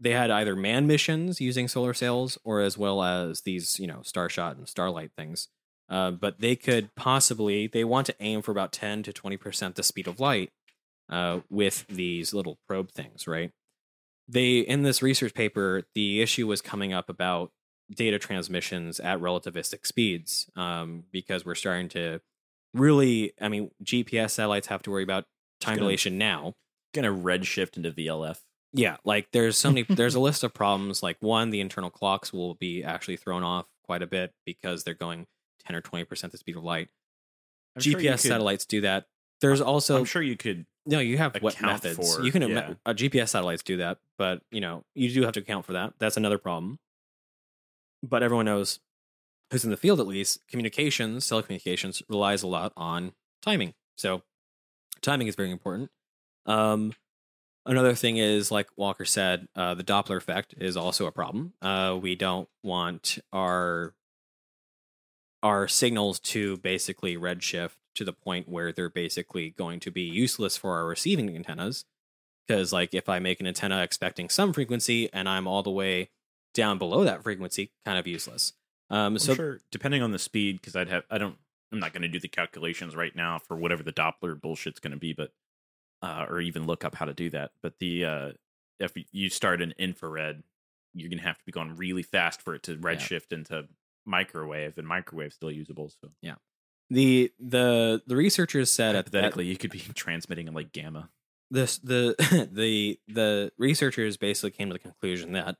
they 0.00 0.10
had 0.12 0.30
either 0.30 0.54
manned 0.54 0.86
missions 0.86 1.40
using 1.40 1.68
solar 1.68 1.94
sails 1.94 2.38
or 2.44 2.60
as 2.60 2.78
well 2.78 3.02
as 3.02 3.42
these, 3.42 3.80
you 3.80 3.86
know, 3.86 3.98
Starshot 3.98 4.56
and 4.56 4.68
Starlight 4.68 5.10
things. 5.16 5.48
Uh, 5.88 6.10
but 6.10 6.40
they 6.40 6.54
could 6.54 6.94
possibly 6.94 7.66
they 7.66 7.82
want 7.82 8.06
to 8.06 8.14
aim 8.20 8.42
for 8.42 8.50
about 8.50 8.72
10 8.72 9.02
to 9.04 9.12
20% 9.12 9.74
the 9.74 9.82
speed 9.82 10.06
of 10.06 10.20
light 10.20 10.50
uh, 11.08 11.40
with 11.50 11.86
these 11.88 12.32
little 12.34 12.58
probe 12.66 12.90
things, 12.90 13.26
right? 13.26 13.50
They 14.28 14.58
in 14.58 14.82
this 14.82 15.02
research 15.02 15.34
paper, 15.34 15.84
the 15.94 16.20
issue 16.20 16.46
was 16.46 16.60
coming 16.60 16.92
up 16.92 17.08
about 17.08 17.50
data 17.94 18.18
transmissions 18.18 19.00
at 19.00 19.18
relativistic 19.20 19.86
speeds 19.86 20.50
um, 20.56 21.04
because 21.10 21.44
we're 21.46 21.54
starting 21.54 21.88
to 21.90 22.20
really, 22.74 23.32
I 23.40 23.48
mean, 23.48 23.70
GPS 23.82 24.30
satellites 24.32 24.66
have 24.66 24.82
to 24.82 24.90
worry 24.90 25.02
about 25.02 25.24
time 25.60 25.76
gonna- 25.76 25.86
dilation 25.86 26.18
now. 26.18 26.54
Gonna 26.94 27.12
redshift 27.12 27.76
into 27.76 27.90
VLF. 27.90 28.40
Yeah, 28.72 28.96
like 29.04 29.28
there's 29.32 29.56
so 29.56 29.70
many 29.70 29.84
there's 29.88 30.14
a 30.14 30.20
list 30.28 30.42
of 30.44 30.52
problems. 30.54 31.02
Like 31.02 31.16
one, 31.20 31.50
the 31.50 31.60
internal 31.60 31.90
clocks 31.90 32.32
will 32.32 32.54
be 32.54 32.82
actually 32.84 33.16
thrown 33.16 33.42
off 33.42 33.66
quite 33.84 34.02
a 34.02 34.06
bit 34.06 34.32
because 34.44 34.84
they're 34.84 34.94
going 34.94 35.26
10 35.66 35.76
or 35.76 35.80
20% 35.82 36.30
the 36.30 36.36
speed 36.38 36.56
of 36.56 36.64
light. 36.64 36.88
I'm 37.76 37.80
GPS 37.80 37.90
sure 37.92 38.00
you 38.00 38.10
could- 38.10 38.20
satellites 38.20 38.66
do 38.66 38.80
that. 38.82 39.06
There's 39.40 39.60
also 39.60 39.98
I'm 39.98 40.04
sure 40.04 40.22
you 40.22 40.36
could. 40.36 40.66
No, 40.88 41.00
you 41.00 41.18
have 41.18 41.36
what 41.40 41.54
account 41.54 41.84
methods. 41.84 42.16
for- 42.16 42.24
you 42.24 42.32
can 42.32 42.42
yeah. 42.48 42.74
uh, 42.86 42.94
GPS 42.94 43.28
satellites 43.28 43.62
do 43.62 43.76
that, 43.76 43.98
but 44.16 44.42
you 44.50 44.60
know, 44.60 44.84
you 44.94 45.12
do 45.12 45.22
have 45.22 45.32
to 45.34 45.40
account 45.40 45.66
for 45.66 45.74
that. 45.74 45.92
That's 45.98 46.16
another 46.16 46.38
problem. 46.38 46.78
But 48.02 48.22
everyone 48.22 48.46
knows 48.46 48.80
who's 49.50 49.64
in 49.64 49.70
the 49.70 49.76
field 49.76 50.00
at 50.00 50.06
least, 50.06 50.40
communications, 50.48 51.26
telecommunications 51.26 52.02
relies 52.08 52.42
a 52.42 52.46
lot 52.46 52.72
on 52.76 53.12
timing. 53.42 53.74
So 53.96 54.22
timing 55.02 55.26
is 55.26 55.36
very 55.36 55.50
important. 55.50 55.90
Um 56.46 56.94
another 57.66 57.94
thing 57.94 58.16
is 58.16 58.50
like 58.50 58.68
Walker 58.76 59.04
said, 59.04 59.46
uh 59.54 59.74
the 59.74 59.84
Doppler 59.84 60.16
effect 60.16 60.54
is 60.58 60.76
also 60.76 61.04
a 61.06 61.12
problem. 61.12 61.52
Uh 61.60 61.98
we 62.00 62.14
don't 62.14 62.48
want 62.62 63.18
our 63.32 63.94
our 65.42 65.68
signals 65.68 66.18
to 66.18 66.56
basically 66.58 67.16
redshift 67.16 67.76
to 67.98 68.04
the 68.04 68.12
point 68.12 68.48
where 68.48 68.72
they're 68.72 68.88
basically 68.88 69.50
going 69.50 69.78
to 69.80 69.90
be 69.90 70.02
useless 70.02 70.56
for 70.56 70.74
our 70.74 70.86
receiving 70.86 71.34
antennas. 71.36 71.84
Because, 72.46 72.72
like, 72.72 72.94
if 72.94 73.08
I 73.08 73.18
make 73.18 73.40
an 73.40 73.46
antenna 73.46 73.82
expecting 73.82 74.28
some 74.30 74.52
frequency 74.52 75.12
and 75.12 75.28
I'm 75.28 75.46
all 75.46 75.62
the 75.62 75.70
way 75.70 76.08
down 76.54 76.78
below 76.78 77.04
that 77.04 77.22
frequency, 77.22 77.72
kind 77.84 77.98
of 77.98 78.06
useless. 78.06 78.54
Um, 78.88 79.14
I'm 79.14 79.18
so 79.18 79.34
sure, 79.34 79.60
depending 79.70 80.02
on 80.02 80.12
the 80.12 80.18
speed, 80.18 80.60
because 80.60 80.74
I'd 80.74 80.88
have, 80.88 81.04
I 81.10 81.18
don't, 81.18 81.36
I'm 81.70 81.78
not 81.78 81.92
going 81.92 82.02
to 82.02 82.08
do 82.08 82.18
the 82.18 82.28
calculations 82.28 82.96
right 82.96 83.14
now 83.14 83.38
for 83.38 83.56
whatever 83.56 83.82
the 83.82 83.92
Doppler 83.92 84.40
bullshit's 84.40 84.80
going 84.80 84.92
to 84.92 84.98
be, 84.98 85.12
but, 85.12 85.32
uh, 86.00 86.24
or 86.26 86.40
even 86.40 86.66
look 86.66 86.84
up 86.84 86.94
how 86.94 87.04
to 87.04 87.12
do 87.12 87.28
that. 87.30 87.50
But 87.62 87.78
the, 87.80 88.04
uh, 88.04 88.30
if 88.80 88.92
you 89.12 89.28
start 89.28 89.60
an 89.60 89.74
infrared, 89.78 90.42
you're 90.94 91.10
going 91.10 91.18
to 91.18 91.26
have 91.26 91.38
to 91.38 91.44
be 91.44 91.52
going 91.52 91.76
really 91.76 92.02
fast 92.02 92.40
for 92.40 92.54
it 92.54 92.62
to 92.62 92.76
redshift 92.76 93.32
into 93.32 93.66
microwave, 94.06 94.78
and 94.78 94.88
microwave 94.88 95.34
still 95.34 95.50
usable. 95.50 95.90
So 95.90 96.08
yeah, 96.22 96.36
the 96.90 97.32
the 97.38 98.02
the 98.06 98.16
researchers 98.16 98.70
said 98.70 98.94
that 98.94 99.06
hypothetically, 99.06 99.46
you 99.46 99.56
could 99.56 99.70
be 99.70 99.78
transmitting 99.94 100.48
in 100.48 100.54
like 100.54 100.72
gamma. 100.72 101.10
this 101.50 101.78
the 101.78 102.14
the 102.52 102.98
the 103.08 103.52
researchers 103.58 104.16
basically 104.16 104.50
came 104.50 104.68
to 104.68 104.74
the 104.74 104.78
conclusion 104.78 105.32
that 105.32 105.56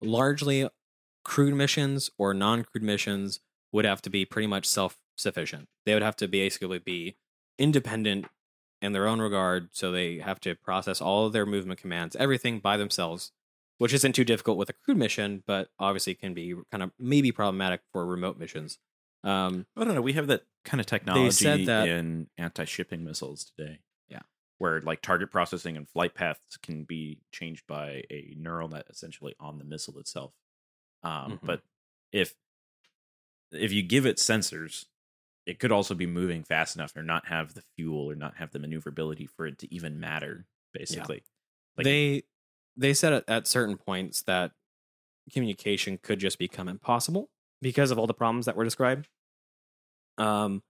largely 0.00 0.68
crewed 1.24 1.54
missions 1.54 2.10
or 2.16 2.32
non-crewed 2.32 2.82
missions 2.82 3.40
would 3.72 3.84
have 3.84 4.00
to 4.00 4.08
be 4.08 4.24
pretty 4.24 4.46
much 4.46 4.64
self-sufficient. 4.64 5.68
They 5.84 5.92
would 5.92 6.02
have 6.02 6.16
to 6.16 6.28
basically 6.28 6.78
be 6.78 7.16
independent 7.58 8.26
in 8.80 8.92
their 8.92 9.06
own 9.06 9.20
regard, 9.20 9.68
so 9.72 9.90
they 9.90 10.18
have 10.18 10.40
to 10.40 10.54
process 10.54 11.00
all 11.00 11.26
of 11.26 11.32
their 11.32 11.44
movement 11.44 11.80
commands, 11.80 12.16
everything 12.16 12.60
by 12.60 12.76
themselves, 12.76 13.32
which 13.78 13.92
isn't 13.92 14.12
too 14.12 14.24
difficult 14.24 14.56
with 14.56 14.70
a 14.70 14.72
crewed 14.72 14.96
mission, 14.96 15.42
but 15.46 15.68
obviously 15.78 16.14
can 16.14 16.32
be 16.32 16.54
kind 16.70 16.82
of 16.82 16.92
maybe 16.98 17.32
problematic 17.32 17.80
for 17.92 18.06
remote 18.06 18.38
missions. 18.38 18.78
Um, 19.24 19.66
I 19.76 19.84
don't 19.84 19.94
know. 19.94 20.02
We 20.02 20.12
have 20.14 20.28
that 20.28 20.44
kind 20.64 20.80
of 20.80 20.86
technology 20.86 21.64
that- 21.64 21.88
in 21.88 22.28
anti-shipping 22.38 23.04
missiles 23.04 23.44
today. 23.56 23.80
Yeah. 24.08 24.22
where 24.58 24.80
like 24.80 25.02
target 25.02 25.30
processing 25.30 25.76
and 25.76 25.88
flight 25.88 26.14
paths 26.14 26.56
can 26.56 26.82
be 26.84 27.20
changed 27.32 27.64
by 27.68 28.02
a 28.10 28.34
neural 28.36 28.68
net 28.68 28.86
essentially 28.90 29.34
on 29.38 29.58
the 29.58 29.64
missile 29.64 29.98
itself. 30.00 30.32
Um, 31.04 31.38
Mhm. 31.38 31.46
But 31.46 31.62
if 32.12 32.34
if 33.52 33.72
you 33.72 33.82
give 33.82 34.04
it 34.04 34.16
sensors, 34.18 34.86
it 35.46 35.58
could 35.58 35.72
also 35.72 35.94
be 35.94 36.06
moving 36.06 36.42
fast 36.44 36.74
enough 36.76 36.94
or 36.96 37.02
not 37.02 37.28
have 37.28 37.54
the 37.54 37.62
fuel 37.76 38.10
or 38.10 38.14
not 38.14 38.36
have 38.38 38.50
the 38.50 38.58
maneuverability 38.58 39.26
for 39.26 39.46
it 39.46 39.58
to 39.58 39.72
even 39.74 39.98
matter. 40.00 40.46
Basically, 40.72 41.22
Like- 41.76 41.84
they 41.84 42.24
they 42.76 42.92
said 42.94 43.24
at 43.28 43.46
certain 43.46 43.76
points 43.78 44.22
that 44.22 44.52
communication 45.32 45.98
could 45.98 46.18
just 46.18 46.38
become 46.38 46.68
impossible 46.68 47.30
because 47.60 47.90
of 47.90 47.98
all 47.98 48.06
the 48.06 48.14
problems 48.14 48.46
that 48.46 48.56
were 48.56 48.64
described. 48.64 49.08
Um, 50.16 50.62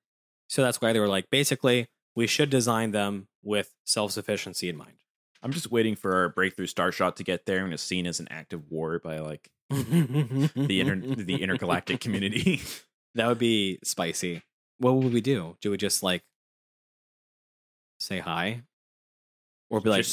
so 0.49 0.63
that's 0.63 0.81
why 0.81 0.93
they 0.93 1.01
were 1.01 1.09
like, 1.09 1.31
basically, 1.31 1.89
we 2.15 2.27
should 2.27 2.51
design 2.51 2.91
them 2.91 3.29
with 3.43 3.75
self 3.85 4.13
sufficiency 4.13 4.69
in 4.69 4.77
mind. 4.77 5.05
I'm 5.43 5.53
just 5.53 5.71
waiting 5.71 5.95
for 5.95 6.15
our 6.17 6.29
breakthrough 6.29 6.67
Starshot 6.67 7.17
to 7.17 7.25
get 7.25 7.47
there 7.47 7.65
and 7.65 7.73
it's 7.73 7.83
seen 7.83 8.07
as 8.07 8.19
an 8.19 8.29
act 8.31 8.53
of 8.53 8.71
war 8.71 8.99
by 8.99 9.19
like 9.19 9.49
the 9.71 10.81
inter 10.81 10.97
the 10.97 11.43
intergalactic 11.43 12.01
community. 12.01 12.61
That 13.15 13.27
would 13.27 13.39
be 13.39 13.81
spicy. 13.83 14.43
What 14.77 14.95
would 14.95 15.13
we 15.13 15.21
do? 15.21 15.57
Do 15.61 15.73
we 15.73 15.77
just 15.77 16.05
like 16.05 16.23
say 17.99 18.19
hi, 18.19 18.63
or 19.71 19.81
be 19.81 19.91
like, 19.91 20.07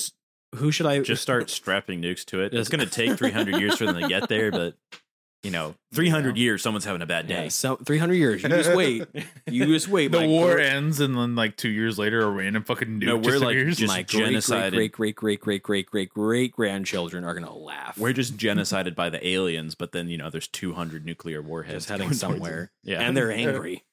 who 0.55 0.71
should 0.71 0.85
I 0.85 0.99
just 0.99 1.21
start 1.21 1.49
strapping 1.49 2.01
nukes 2.01 2.25
to 2.25 2.41
it. 2.41 2.53
It's 2.53 2.69
going 2.69 2.83
to 2.83 2.89
take 2.89 3.17
300 3.17 3.59
years 3.59 3.77
for 3.77 3.85
them 3.85 3.99
to 3.99 4.07
get 4.07 4.29
there, 4.29 4.51
but 4.51 4.75
you 5.45 5.51
know, 5.51 5.75
300 5.93 6.37
years, 6.37 6.63
someo's 6.63 6.85
having 6.85 7.03
a 7.03 7.05
bad 7.05 7.27
day. 7.27 7.43
Yeah, 7.43 7.49
so 7.49 7.75
300 7.75 8.15
years. 8.15 8.41
You 8.41 8.49
just 8.49 8.73
wait. 8.73 9.05
You 9.45 9.67
just 9.67 9.87
wait. 9.87 10.11
the 10.11 10.27
war 10.27 10.53
gr- 10.53 10.59
ends, 10.59 10.99
and 10.99 11.15
then 11.15 11.35
like 11.35 11.55
two 11.55 11.69
years 11.69 11.99
later, 11.99 12.19
a 12.23 12.29
random 12.31 12.63
fucking 12.63 12.99
nuke 12.99 13.05
No, 13.05 13.17
we're, 13.17 13.37
like, 13.37 13.55
just 13.67 13.85
my 13.85 14.01
great, 14.01 14.33
genocided. 14.33 14.71
great, 14.71 14.91
great, 14.91 15.15
great, 15.15 15.39
great, 15.39 15.61
great, 15.61 15.85
great, 15.85 16.09
great 16.09 16.51
grandchildren 16.51 17.23
are 17.23 17.35
gonna 17.35 17.55
laugh. 17.55 17.95
We're 17.95 18.11
just 18.13 18.37
genocided 18.37 18.95
by 18.95 19.11
the 19.11 19.25
aliens, 19.25 19.75
but 19.75 19.91
then 19.91 20.09
you 20.09 20.17
know, 20.17 20.31
there's 20.31 20.47
200 20.47 21.05
nuclear 21.05 21.43
warheads 21.43 21.85
just 21.85 21.89
heading 21.89 22.11
somewhere. 22.13 22.71
Yeah, 22.83 23.01
and 23.01 23.15
they're 23.15 23.31
angry. 23.45 23.83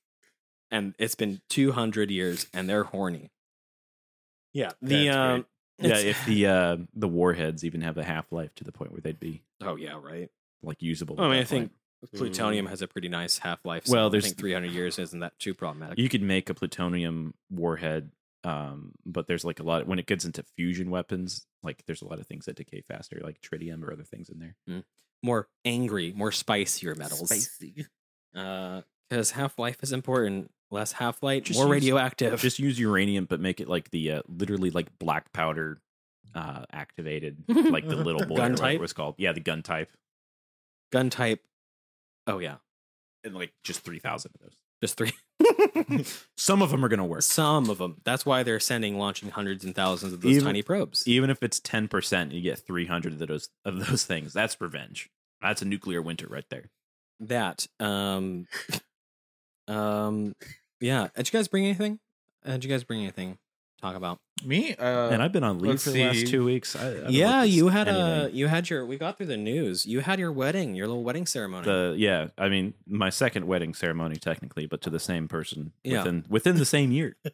and 0.71 0.95
it's 0.99 1.15
been 1.15 1.43
200 1.51 2.11
years, 2.11 2.47
and 2.55 2.67
they're 2.67 2.85
horny. 2.85 3.31
Yeah, 4.55 4.71
the 4.81 5.11
um, 5.11 5.47
yeah. 5.79 5.99
If 5.99 6.25
the 6.25 6.47
uh, 6.47 6.77
the 6.95 7.09
warheads 7.09 7.63
even 7.63 7.83
have 7.83 7.99
a 7.99 8.05
half 8.05 8.33
life 8.33 8.55
to 8.55 8.65
the 8.65 8.73
point 8.73 8.93
where 8.93 9.03
they'd 9.03 9.21
be 9.21 9.43
oh 9.61 9.77
yeah, 9.77 9.99
right. 10.03 10.31
Like 10.63 10.81
usable. 10.83 11.21
I 11.21 11.25
mean, 11.25 11.33
I 11.33 11.37
that 11.41 11.49
think 11.49 11.73
point. 12.03 12.13
plutonium 12.15 12.67
has 12.67 12.83
a 12.83 12.87
pretty 12.89 13.09
nice 13.09 13.39
half 13.39 13.65
life. 13.65 13.87
So 13.87 13.95
Well, 13.95 14.07
I 14.07 14.11
there's- 14.11 14.25
think 14.25 14.39
300 14.39 14.73
years 14.73 14.99
isn't 14.99 15.21
that 15.21 15.39
too 15.39 15.55
problematic. 15.55 15.99
you 15.99 16.09
could 16.09 16.23
make 16.23 16.49
a 16.51 16.55
plutonium 16.55 17.35
warhead, 17.51 18.11
um, 18.45 18.93
but 19.07 19.27
there's 19.27 19.45
like 19.45 19.61
a 19.61 19.63
lot 19.63 19.87
when 19.87 19.99
it 19.99 20.07
gets 20.07 20.25
into 20.25 20.43
fusion 20.57 20.91
weapons. 20.91 21.47
Like 21.63 21.85
there's 21.87 22.03
a 22.03 22.07
lot 22.09 22.19
of 22.19 22.27
things 22.27 22.47
that 22.47 22.57
decay 22.57 22.81
faster, 22.83 23.21
like 23.23 23.41
tritium 23.41 23.83
or 23.85 23.93
other 23.93 24.05
things 24.05 24.29
in 24.29 24.39
there. 24.41 24.83
more 25.25 25.49
angry, 25.65 26.13
more 26.17 26.33
spicier 26.33 26.95
metals. 26.97 27.27
Spicy. 27.29 27.87
Uh, 28.35 28.83
because 29.09 29.31
half 29.33 29.59
life 29.59 29.77
is 29.83 29.93
important. 29.93 30.51
Less 30.71 30.93
half 30.93 31.23
life, 31.23 31.45
more 31.55 31.65
use- 31.67 31.71
radioactive. 31.71 32.41
Just 32.41 32.59
use 32.59 32.79
uranium, 32.81 33.27
but 33.27 33.39
make 33.41 33.61
it 33.61 33.69
like 33.69 33.91
the 33.91 34.11
uh, 34.13 34.23
literally 34.27 34.71
like 34.71 34.99
black 34.99 35.31
powder 35.33 35.81
uh, 36.35 36.65
activated, 36.73 37.45
like 37.47 37.87
the 37.87 37.95
little 38.09 38.25
boy, 38.25 38.37
Gun 38.37 38.53
or 38.53 38.55
whatever 38.55 38.57
type? 38.57 38.75
it 38.77 38.81
was 38.81 38.95
called. 38.95 39.15
Yeah, 39.19 39.33
the 39.33 39.41
gun 39.41 39.63
type, 39.63 39.91
gun 40.93 41.11
type. 41.11 41.41
Oh 42.27 42.39
yeah, 42.39 42.57
and 43.25 43.35
like 43.35 43.53
just 43.65 43.81
three 43.81 43.99
thousand 43.99 44.33
of 44.37 44.41
those. 44.43 44.57
just 44.81 44.97
three. 44.97 45.13
Some 46.37 46.63
of 46.63 46.71
them 46.71 46.85
are 46.85 46.89
gonna 46.89 47.05
work, 47.07 47.23
Some 47.23 47.69
of 47.71 47.79
them. 47.79 47.97
That's 48.05 48.25
why 48.25 48.43
they're 48.45 48.61
sending, 48.61 48.99
launching 48.99 49.31
hundreds 49.31 49.65
and 49.65 49.75
thousands 49.75 50.13
of 50.13 50.21
those 50.21 50.33
Even- 50.33 50.45
tiny 50.45 50.63
probes. 50.63 51.07
even 51.09 51.31
if 51.31 51.43
it's 51.43 51.59
ten 51.61 51.89
percent. 51.89 52.33
You 52.33 52.41
get 52.41 52.59
three 52.61 52.87
hundred 52.87 53.15
of 53.21 53.27
those 53.27 53.49
of 53.65 53.85
those 53.87 54.05
things. 54.05 54.33
That's 54.33 54.61
revenge. 54.61 55.11
That's 55.41 55.63
a 55.63 55.65
nuclear 55.65 56.01
winter 56.01 56.29
right 56.29 56.45
there. 56.51 56.71
that. 57.21 57.67
Um. 57.81 58.47
um. 59.69 60.35
Yeah. 60.81 61.09
Did 61.17 61.33
you 61.33 61.39
guys 61.39 61.49
bring 61.49 61.65
anything? 61.65 61.99
Uh, 62.45 62.53
did 62.53 62.65
you 62.65 62.71
guys 62.71 62.85
bring 62.85 63.01
anything? 63.01 63.39
To 63.83 63.87
Talk 63.89 63.97
about. 63.97 64.19
Me? 64.45 64.75
Uh, 64.75 65.11
and 65.11 65.23
I've 65.23 65.33
been 65.33 65.45
on 65.45 65.59
leave 65.59 65.71
let's 65.73 65.85
for 65.85 65.91
the 65.91 66.05
last 66.05 66.27
two 66.29 66.45
weeks. 66.45 66.75
I, 66.75 66.89
I 66.89 67.09
yeah, 67.09 67.43
you 67.45 67.69
had 67.69 67.87
a 67.89 68.31
you 68.33 68.47
had 68.49 68.69
your 68.71 68.85
we 68.87 68.97
got 68.97 69.17
through 69.17 69.27
the 69.27 69.37
news. 69.37 69.87
You 69.87 70.01
had 70.01 70.19
your 70.19 70.33
wedding, 70.33 70.75
your 70.75 70.87
little 70.89 71.05
wedding 71.05 71.27
ceremony. 71.27 71.65
the 71.65 71.95
yeah. 71.97 72.29
I 72.39 72.49
mean, 72.49 72.75
my 72.87 73.11
second 73.11 73.47
wedding 73.47 73.75
ceremony 73.75 74.17
technically, 74.17 74.67
but 74.67 74.81
to 74.83 74.91
the 74.91 74.99
same 74.99 75.29
person 75.29 75.73
Yeah. 75.85 75.99
within 75.99 76.25
within 76.29 76.57
the 76.57 76.65
same 76.65 76.91
year. 76.93 77.17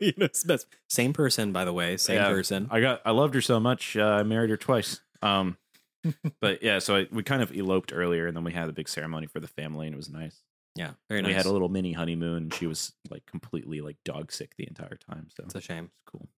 You 0.00 0.12
know, 0.18 0.24
it's 0.26 0.42
best- 0.44 0.66
Same 0.88 1.12
person, 1.12 1.52
by 1.52 1.64
the 1.64 1.72
way. 1.72 1.96
Same 1.96 2.16
Yeah, 2.16 2.28
person. 2.28 2.66
I 2.70 2.80
got 2.80 3.02
I 3.04 3.10
loved 3.12 3.34
her 3.34 3.40
so 3.40 3.60
much. 3.60 3.96
Uh, 3.96 4.04
I 4.04 4.22
married 4.24 4.50
her 4.50 4.56
twice. 4.56 5.00
Um, 5.20 5.56
but 6.40 6.62
yeah, 6.62 6.80
so 6.80 6.96
I, 6.96 7.06
we 7.12 7.22
kind 7.22 7.42
of 7.42 7.52
eloped 7.52 7.92
earlier, 7.94 8.26
and 8.26 8.36
then 8.36 8.42
we 8.42 8.52
had 8.52 8.68
a 8.68 8.72
big 8.72 8.88
ceremony 8.88 9.26
for 9.28 9.38
the 9.38 9.46
family, 9.46 9.86
and 9.86 9.94
it 9.94 9.96
was 9.96 10.10
nice. 10.10 10.40
Yeah, 10.74 10.92
very 11.08 11.22
we 11.22 11.32
had 11.34 11.46
a 11.46 11.50
little 11.52 11.68
mini 11.68 11.92
honeymoon. 11.92 12.44
And 12.44 12.54
she 12.54 12.66
was 12.66 12.92
like 13.10 13.26
completely 13.26 13.80
like 13.80 13.96
dog 14.04 14.32
sick 14.32 14.52
the 14.56 14.66
entire 14.66 14.96
time. 15.10 15.28
So 15.36 15.44
It's 15.44 15.54
a 15.54 15.60
shame. 15.60 15.90
it's 15.92 16.02
cool. 16.06 16.28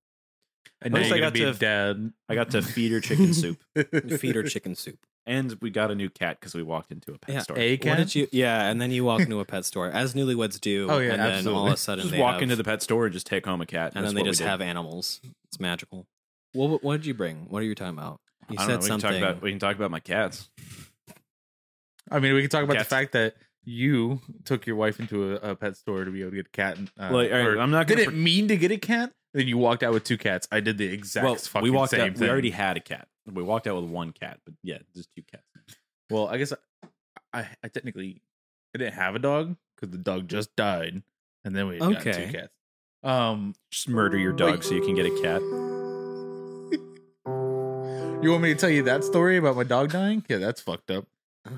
And 0.82 0.94
At 0.94 1.00
least 1.02 1.12
I 1.12 1.20
got 1.20 1.32
be 1.32 1.40
to 1.40 1.50
a 1.50 1.54
dad. 1.54 2.12
I 2.28 2.34
got 2.34 2.50
to 2.50 2.62
feed 2.62 2.90
her 2.92 3.00
chicken 3.00 3.32
soup. 3.32 3.62
Feed 4.18 4.34
her 4.34 4.42
chicken 4.42 4.74
soup. 4.74 4.98
And 5.26 5.56
we 5.62 5.70
got 5.70 5.90
a 5.90 5.94
new 5.94 6.10
cat 6.10 6.38
because 6.40 6.54
we 6.54 6.62
walked 6.62 6.90
into 6.90 7.14
a 7.14 7.18
pet 7.18 7.34
Yeah, 7.34 7.40
store. 7.42 7.58
A 7.58 7.72
What 7.76 7.80
cat? 7.80 7.96
did 7.98 8.14
you? 8.14 8.28
Yeah, 8.32 8.68
and 8.68 8.80
then 8.80 8.90
you 8.90 9.04
walk 9.04 9.20
into 9.22 9.40
a 9.40 9.44
pet 9.46 9.64
store 9.64 9.88
as 9.90 10.14
newlyweds 10.14 10.60
do. 10.60 10.88
Oh, 10.90 10.98
yeah, 10.98 11.12
and 11.14 11.22
then 11.46 11.54
all 11.54 11.68
of 11.68 11.72
a 11.74 11.76
sudden 11.78 12.02
just 12.02 12.12
they 12.12 12.20
walk 12.20 12.34
have, 12.34 12.42
into 12.42 12.56
the 12.56 12.64
pet 12.64 12.82
store 12.82 13.06
and 13.06 13.12
just 13.14 13.26
take 13.26 13.46
home 13.46 13.60
a 13.62 13.66
cat, 13.66 13.92
and 13.94 14.04
that's 14.04 14.12
then 14.14 14.22
they 14.22 14.28
just 14.28 14.40
have 14.40 14.60
animals. 14.60 15.20
It's 15.46 15.58
magical. 15.60 16.06
Well, 16.54 16.68
what, 16.68 16.82
what 16.84 16.96
did 16.98 17.06
you 17.06 17.14
bring? 17.14 17.46
What 17.48 17.62
are 17.62 17.66
you 17.66 17.74
talking 17.74 17.96
about? 17.96 18.20
You 18.50 18.56
I 18.58 18.66
don't 18.66 18.66
said 18.66 18.72
know, 18.74 18.78
we 18.80 18.88
something. 18.88 19.10
Can 19.12 19.20
talk 19.20 19.30
about, 19.30 19.42
we 19.42 19.50
can 19.50 19.58
talk 19.58 19.76
about 19.76 19.90
my 19.90 20.00
cats. 20.00 20.50
I 22.10 22.18
mean, 22.20 22.34
we 22.34 22.42
can 22.42 22.50
talk 22.50 22.64
about 22.64 22.76
Cats. 22.76 22.88
the 22.88 22.94
fact 22.94 23.12
that 23.12 23.34
you 23.64 24.20
took 24.44 24.66
your 24.66 24.76
wife 24.76 25.00
into 25.00 25.32
a, 25.36 25.50
a 25.50 25.54
pet 25.56 25.76
store 25.76 26.04
to 26.04 26.10
be 26.10 26.20
able 26.20 26.30
to 26.30 26.36
get 26.36 26.46
a 26.46 26.50
cat. 26.50 26.76
And, 26.78 26.90
uh, 26.98 27.10
Like, 27.12 27.30
right, 27.30 27.56
I'm 27.58 27.70
not 27.70 27.86
gonna 27.86 28.04
didn't 28.04 28.22
mean 28.22 28.48
to 28.48 28.56
get 28.56 28.70
a 28.70 28.76
cat. 28.78 29.12
Then 29.32 29.48
you 29.48 29.58
walked 29.58 29.82
out 29.82 29.92
with 29.92 30.04
two 30.04 30.16
cats. 30.18 30.46
I 30.52 30.60
did 30.60 30.78
the 30.78 30.84
exact 30.86 31.24
well, 31.24 31.34
fucking 31.36 31.62
we 31.64 31.70
walked 31.70 31.90
same 31.90 32.00
out. 32.00 32.12
thing. 32.12 32.20
We 32.20 32.28
already 32.30 32.50
had 32.50 32.76
a 32.76 32.80
cat. 32.80 33.08
We 33.32 33.42
walked 33.42 33.66
out 33.66 33.80
with 33.80 33.90
one 33.90 34.12
cat, 34.12 34.38
but 34.44 34.54
yeah, 34.62 34.78
just 34.94 35.08
two 35.16 35.22
cats. 35.22 35.44
Well, 36.10 36.28
I 36.28 36.36
guess 36.38 36.52
I, 36.52 37.38
I, 37.40 37.48
I 37.64 37.68
technically 37.68 38.22
I 38.74 38.78
didn't 38.78 38.94
have 38.94 39.14
a 39.14 39.18
dog 39.18 39.56
because 39.74 39.90
the 39.90 39.98
dog 39.98 40.28
just 40.28 40.54
died, 40.56 41.02
and 41.44 41.56
then 41.56 41.66
we 41.66 41.78
got 41.78 41.96
Okay. 41.96 42.26
two 42.26 42.32
cats. 42.32 42.52
Um, 43.02 43.54
Just 43.70 43.88
murder 43.88 44.16
your 44.18 44.32
dog 44.32 44.62
so 44.64 44.74
you 44.74 44.80
can 44.80 44.94
get 44.94 45.04
a 45.06 45.10
cat. 45.22 45.42
you 48.22 48.30
want 48.30 48.42
me 48.42 48.54
to 48.54 48.58
tell 48.58 48.70
you 48.70 48.82
that 48.84 49.04
story 49.04 49.36
about 49.36 49.56
my 49.56 49.64
dog 49.64 49.90
dying? 49.90 50.24
Yeah, 50.28 50.38
that's 50.38 50.60
fucked 50.60 50.90
up. 50.90 51.06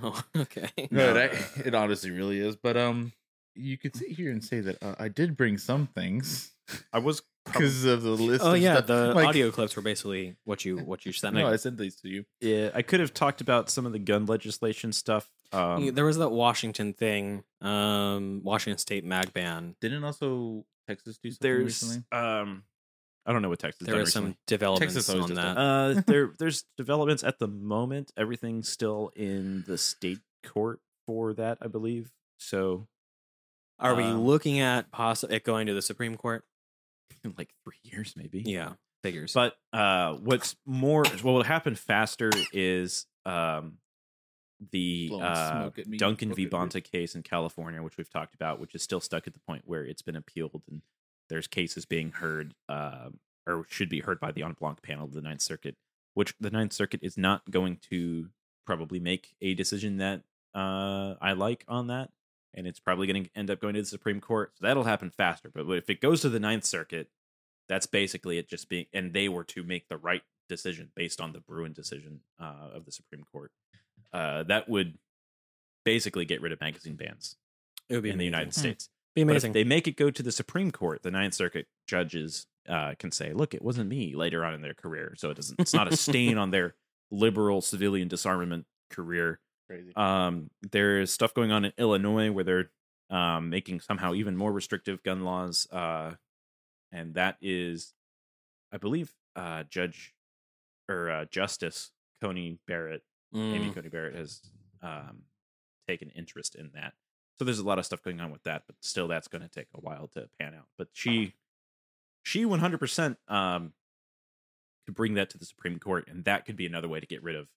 Oh, 0.03 0.23
okay. 0.37 0.71
No, 0.91 1.15
that, 1.15 1.33
it 1.65 1.75
honestly 1.75 2.11
really 2.11 2.41
is. 2.41 2.57
But 2.57 2.77
um, 2.77 3.13
you 3.55 3.79
could 3.79 3.95
sit 3.97 4.09
here 4.11 4.31
and 4.31 4.43
say 4.45 4.61
that 4.61 4.83
uh, 4.83 4.95
I 4.99 5.09
did 5.09 5.37
bring 5.37 5.59
some 5.59 5.87
things 5.87 6.53
I 6.93 6.99
was 6.99 7.23
because 7.45 7.85
of 7.85 8.03
the 8.03 8.11
list. 8.11 8.45
Oh 8.45 8.53
of 8.55 8.59
yeah, 8.61 8.75
stuff. 8.77 8.87
the 8.89 9.15
Like- 9.15 9.29
audio 9.29 9.51
clips 9.51 9.77
were 9.77 9.83
basically 9.83 10.37
what 10.45 10.65
you 10.65 10.79
what 10.79 11.07
you 11.07 11.13
sent 11.13 11.35
me. 11.35 11.43
No, 11.43 11.49
I 11.49 11.57
sent 11.57 11.79
these 11.79 11.97
to 11.97 12.09
you. 12.09 12.25
Yeah, 12.41 12.71
I 12.75 12.83
could 12.83 13.01
have 13.01 13.15
talked 13.15 13.41
about 13.41 13.71
some 13.71 13.87
of 13.87 13.93
the 13.93 13.99
gun 14.01 14.27
legislation 14.27 14.93
stuff. 14.93 15.29
Um, 15.53 15.85
Yeah, 15.85 15.91
there 15.93 16.05
was 16.05 16.19
that 16.19 16.31
Washington 16.31 16.93
thing, 16.93 17.45
um, 17.61 18.41
Washington 18.43 18.79
State 18.79 19.05
mag 19.05 19.33
ban. 19.33 19.77
Didn't 19.81 20.03
also 20.03 20.65
Texas 20.89 21.19
do 21.19 21.31
something 21.31 21.39
there's 21.41 21.65
recently? 21.83 22.05
um, 22.19 22.65
I 23.27 23.33
don't 23.33 23.43
know 23.43 23.49
what 23.49 23.59
Texas. 23.59 23.87
There 23.87 23.95
done 23.95 24.03
was 24.03 24.13
some 24.13 24.37
developments 24.47 24.95
Texas 24.95 25.15
on 25.15 25.35
that. 25.35 25.57
that. 25.57 25.59
Uh, 25.59 26.03
there 26.07 26.33
there's 26.39 26.65
developments 26.77 27.25
at 27.25 27.39
the 27.39 27.49
moment. 27.49 28.13
Everything's 28.17 28.69
still 28.69 29.11
in 29.17 29.65
the 29.67 29.77
state 29.77 30.21
court 30.45 30.81
for 31.07 31.35
that, 31.35 31.59
I 31.61 31.67
believe. 31.67 32.13
So 32.39 32.87
Are 33.79 33.95
we 33.95 34.05
um, 34.05 34.25
looking 34.25 34.61
at 34.61 34.93
poss- 34.93 35.25
it 35.25 35.45
going 35.45 35.67
to 35.67 35.75
the 35.75 35.83
Supreme 35.83 36.17
Court? 36.17 36.45
in 37.25 37.35
like 37.39 37.51
three 37.65 37.81
years, 37.83 38.15
maybe. 38.17 38.43
Yeah, 38.45 38.73
figures. 39.03 39.33
But 39.33 39.55
uh, 39.73 40.15
what's 40.15 40.57
more, 40.65 41.05
what 41.05 41.33
will 41.33 41.43
happen 41.43 41.75
faster 41.75 42.31
is 42.53 43.07
um, 43.25 43.79
the 44.73 45.11
uh, 45.13 45.51
smoke 45.51 45.79
at 45.79 45.87
me. 45.87 45.99
Duncan 45.99 46.31
Look 46.31 46.37
v. 46.37 46.47
Bonta 46.47 46.83
case 46.83 47.15
in 47.15 47.23
California, 47.23 47.83
which 47.83 47.97
we've 47.97 48.11
talked 48.11 48.35
about, 48.35 48.61
which 48.61 48.75
is 48.75 48.83
still 48.83 49.01
stuck 49.01 49.27
at 49.27 49.35
the 49.35 49.41
point 49.41 49.63
where 49.67 49.85
it's 49.85 50.03
been 50.03 50.17
appealed 50.17 50.63
and 50.71 50.83
there's 51.29 51.47
cases 51.47 51.85
being 51.85 52.13
heard 52.13 52.55
uh, 52.69 53.11
or 53.47 53.65
should 53.69 53.89
be 53.89 54.01
heard 54.01 54.21
by 54.21 54.33
the 54.33 54.43
en 54.43 54.57
banc 54.61 54.83
panel 54.83 55.05
of 55.05 55.13
the 55.13 55.23
Ninth 55.23 55.43
Circuit, 55.43 55.77
which 56.15 56.35
the 56.41 56.51
Ninth 56.51 56.73
Circuit 56.73 57.01
is 57.03 57.17
not 57.17 57.51
going 57.51 57.79
to 57.91 58.29
probably 58.65 58.99
make 58.99 59.35
a 59.41 59.55
decision 59.55 59.99
that 59.99 60.23
uh, 60.55 61.15
I 61.21 61.33
like 61.33 61.65
on 61.69 61.87
that. 61.89 62.11
And 62.55 62.67
it's 62.67 62.81
probably 62.81 63.07
going 63.07 63.25
to 63.25 63.31
end 63.37 63.51
up 63.51 63.61
going 63.61 63.75
to 63.75 63.83
the 63.83 63.87
Supreme 63.87 64.21
Court. 64.21 64.53
So 64.57 64.67
that'll 64.67 64.85
happen 64.85 65.11
faster. 65.11 65.51
But 65.53 65.71
if 65.73 65.91
it 65.91 66.01
goes 66.01 66.23
to 66.23 66.31
the 66.31 66.41
Ninth 66.41 66.65
Circuit, 66.65 67.11
that's 67.69 67.87
basically 67.87 68.39
it 68.39 68.49
just 68.49 68.69
being 68.69 68.87
and 68.93 69.13
they 69.13 69.29
were 69.29 69.45
to 69.45 69.63
make 69.63 69.89
the 69.89 69.97
right 69.97 70.23
decision 70.49 70.91
based 70.95 71.21
on 71.21 71.33
the 71.33 71.41
Bruen 71.41 71.73
decision 71.73 72.21
uh, 72.41 72.71
of 72.75 72.85
the 72.85 72.93
Supreme 72.93 73.25
Court. 73.31 73.51
Uh, 74.13 74.45
that 74.45 74.69
would 74.69 74.99
basically 75.85 76.25
get 76.25 76.41
rid 76.41 76.53
of 76.53 76.61
magazine 76.61 76.95
bans 76.95 77.37
it 77.89 77.95
would 77.95 78.03
be 78.03 78.11
in 78.11 78.19
the 78.19 78.25
United. 78.25 78.55
States. 78.55 78.89
Be 79.17 79.25
But 79.25 79.31
amazing. 79.33 79.51
if 79.51 79.55
they 79.55 79.65
make 79.65 79.89
it 79.89 79.97
go 79.97 80.11
to 80.13 80.23
the 80.23 80.31
Supreme 80.31 80.71
Court, 80.71 81.03
the 81.03 81.11
Ninth 81.11 81.35
Circuit 81.35 81.67
judges 81.89 82.47
uh, 82.69 82.95
can 82.99 83.11
say, 83.11 83.33
"Look, 83.33 83.55
it 83.55 83.63
wasn't 83.63 83.89
me." 83.89 84.15
Later 84.15 84.45
on 84.45 84.55
in 84.55 84.61
their 84.61 84.75
career, 84.75 85.15
so 85.17 85.31
it 85.31 85.35
doesn't. 85.35 85.59
It's 85.59 85.73
not 85.75 85.91
a 85.93 85.97
stain 85.97 86.37
on 86.45 86.51
their 86.51 86.75
liberal 87.11 87.61
civilian 87.63 88.07
disarmament 88.09 88.67
career. 88.91 89.41
Crazy. 89.69 89.93
Um, 89.97 90.51
there's 90.71 91.11
stuff 91.11 91.35
going 91.35 91.51
on 91.51 91.65
in 91.65 91.73
Illinois 91.79 92.31
where 92.31 92.45
they're 92.45 92.71
um, 93.11 93.51
making 93.51 93.81
somehow 93.81 94.15
even 94.15 94.37
more 94.37 94.53
restrictive 94.53 95.03
gun 95.03 95.25
laws, 95.25 95.67
uh, 95.73 96.13
and 96.93 97.15
that 97.15 97.37
is, 97.41 97.95
I 98.73 98.77
believe, 98.77 99.13
uh, 99.35 99.65
Judge 99.71 100.13
or 100.89 101.11
uh, 101.11 101.25
Justice 101.31 101.91
Coney 102.23 102.59
Barrett, 102.69 103.03
Amy 103.35 103.71
Mm. 103.71 103.75
Coney 103.75 103.89
Barrett 103.89 104.15
has 104.15 104.41
um, 104.83 105.23
taken 105.89 106.11
interest 106.11 106.55
in 106.55 106.71
that. 106.75 106.93
So 107.39 107.45
there's 107.45 107.59
a 107.59 107.65
lot 107.65 107.79
of 107.79 107.85
stuff 107.87 108.03
going 108.03 108.21
on 108.21 108.31
with 108.31 108.43
that, 108.45 108.63
but 108.67 108.77
still, 108.81 109.09
that's 109.09 109.29
going 109.29 109.43
to 109.43 109.49
take 109.49 109.67
a 109.75 109.81
while 109.81 110.09
to 110.15 110.29
pan 110.39 110.55
out. 110.55 110.67
But 110.79 110.89
she, 110.93 111.35
she 112.23 112.45
100% 112.45 113.17
um, 113.29 113.73
could 114.87 114.95
bring 114.95 115.15
that 115.15 115.31
to 115.31 115.39
the 115.39 115.45
Supreme 115.45 115.79
Court, 115.79 116.09
and 116.09 116.25
that 116.25 116.47
could 116.47 116.57
be 116.57 116.65
another 116.67 116.89
way 116.89 116.99
to 117.01 117.07
get 117.07 117.23
rid 117.23 117.37
of 117.37 117.49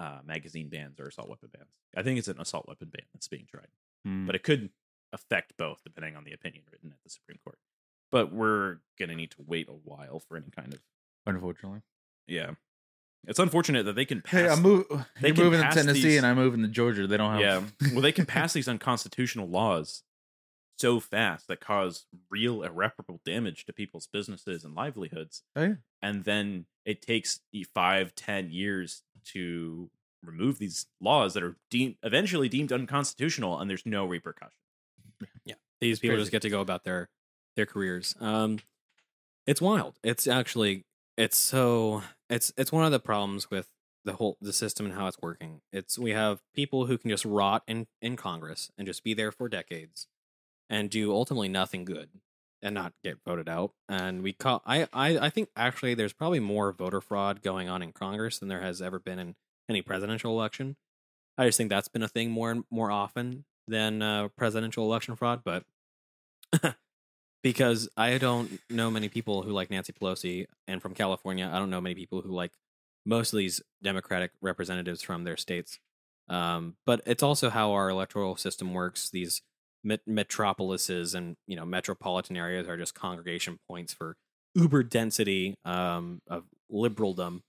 uh, 0.00 0.18
magazine 0.26 0.68
bans 0.68 0.98
or 0.98 1.06
assault 1.06 1.28
weapon 1.28 1.48
bans. 1.56 1.68
I 1.96 2.02
think 2.02 2.18
it's 2.18 2.26
an 2.28 2.40
assault 2.40 2.66
weapon 2.66 2.88
ban 2.92 3.06
that's 3.12 3.28
being 3.28 3.46
tried, 3.48 3.68
Hmm. 4.04 4.26
but 4.26 4.34
it 4.34 4.42
could 4.42 4.70
affect 5.12 5.56
both 5.56 5.80
depending 5.84 6.16
on 6.16 6.24
the 6.24 6.32
opinion 6.32 6.64
written 6.72 6.90
at 6.90 6.98
the 7.04 7.10
Supreme 7.10 7.38
Court. 7.44 7.58
But 8.10 8.32
we're 8.32 8.78
going 8.98 9.10
to 9.10 9.14
need 9.14 9.30
to 9.32 9.44
wait 9.46 9.68
a 9.68 9.72
while 9.72 10.18
for 10.18 10.36
any 10.36 10.50
kind 10.50 10.74
of 10.74 10.80
unfortunately. 11.24 11.82
yeah. 12.26 12.50
It's 13.26 13.38
unfortunate 13.38 13.84
that 13.84 13.94
they 13.94 14.04
can 14.04 14.20
pass. 14.22 14.40
Hey, 14.40 14.48
I'm 14.48 14.62
move, 14.62 14.86
they 15.20 15.28
you're 15.28 15.34
can 15.34 15.44
moving 15.44 15.62
to 15.62 15.68
Tennessee 15.70 16.02
these- 16.02 16.16
and 16.18 16.26
I'm 16.26 16.36
moving 16.36 16.62
to 16.62 16.68
Georgia. 16.68 17.06
They 17.06 17.16
don't 17.16 17.32
have. 17.40 17.72
yeah. 17.80 17.88
Well, 17.92 18.00
they 18.02 18.12
can 18.12 18.26
pass 18.26 18.52
these 18.52 18.68
unconstitutional 18.68 19.48
laws 19.48 20.02
so 20.78 20.98
fast 21.00 21.46
that 21.48 21.60
cause 21.60 22.06
real 22.30 22.62
irreparable 22.62 23.20
damage 23.24 23.64
to 23.66 23.72
people's 23.72 24.08
businesses 24.12 24.64
and 24.64 24.74
livelihoods. 24.74 25.42
Oh, 25.54 25.62
yeah. 25.62 25.74
And 26.02 26.24
then 26.24 26.66
it 26.84 27.00
takes 27.00 27.40
five, 27.74 28.14
ten 28.14 28.50
years 28.50 29.02
to 29.26 29.90
remove 30.22 30.58
these 30.58 30.86
laws 31.00 31.34
that 31.34 31.42
are 31.42 31.56
deemed 31.70 31.94
eventually 32.02 32.48
deemed 32.48 32.72
unconstitutional, 32.72 33.58
and 33.60 33.70
there's 33.70 33.86
no 33.86 34.04
repercussion. 34.04 34.58
Yeah, 35.44 35.54
these 35.80 35.98
people 36.00 36.16
crazy. 36.16 36.22
just 36.22 36.32
get 36.32 36.42
to 36.42 36.50
go 36.50 36.60
about 36.60 36.84
their 36.84 37.08
their 37.56 37.66
careers. 37.66 38.14
Um, 38.20 38.58
it's 39.46 39.60
wild. 39.62 39.98
It's 40.02 40.26
actually 40.26 40.84
it's 41.16 41.36
so 41.36 42.02
it's 42.28 42.52
it's 42.56 42.72
one 42.72 42.84
of 42.84 42.92
the 42.92 43.00
problems 43.00 43.50
with 43.50 43.68
the 44.04 44.14
whole 44.14 44.36
the 44.40 44.52
system 44.52 44.86
and 44.86 44.94
how 44.94 45.06
it's 45.06 45.20
working. 45.22 45.60
It's 45.72 45.98
we 45.98 46.10
have 46.10 46.40
people 46.54 46.86
who 46.86 46.98
can 46.98 47.10
just 47.10 47.24
rot 47.24 47.62
in 47.66 47.86
in 48.02 48.16
Congress 48.16 48.70
and 48.76 48.86
just 48.86 49.04
be 49.04 49.14
there 49.14 49.32
for 49.32 49.48
decades 49.48 50.06
and 50.68 50.90
do 50.90 51.12
ultimately 51.12 51.48
nothing 51.48 51.84
good 51.84 52.10
and 52.62 52.74
not 52.74 52.92
get 53.02 53.18
voted 53.24 53.48
out. 53.48 53.72
And 53.88 54.22
we 54.22 54.32
call 54.32 54.62
I 54.66 54.88
I 54.92 55.18
I 55.18 55.30
think 55.30 55.48
actually 55.56 55.94
there's 55.94 56.12
probably 56.12 56.40
more 56.40 56.72
voter 56.72 57.00
fraud 57.00 57.42
going 57.42 57.68
on 57.68 57.82
in 57.82 57.92
Congress 57.92 58.38
than 58.38 58.48
there 58.48 58.62
has 58.62 58.82
ever 58.82 58.98
been 58.98 59.18
in 59.18 59.34
any 59.68 59.82
presidential 59.82 60.32
election. 60.32 60.76
I 61.36 61.46
just 61.46 61.58
think 61.58 61.70
that's 61.70 61.88
been 61.88 62.02
a 62.02 62.08
thing 62.08 62.30
more 62.30 62.50
and 62.50 62.64
more 62.70 62.90
often 62.90 63.44
than 63.66 64.02
uh, 64.02 64.28
presidential 64.36 64.84
election 64.84 65.16
fraud, 65.16 65.42
but 65.44 65.64
because 67.44 67.88
I 67.96 68.18
don't 68.18 68.58
know 68.70 68.90
many 68.90 69.08
people 69.08 69.42
who 69.44 69.52
like 69.52 69.70
Nancy 69.70 69.92
Pelosi, 69.92 70.46
and 70.66 70.82
from 70.82 70.94
California, 70.94 71.48
I 71.52 71.60
don't 71.60 71.70
know 71.70 71.80
many 71.80 71.94
people 71.94 72.22
who 72.22 72.32
like 72.32 72.52
most 73.06 73.32
of 73.32 73.38
these 73.38 73.62
Democratic 73.82 74.32
representatives 74.42 75.02
from 75.02 75.24
their 75.24 75.36
states. 75.36 75.78
Um, 76.28 76.76
but 76.86 77.02
it's 77.06 77.22
also 77.22 77.50
how 77.50 77.72
our 77.72 77.90
electoral 77.90 78.36
system 78.36 78.72
works. 78.74 79.10
These 79.10 79.42
met- 79.84 80.08
metropolises 80.08 81.14
and 81.14 81.36
you 81.46 81.56
know 81.56 81.66
metropolitan 81.66 82.36
areas 82.36 82.66
are 82.66 82.78
just 82.78 82.94
congregation 82.94 83.58
points 83.68 83.92
for 83.94 84.16
uber 84.56 84.82
density 84.82 85.54
um, 85.64 86.22
of 86.28 86.44
liberaldom. 86.72 87.42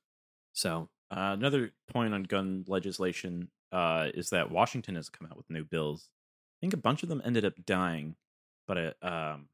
So 0.54 0.90
Uh, 1.12 1.32
another 1.38 1.72
point 1.88 2.14
on 2.14 2.24
gun 2.24 2.66
legislation 2.68 3.50
uh, 3.72 4.10
is 4.14 4.32
that 4.32 4.52
Washington 4.52 4.96
has 4.96 5.10
come 5.10 5.28
out 5.30 5.38
with 5.38 5.50
new 5.50 5.64
bills. 5.64 6.10
I 6.58 6.58
think 6.62 6.74
a 6.74 6.78
bunch 6.78 7.04
of 7.04 7.10
them 7.10 7.22
ended 7.24 7.46
up 7.46 7.54
dying, 7.66 8.16
but 8.68 8.78
it, 8.78 8.98
um, 9.04 9.48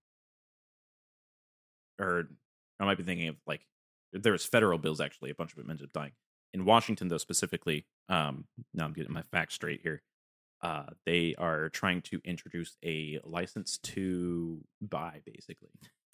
or 2.02 2.28
I 2.80 2.86
might 2.86 2.98
be 2.98 3.04
thinking 3.04 3.28
of 3.30 3.36
like 3.46 3.66
there 4.14 4.32
was 4.34 4.44
federal 4.46 4.78
bills 4.78 5.00
actually. 5.00 5.30
A 5.30 5.36
bunch 5.36 5.52
of 5.52 5.58
them 5.58 5.70
ended 5.70 5.86
up 5.86 5.94
dying. 5.94 6.12
In 6.54 6.66
Washington, 6.66 7.08
though, 7.08 7.18
specifically, 7.18 7.86
um, 8.10 8.46
now 8.74 8.84
I'm 8.86 8.94
getting 8.94 9.14
my 9.14 9.24
facts 9.32 9.54
straight 9.54 9.80
here. 9.82 10.02
Uh, 10.62 10.88
they 11.06 11.34
are 11.38 11.70
trying 11.70 12.02
to 12.04 12.20
introduce 12.26 12.76
a 12.84 13.20
license 13.24 13.78
to 13.80 14.60
buy, 14.82 15.22
basically. 15.26 15.70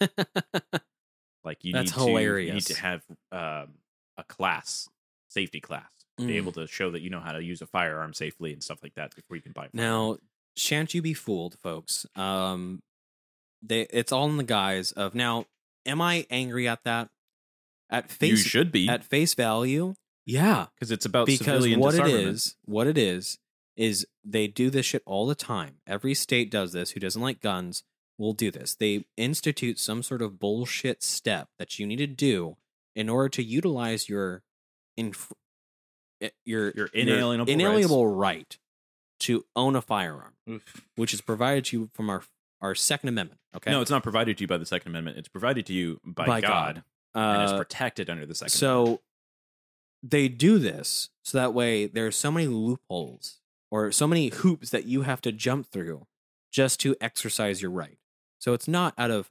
like 1.44 1.64
you 1.64 1.72
That's 1.72 1.90
need 1.96 2.04
to 2.04 2.10
you 2.46 2.52
need 2.54 2.66
to 2.66 2.80
have 2.80 3.02
um, 3.32 3.74
a 4.16 4.24
class, 4.28 4.88
safety 5.28 5.60
class, 5.60 5.90
to 6.18 6.26
be 6.26 6.34
Mm. 6.34 6.36
able 6.36 6.52
to 6.52 6.66
show 6.66 6.90
that 6.90 7.00
you 7.02 7.10
know 7.10 7.20
how 7.20 7.32
to 7.32 7.42
use 7.42 7.62
a 7.62 7.66
firearm 7.66 8.14
safely 8.14 8.52
and 8.52 8.62
stuff 8.62 8.78
like 8.82 8.94
that 8.94 9.14
before 9.14 9.36
you 9.36 9.42
can 9.42 9.52
buy. 9.52 9.68
Now, 9.72 10.18
shan't 10.56 10.94
you 10.94 11.02
be 11.02 11.14
fooled, 11.14 11.58
folks? 11.58 12.06
Um, 12.16 12.82
they 13.62 13.82
it's 13.82 14.12
all 14.12 14.28
in 14.28 14.36
the 14.36 14.44
guise 14.44 14.92
of 14.92 15.14
now. 15.14 15.46
Am 15.86 16.00
I 16.00 16.26
angry 16.30 16.68
at 16.68 16.84
that? 16.84 17.10
at 17.90 18.10
face 18.10 18.30
you 18.30 18.36
should 18.36 18.72
be. 18.72 18.88
at 18.88 19.04
face 19.04 19.34
value. 19.34 19.94
Yeah, 20.26 20.66
because 20.74 20.90
it's 20.90 21.06
about 21.06 21.26
because 21.26 21.38
civilian 21.46 21.80
what 21.80 21.94
it 21.94 22.06
is, 22.06 22.56
what 22.64 22.86
it 22.86 22.98
is, 22.98 23.38
is 23.76 24.06
they 24.22 24.46
do 24.46 24.68
this 24.68 24.84
shit 24.86 25.02
all 25.06 25.26
the 25.26 25.34
time. 25.34 25.76
Every 25.86 26.12
state 26.14 26.50
does 26.50 26.72
this. 26.72 26.90
Who 26.90 27.00
doesn't 27.00 27.22
like 27.22 27.40
guns 27.40 27.84
will 28.18 28.34
do 28.34 28.50
this. 28.50 28.74
They 28.74 29.06
institute 29.16 29.78
some 29.78 30.02
sort 30.02 30.20
of 30.20 30.38
bullshit 30.38 31.02
step 31.02 31.48
that 31.58 31.78
you 31.78 31.86
need 31.86 31.96
to 31.96 32.06
do 32.06 32.56
in 32.94 33.08
order 33.08 33.28
to 33.30 33.42
utilize 33.42 34.08
your 34.08 34.42
inf- 34.96 35.32
eh, 36.20 36.30
your 36.44 36.72
Your 36.72 36.86
inalienable 36.92 37.50
inalienable 37.50 38.06
right 38.08 38.58
to 39.20 39.46
own 39.56 39.76
a 39.76 39.82
firearm, 39.82 40.34
which 40.96 41.14
is 41.14 41.20
provided 41.22 41.64
to 41.66 41.78
you 41.78 41.90
from 41.94 42.10
our 42.10 42.22
our 42.60 42.74
Second 42.74 43.08
Amendment. 43.10 43.40
Okay, 43.56 43.70
No, 43.70 43.80
it's 43.80 43.90
not 43.90 44.02
provided 44.02 44.36
to 44.38 44.44
you 44.44 44.48
by 44.48 44.58
the 44.58 44.66
Second 44.66 44.90
Amendment. 44.92 45.16
It's 45.18 45.28
provided 45.28 45.66
to 45.66 45.72
you 45.72 46.00
by, 46.04 46.26
By 46.26 46.40
God, 46.40 46.82
God. 47.14 47.32
and 47.36 47.42
is 47.44 47.52
Uh, 47.52 47.56
protected 47.58 48.10
under 48.10 48.26
the 48.26 48.34
Second. 48.34 48.50
So 48.52 49.00
they 50.02 50.28
do 50.28 50.58
this 50.58 51.10
so 51.22 51.38
that 51.38 51.54
way 51.54 51.86
there's 51.86 52.16
so 52.16 52.30
many 52.30 52.46
loopholes 52.46 53.40
or 53.70 53.90
so 53.92 54.06
many 54.06 54.28
hoops 54.28 54.70
that 54.70 54.84
you 54.86 55.02
have 55.02 55.20
to 55.22 55.32
jump 55.32 55.66
through 55.66 56.06
just 56.52 56.80
to 56.80 56.96
exercise 57.00 57.60
your 57.62 57.70
right. 57.70 57.98
So 58.38 58.52
it's 58.54 58.68
not 58.68 58.94
out 58.96 59.10
of 59.10 59.30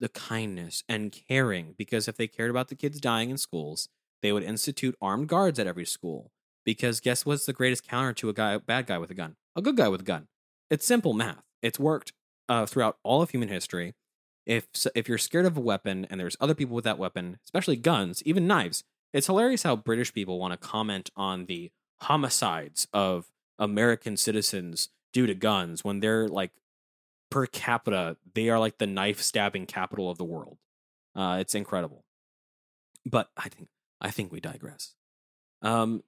the 0.00 0.08
kindness 0.08 0.82
and 0.88 1.12
caring 1.28 1.74
because 1.76 2.08
if 2.08 2.16
they 2.16 2.26
cared 2.26 2.50
about 2.50 2.68
the 2.68 2.74
kids 2.74 3.00
dying 3.00 3.30
in 3.30 3.36
schools, 3.38 3.88
they 4.22 4.32
would 4.32 4.42
institute 4.42 4.96
armed 5.00 5.28
guards 5.28 5.58
at 5.58 5.66
every 5.66 5.84
school. 5.84 6.32
Because 6.64 7.00
guess 7.00 7.26
what's 7.26 7.44
the 7.44 7.52
greatest 7.52 7.86
counter 7.86 8.12
to 8.14 8.28
a 8.30 8.32
guy, 8.32 8.56
bad 8.56 8.86
guy 8.86 8.96
with 8.98 9.10
a 9.10 9.14
gun? 9.14 9.36
A 9.54 9.60
good 9.60 9.76
guy 9.76 9.88
with 9.88 10.00
a 10.00 10.04
gun. 10.04 10.28
It's 10.70 10.86
simple 10.86 11.12
math. 11.12 11.44
It's 11.60 11.78
worked 11.78 12.12
uh, 12.48 12.66
throughout 12.66 12.98
all 13.02 13.22
of 13.22 13.30
human 13.30 13.48
history. 13.48 13.94
If 14.46 14.66
if 14.94 15.08
you're 15.08 15.18
scared 15.18 15.46
of 15.46 15.56
a 15.56 15.60
weapon 15.60 16.06
and 16.10 16.20
there's 16.20 16.36
other 16.40 16.54
people 16.54 16.74
with 16.74 16.84
that 16.84 16.98
weapon, 16.98 17.38
especially 17.44 17.76
guns, 17.76 18.22
even 18.26 18.46
knives, 18.46 18.84
it's 19.12 19.26
hilarious 19.26 19.62
how 19.62 19.76
British 19.76 20.12
people 20.12 20.38
want 20.38 20.52
to 20.52 20.68
comment 20.68 21.10
on 21.16 21.46
the 21.46 21.70
homicides 22.02 22.86
of 22.92 23.30
American 23.58 24.16
citizens 24.16 24.90
due 25.12 25.26
to 25.26 25.34
guns 25.34 25.84
when 25.84 26.00
they're 26.00 26.28
like 26.28 26.50
per 27.30 27.46
capita, 27.46 28.16
they 28.34 28.48
are 28.48 28.58
like 28.58 28.78
the 28.78 28.86
knife 28.86 29.20
stabbing 29.20 29.66
capital 29.66 30.10
of 30.10 30.18
the 30.18 30.24
world. 30.24 30.58
Uh, 31.16 31.38
it's 31.40 31.54
incredible. 31.54 32.04
But 33.06 33.28
I 33.36 33.48
think 33.48 33.68
I 34.00 34.10
think 34.10 34.30
we 34.30 34.40
digress. 34.40 34.94
Um, 35.62 36.02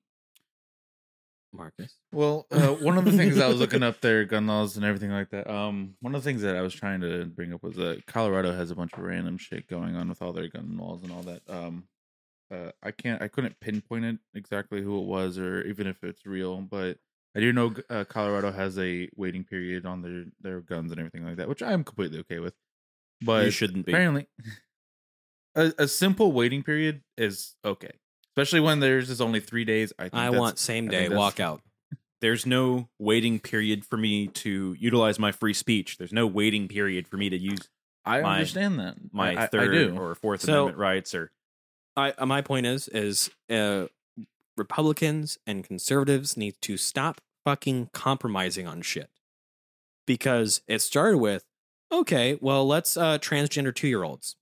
Marcus. 1.53 1.97
Well, 2.13 2.47
uh, 2.51 2.69
one 2.75 2.99
of 2.99 3.05
the 3.05 3.13
things 3.13 3.39
I 3.39 3.49
was 3.49 3.59
looking 3.59 3.83
up 3.83 4.01
there, 4.03 4.25
gun 4.25 4.47
laws 4.47 4.77
and 4.77 4.85
everything 4.85 5.11
like 5.11 5.31
that. 5.31 5.51
Um, 5.51 5.95
one 6.01 6.15
of 6.15 6.23
the 6.23 6.29
things 6.29 6.43
that 6.43 6.57
I 6.57 6.63
was 6.63 6.75
trying 6.75 7.01
to 7.01 7.25
bring 7.27 7.53
up 7.53 7.63
was 7.63 7.77
that 7.77 8.05
Colorado 8.07 8.53
has 8.53 8.71
a 8.71 8.75
bunch 8.75 8.93
of 8.93 9.01
random 9.01 9.39
shit 9.39 9.67
going 9.69 9.97
on 9.97 10.09
with 10.09 10.23
all 10.23 10.33
their 10.33 10.49
gun 10.49 10.77
laws 10.79 11.03
and 11.03 11.13
all 11.13 11.23
that. 11.23 11.43
Um, 11.49 11.85
uh, 12.51 12.71
I 12.83 12.91
can't, 12.91 13.23
I 13.23 13.29
couldn't 13.29 13.59
pinpoint 13.61 14.05
it 14.05 14.19
exactly 14.35 14.83
who 14.83 15.01
it 15.01 15.07
was 15.07 15.39
or 15.39 15.63
even 15.63 15.87
if 15.87 16.05
it's 16.05 16.25
real, 16.27 16.61
but 16.61 16.99
I 17.37 17.41
do 17.41 17.53
know 17.53 17.75
uh, 17.91 18.05
Colorado 18.05 18.51
has 18.51 18.79
a 18.79 19.11
waiting 19.15 19.45
period 19.45 19.85
on 19.85 20.01
their 20.01 20.25
their 20.41 20.61
guns 20.63 20.91
and 20.91 20.99
everything 20.99 21.25
like 21.25 21.37
that, 21.37 21.49
which 21.49 21.63
I 21.63 21.73
am 21.73 21.85
completely 21.85 22.19
okay 22.21 22.39
with. 22.39 22.55
But 23.21 23.45
You 23.45 23.51
shouldn't 23.51 23.85
be. 23.85 23.93
Apparently, 23.93 24.27
a, 25.55 25.73
a 25.79 25.89
simple 25.89 26.33
waiting 26.33 26.63
period 26.63 27.03
is 27.19 27.57
okay, 27.65 27.93
especially 28.37 28.61
when 28.61 28.81
there's 28.81 29.09
is 29.11 29.21
only 29.21 29.41
three 29.41 29.65
days. 29.65 29.93
I 29.99 30.05
think 30.05 30.15
I 30.15 30.25
that's- 30.27 30.41
want 30.41 30.59
same 30.59 30.89
I 30.89 30.91
day 30.91 30.99
think 31.09 31.15
that's- 31.15 31.35
walkout. 31.35 31.61
There's 32.23 32.47
no 32.47 32.89
waiting 32.99 33.39
period 33.41 33.85
for 33.85 33.97
me 33.99 34.27
to 34.29 34.75
utilize 34.79 35.19
my 35.19 35.33
free 35.33 35.53
speech. 35.53 35.99
There's 35.99 36.13
no 36.15 36.27
waiting 36.27 36.67
period 36.67 37.07
for 37.07 37.17
me 37.19 37.29
to 37.29 37.37
use. 37.37 37.69
I 38.07 38.23
my, 38.23 38.35
understand 38.37 38.79
that. 38.79 38.97
My 39.13 39.33
I- 39.33 39.41
I- 39.41 39.45
I 39.45 39.47
third 39.49 39.73
do. 39.73 39.97
or 39.99 40.15
Fourth 40.15 40.41
So- 40.43 40.53
Amendment 40.65 40.79
rights 40.79 41.15
or 41.15 41.31
I 41.97 42.13
uh, 42.13 42.25
my 42.27 42.41
point 42.43 42.67
is 42.67 42.89
is 42.89 43.31
uh, 43.51 43.87
Republicans 44.57 45.39
and 45.47 45.63
conservatives 45.65 46.37
need 46.37 46.57
to 46.63 46.77
stop 46.77 47.21
fucking 47.45 47.91
compromising 47.93 48.67
on 48.67 48.81
shit 48.83 49.11
because 50.07 50.63
it 50.67 50.81
started 50.81 51.19
with 51.19 51.45
okay, 51.93 52.39
well 52.41 52.67
let's 52.67 52.97
uh, 52.97 53.19
transgender 53.19 53.75
two 53.75 53.89
year 53.89 54.03
olds, 54.05 54.37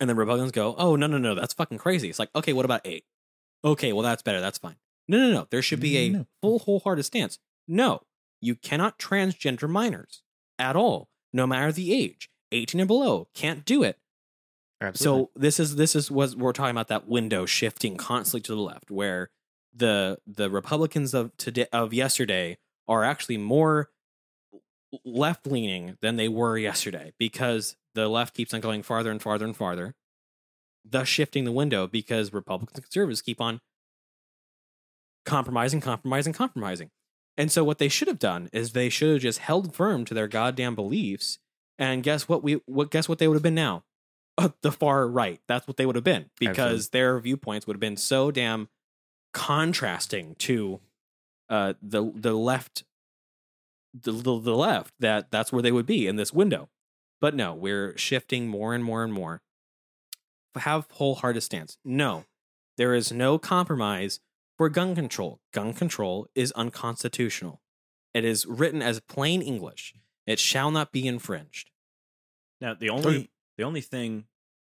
and 0.00 0.08
then 0.08 0.16
Republicans 0.16 0.52
go, 0.52 0.74
oh 0.78 0.96
no 0.96 1.06
no 1.06 1.18
no 1.18 1.34
that's 1.34 1.54
fucking 1.54 1.78
crazy. 1.78 2.08
It's 2.08 2.18
like 2.18 2.30
okay, 2.34 2.52
what 2.52 2.64
about 2.64 2.82
eight? 2.84 3.04
Okay, 3.64 3.92
well 3.92 4.02
that's 4.02 4.22
better. 4.22 4.40
That's 4.40 4.58
fine. 4.58 4.76
No 5.08 5.18
no 5.18 5.32
no, 5.32 5.46
there 5.50 5.62
should 5.62 5.80
be 5.80 5.96
a 5.96 6.08
No. 6.10 6.26
full 6.42 6.58
wholehearted 6.60 7.04
stance. 7.04 7.38
No, 7.66 8.02
you 8.40 8.54
cannot 8.54 8.98
transgender 8.98 9.68
minors 9.68 10.22
at 10.58 10.76
all, 10.76 11.08
no 11.32 11.46
matter 11.46 11.72
the 11.72 11.92
age. 11.92 12.30
18 12.52 12.80
and 12.80 12.88
below 12.88 13.28
can't 13.34 13.64
do 13.64 13.82
it. 13.82 13.98
Absolutely. 14.80 15.24
So 15.24 15.30
this 15.34 15.58
is 15.60 15.76
this 15.76 15.96
is 15.96 16.10
what 16.10 16.34
we're 16.34 16.52
talking 16.52 16.70
about 16.70 16.88
that 16.88 17.08
window 17.08 17.46
shifting 17.46 17.96
constantly 17.96 18.40
to 18.42 18.54
the 18.54 18.60
left, 18.60 18.90
where 18.90 19.30
the 19.74 20.18
the 20.26 20.48
Republicans 20.50 21.14
of 21.14 21.36
today 21.36 21.66
of 21.72 21.92
yesterday 21.92 22.58
are 22.86 23.02
actually 23.04 23.38
more 23.38 23.90
left 25.04 25.46
leaning 25.46 25.96
than 26.00 26.16
they 26.16 26.28
were 26.28 26.56
yesterday 26.56 27.12
because 27.18 27.76
the 27.94 28.08
left 28.08 28.34
keeps 28.34 28.54
on 28.54 28.60
going 28.60 28.82
farther 28.82 29.10
and 29.10 29.20
farther 29.20 29.44
and 29.44 29.56
farther, 29.56 29.94
thus 30.84 31.08
shifting 31.08 31.44
the 31.44 31.52
window 31.52 31.86
because 31.86 32.32
Republicans 32.32 32.78
and 32.78 32.84
conservatives 32.84 33.22
keep 33.22 33.40
on 33.40 33.60
compromising, 35.24 35.80
compromising, 35.80 36.32
compromising. 36.32 36.90
And 37.36 37.52
so 37.52 37.62
what 37.62 37.78
they 37.78 37.88
should 37.88 38.08
have 38.08 38.18
done 38.18 38.48
is 38.52 38.72
they 38.72 38.88
should 38.88 39.12
have 39.12 39.22
just 39.22 39.38
held 39.38 39.74
firm 39.74 40.04
to 40.06 40.14
their 40.14 40.26
goddamn 40.26 40.74
beliefs. 40.74 41.38
And 41.78 42.02
guess 42.02 42.28
what? 42.28 42.42
We 42.42 42.54
what 42.66 42.90
guess 42.90 43.08
what 43.08 43.18
they 43.18 43.28
would 43.28 43.34
have 43.36 43.42
been 43.42 43.54
now? 43.54 43.84
Uh, 44.36 44.48
the 44.62 44.72
far 44.72 45.06
right. 45.06 45.40
That's 45.46 45.68
what 45.68 45.76
they 45.76 45.86
would 45.86 45.94
have 45.94 46.04
been 46.04 46.30
because 46.40 46.58
Absolutely. 46.58 46.98
their 46.98 47.20
viewpoints 47.20 47.66
would 47.66 47.74
have 47.74 47.80
been 47.80 47.96
so 47.96 48.30
damn 48.32 48.68
contrasting 49.32 50.34
to 50.40 50.80
uh, 51.48 51.74
the 51.80 52.10
the 52.14 52.34
left, 52.34 52.82
the, 54.02 54.12
the 54.12 54.40
the 54.40 54.56
left 54.56 54.94
that 55.00 55.30
that's 55.30 55.52
where 55.52 55.62
they 55.62 55.72
would 55.72 55.86
be 55.86 56.06
in 56.06 56.16
this 56.16 56.32
window. 56.32 56.68
But 57.20 57.34
no, 57.34 57.54
we're 57.54 57.96
shifting 57.96 58.48
more 58.48 58.74
and 58.74 58.84
more 58.84 59.02
and 59.02 59.12
more. 59.12 59.42
Have 60.56 60.88
wholehearted 60.92 61.42
stance. 61.42 61.78
No, 61.84 62.24
there 62.76 62.94
is 62.94 63.12
no 63.12 63.38
compromise 63.38 64.20
for 64.56 64.68
gun 64.68 64.94
control. 64.94 65.40
Gun 65.52 65.72
control 65.72 66.28
is 66.34 66.52
unconstitutional. 66.52 67.60
It 68.12 68.24
is 68.24 68.46
written 68.46 68.82
as 68.82 69.00
plain 69.00 69.42
English. 69.42 69.94
It 70.26 70.38
shall 70.38 70.70
not 70.70 70.90
be 70.92 71.06
infringed. 71.06 71.70
Now 72.60 72.74
the 72.74 72.90
only 72.90 73.30
the 73.56 73.64
only 73.64 73.80
thing, 73.80 74.24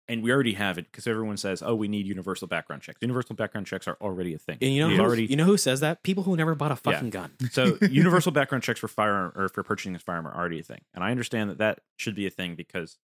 and 0.08 0.22
we 0.22 0.30
already 0.32 0.52
have 0.54 0.78
it 0.78 0.86
because 0.90 1.06
everyone 1.06 1.36
says, 1.36 1.62
"Oh, 1.62 1.74
we 1.74 1.88
need 1.88 2.06
universal 2.06 2.46
background 2.48 2.82
checks." 2.82 2.98
Universal 3.00 3.36
background 3.36 3.66
checks 3.66 3.86
are 3.88 3.96
already 4.00 4.34
a 4.34 4.38
thing. 4.38 4.58
And 4.60 4.72
you 4.72 4.80
know 4.82 4.88
We 4.88 4.96
who, 4.96 5.02
already 5.02 5.24
you 5.26 5.36
know 5.36 5.44
who 5.44 5.56
says 5.56 5.80
that? 5.80 6.02
People 6.02 6.22
who 6.24 6.36
never 6.36 6.54
bought 6.54 6.70
a 6.70 6.74
Yeah. 6.74 6.92
fucking 6.94 7.10
gun. 7.10 7.32
so 7.50 7.76
universal 7.90 8.32
background 8.32 8.62
checks 8.64 8.80
for 8.80 8.88
firearm 8.88 9.32
or 9.34 9.48
for 9.48 9.62
purchasing 9.62 9.94
a 9.94 9.98
firearm 9.98 10.26
are 10.26 10.34
already 10.36 10.60
a 10.60 10.62
thing, 10.62 10.80
and 10.94 11.02
I 11.04 11.10
understand 11.10 11.50
that 11.50 11.58
that 11.58 11.80
should 11.96 12.14
be 12.14 12.26
a 12.26 12.30
thing 12.30 12.54
because 12.54 12.98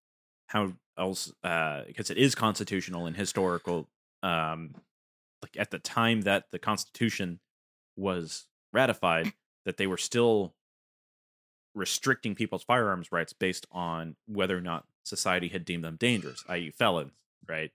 how 0.48 0.72
else? 0.98 1.32
Uh, 1.42 1.82
because 1.86 2.10
it 2.10 2.18
is 2.18 2.34
constitutional 2.34 3.06
and 3.06 3.16
historical. 3.16 3.88
Um, 4.22 4.74
like 5.42 5.56
at 5.56 5.70
the 5.72 5.78
time 5.80 6.20
that 6.22 6.44
the 6.52 6.58
Constitution 6.60 7.40
was 7.96 8.46
ratified, 8.72 9.32
that 9.64 9.76
they 9.76 9.88
were 9.88 9.96
still 9.96 10.54
restricting 11.74 12.34
people's 12.34 12.62
firearms 12.62 13.10
rights 13.10 13.32
based 13.32 13.66
on 13.72 14.14
whether 14.26 14.56
or 14.56 14.60
not 14.60 14.84
society 15.04 15.48
had 15.48 15.64
deemed 15.64 15.84
them 15.84 15.96
dangerous, 15.96 16.44
i.e., 16.48 16.70
felons, 16.70 17.12
right? 17.48 17.70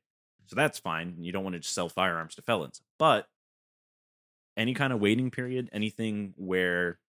So 0.48 0.56
that's 0.56 0.80
fine. 0.80 1.16
You 1.20 1.32
don't 1.32 1.44
want 1.44 1.54
to 1.56 1.60
just 1.60 1.76
sell 1.76 1.90
firearms 1.90 2.36
to 2.36 2.42
felons. 2.42 2.82
But 2.98 3.28
any 4.56 4.74
kind 4.74 4.94
of 4.94 5.00
waiting 5.00 5.30
period, 5.30 5.70
anything 5.72 6.34
where 6.38 7.00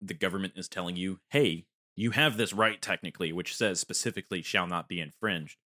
the 0.00 0.14
government 0.14 0.54
is 0.56 0.68
telling 0.68 0.96
you, 0.96 1.18
hey, 1.30 1.66
you 1.96 2.12
have 2.12 2.36
this 2.36 2.52
right 2.52 2.80
technically, 2.80 3.32
which 3.32 3.56
says 3.56 3.80
specifically 3.80 4.40
shall 4.40 4.66
not 4.66 4.88
be 4.88 5.00
infringed, 5.00 5.58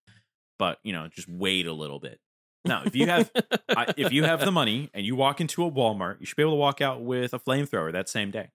but 0.58 0.78
you 0.82 0.92
know, 0.92 1.08
just 1.08 1.28
wait 1.28 1.66
a 1.66 1.72
little 1.72 1.98
bit. 1.98 2.18
Now, 2.64 2.82
if 2.84 2.94
you 2.96 3.06
have 3.06 3.30
I, 3.68 3.92
if 3.96 4.12
you 4.12 4.24
have 4.24 4.40
the 4.40 4.52
money 4.52 4.88
and 4.94 5.04
you 5.04 5.16
walk 5.16 5.40
into 5.40 5.64
a 5.64 5.70
Walmart, 5.70 6.20
you 6.20 6.26
should 6.26 6.36
be 6.36 6.42
able 6.42 6.52
to 6.52 6.56
walk 6.56 6.80
out 6.80 7.02
with 7.02 7.34
a 7.34 7.38
flamethrower 7.38 7.92
that 7.92 8.08
same 8.08 8.30
day. 8.30 8.50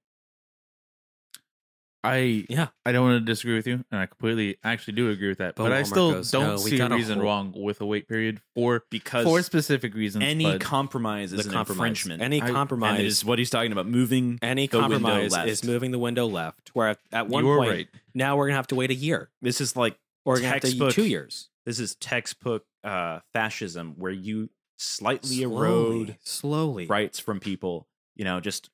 I 2.08 2.46
yeah, 2.50 2.68
I 2.86 2.92
don't 2.92 3.06
want 3.06 3.20
to 3.22 3.26
disagree 3.26 3.56
with 3.56 3.68
you, 3.68 3.84
and 3.92 4.00
I 4.00 4.06
completely 4.06 4.58
actually 4.64 4.94
do 4.94 5.10
agree 5.10 5.28
with 5.30 5.38
that. 5.40 5.56
But 5.56 5.64
But, 5.64 5.74
I 5.74 5.84
still 5.84 6.14
goes, 6.14 6.32
don't 6.32 6.48
"No, 6.48 6.58
see 6.58 6.76
a 6.76 6.78
got 6.78 6.92
a 6.92 6.96
reason 6.96 7.18
whole- 7.18 7.26
wrong 7.26 7.54
with 7.56 7.82
a 7.82 7.86
wait 7.86 8.08
period 8.08 8.42
for 8.56 8.84
because 8.90 9.26
for 9.26 9.42
specific 9.42 9.94
reasons. 9.94 10.24
Any 10.24 10.44
but 10.46 10.62
compromise 10.62 11.34
is 11.34 11.46
an 11.46 11.52
compromise. 11.52 11.78
infringement. 11.90 12.22
Any 12.22 12.42
I- 12.42 12.50
compromise- 12.52 13.00
is 13.02 13.26
what 13.26 13.40
he's 13.40 13.50
talking 13.50 13.72
about. 13.72 13.88
Moving 13.88 14.40
Any 14.42 14.68
the 14.68 14.78
window 14.78 14.90
compromise 14.98 15.32
left. 15.34 15.50
is 15.50 15.64
moving 15.64 15.92
the 15.92 16.00
window 16.00 16.26
left. 16.28 16.70
Where 16.74 16.90
at, 16.90 17.00
at 17.12 17.28
one 17.28 17.46
You're 17.46 17.58
point, 17.58 17.70
right. 17.72 17.88
now 18.14 18.38
we're 18.38 18.48
gonna 18.48 18.56
have 18.58 18.68
to 18.68 18.76
wait 18.76 18.90
a 18.92 18.96
year. 18.96 19.30
This 19.42 19.60
is 19.62 19.76
like 19.76 19.98
Or 20.26 20.34
we're 20.34 20.38
gonna 20.38 20.50
have 20.50 20.62
to 20.62 20.68
textbook 20.68 20.94
two 20.94 21.06
years. 21.06 21.50
This 21.66 21.80
is 21.80 21.96
textbook 21.96 22.66
uh, 22.84 23.20
fascism, 23.34 23.96
where 23.98 24.12
you 24.12 24.50
slightly 24.78 25.38
Slowly, 25.38 25.56
erode 25.58 26.18
slowly 26.24 26.86
rights 26.88 27.20
from 27.20 27.40
people. 27.42 27.88
You 28.16 28.24
know, 28.26 28.40
just 28.40 28.70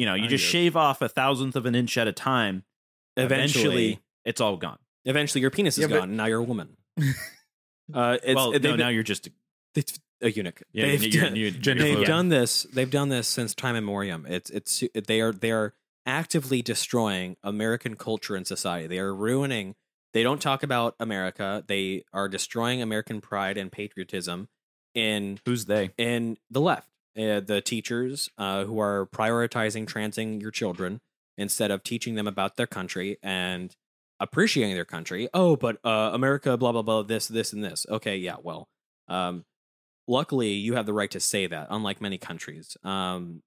you 0.00 0.06
know, 0.06 0.14
you 0.14 0.24
I 0.24 0.28
just 0.28 0.44
get 0.44 0.50
shave 0.50 0.76
off 0.76 1.02
a 1.02 1.08
thousandth 1.10 1.56
of 1.56 1.66
an 1.66 1.74
inch 1.74 1.98
at 1.98 2.08
a 2.08 2.12
time. 2.12 2.64
Eventually- 3.16 4.00
it's 4.24 4.40
all 4.40 4.56
gone. 4.56 4.78
Eventually, 5.04 5.40
your 5.42 5.50
penis 5.50 5.76
is 5.78 5.82
Yeah, 5.90 5.98
gone. 5.98 6.08
and 6.08 6.16
Now 6.16 6.26
you're 6.26 6.40
a 6.40 6.42
woman. 6.44 6.76
Uh, 7.92 8.18
it's, 8.22 8.36
well, 8.36 8.52
they've 8.52 8.62
no, 8.62 8.70
been- 8.70 8.78
now 8.78 8.88
you're 8.88 9.02
just 9.02 9.28
it's 9.74 9.98
a 10.22 10.30
eunuch. 10.30 10.62
Yeah, 10.72 10.86
they've 10.86 11.02
you're- 11.02 11.20
done, 11.28 11.34
you're- 11.36 11.50
Gender 11.50 11.82
they've 11.82 12.06
done 12.06 12.28
this. 12.28 12.62
They've 12.72 12.88
done 12.90 13.08
this 13.08 13.26
since 13.26 13.52
time 13.52 13.74
immemorial. 13.74 14.20
It's 14.28 14.48
it's 14.50 14.84
they 15.08 15.20
are 15.20 15.32
they 15.32 15.50
are 15.50 15.74
actively 16.06 16.62
destroying 16.62 17.36
American 17.42 17.96
culture 17.96 18.36
and 18.36 18.46
society. 18.46 18.86
They 18.86 19.00
are 19.00 19.12
ruining. 19.12 19.74
They 20.14 20.22
don't 20.22 20.40
talk 20.40 20.62
about 20.62 20.94
America. 21.00 21.64
They 21.66 22.04
are 22.12 22.28
destroying 22.28 22.80
American 22.80 23.20
pride 23.20 23.56
and 23.58 23.72
patriotism. 23.72 24.48
In 24.94 25.40
who's 25.44 25.64
they? 25.64 25.90
In 25.98 26.36
the 26.48 26.60
left, 26.60 26.89
uh, 27.16 27.40
the 27.40 27.60
teachers 27.64 28.30
uh, 28.38 28.64
who 28.64 28.78
are 28.78 29.06
prioritizing 29.06 29.86
transing 29.86 30.40
your 30.40 30.50
children 30.50 31.00
instead 31.36 31.70
of 31.70 31.82
teaching 31.82 32.14
them 32.14 32.26
about 32.26 32.56
their 32.56 32.66
country 32.66 33.18
and 33.22 33.74
appreciating 34.20 34.74
their 34.74 34.84
country. 34.84 35.28
Oh, 35.32 35.56
but 35.56 35.78
uh, 35.84 36.10
America, 36.12 36.56
blah 36.56 36.72
blah 36.72 36.82
blah, 36.82 37.02
this, 37.02 37.28
this, 37.28 37.52
and 37.52 37.64
this. 37.64 37.86
Okay, 37.88 38.16
yeah, 38.16 38.36
well, 38.42 38.68
um, 39.08 39.44
luckily 40.06 40.50
you 40.50 40.74
have 40.74 40.86
the 40.86 40.92
right 40.92 41.10
to 41.10 41.20
say 41.20 41.46
that, 41.46 41.68
unlike 41.70 42.00
many 42.00 42.18
countries. 42.18 42.76
Um, 42.84 43.42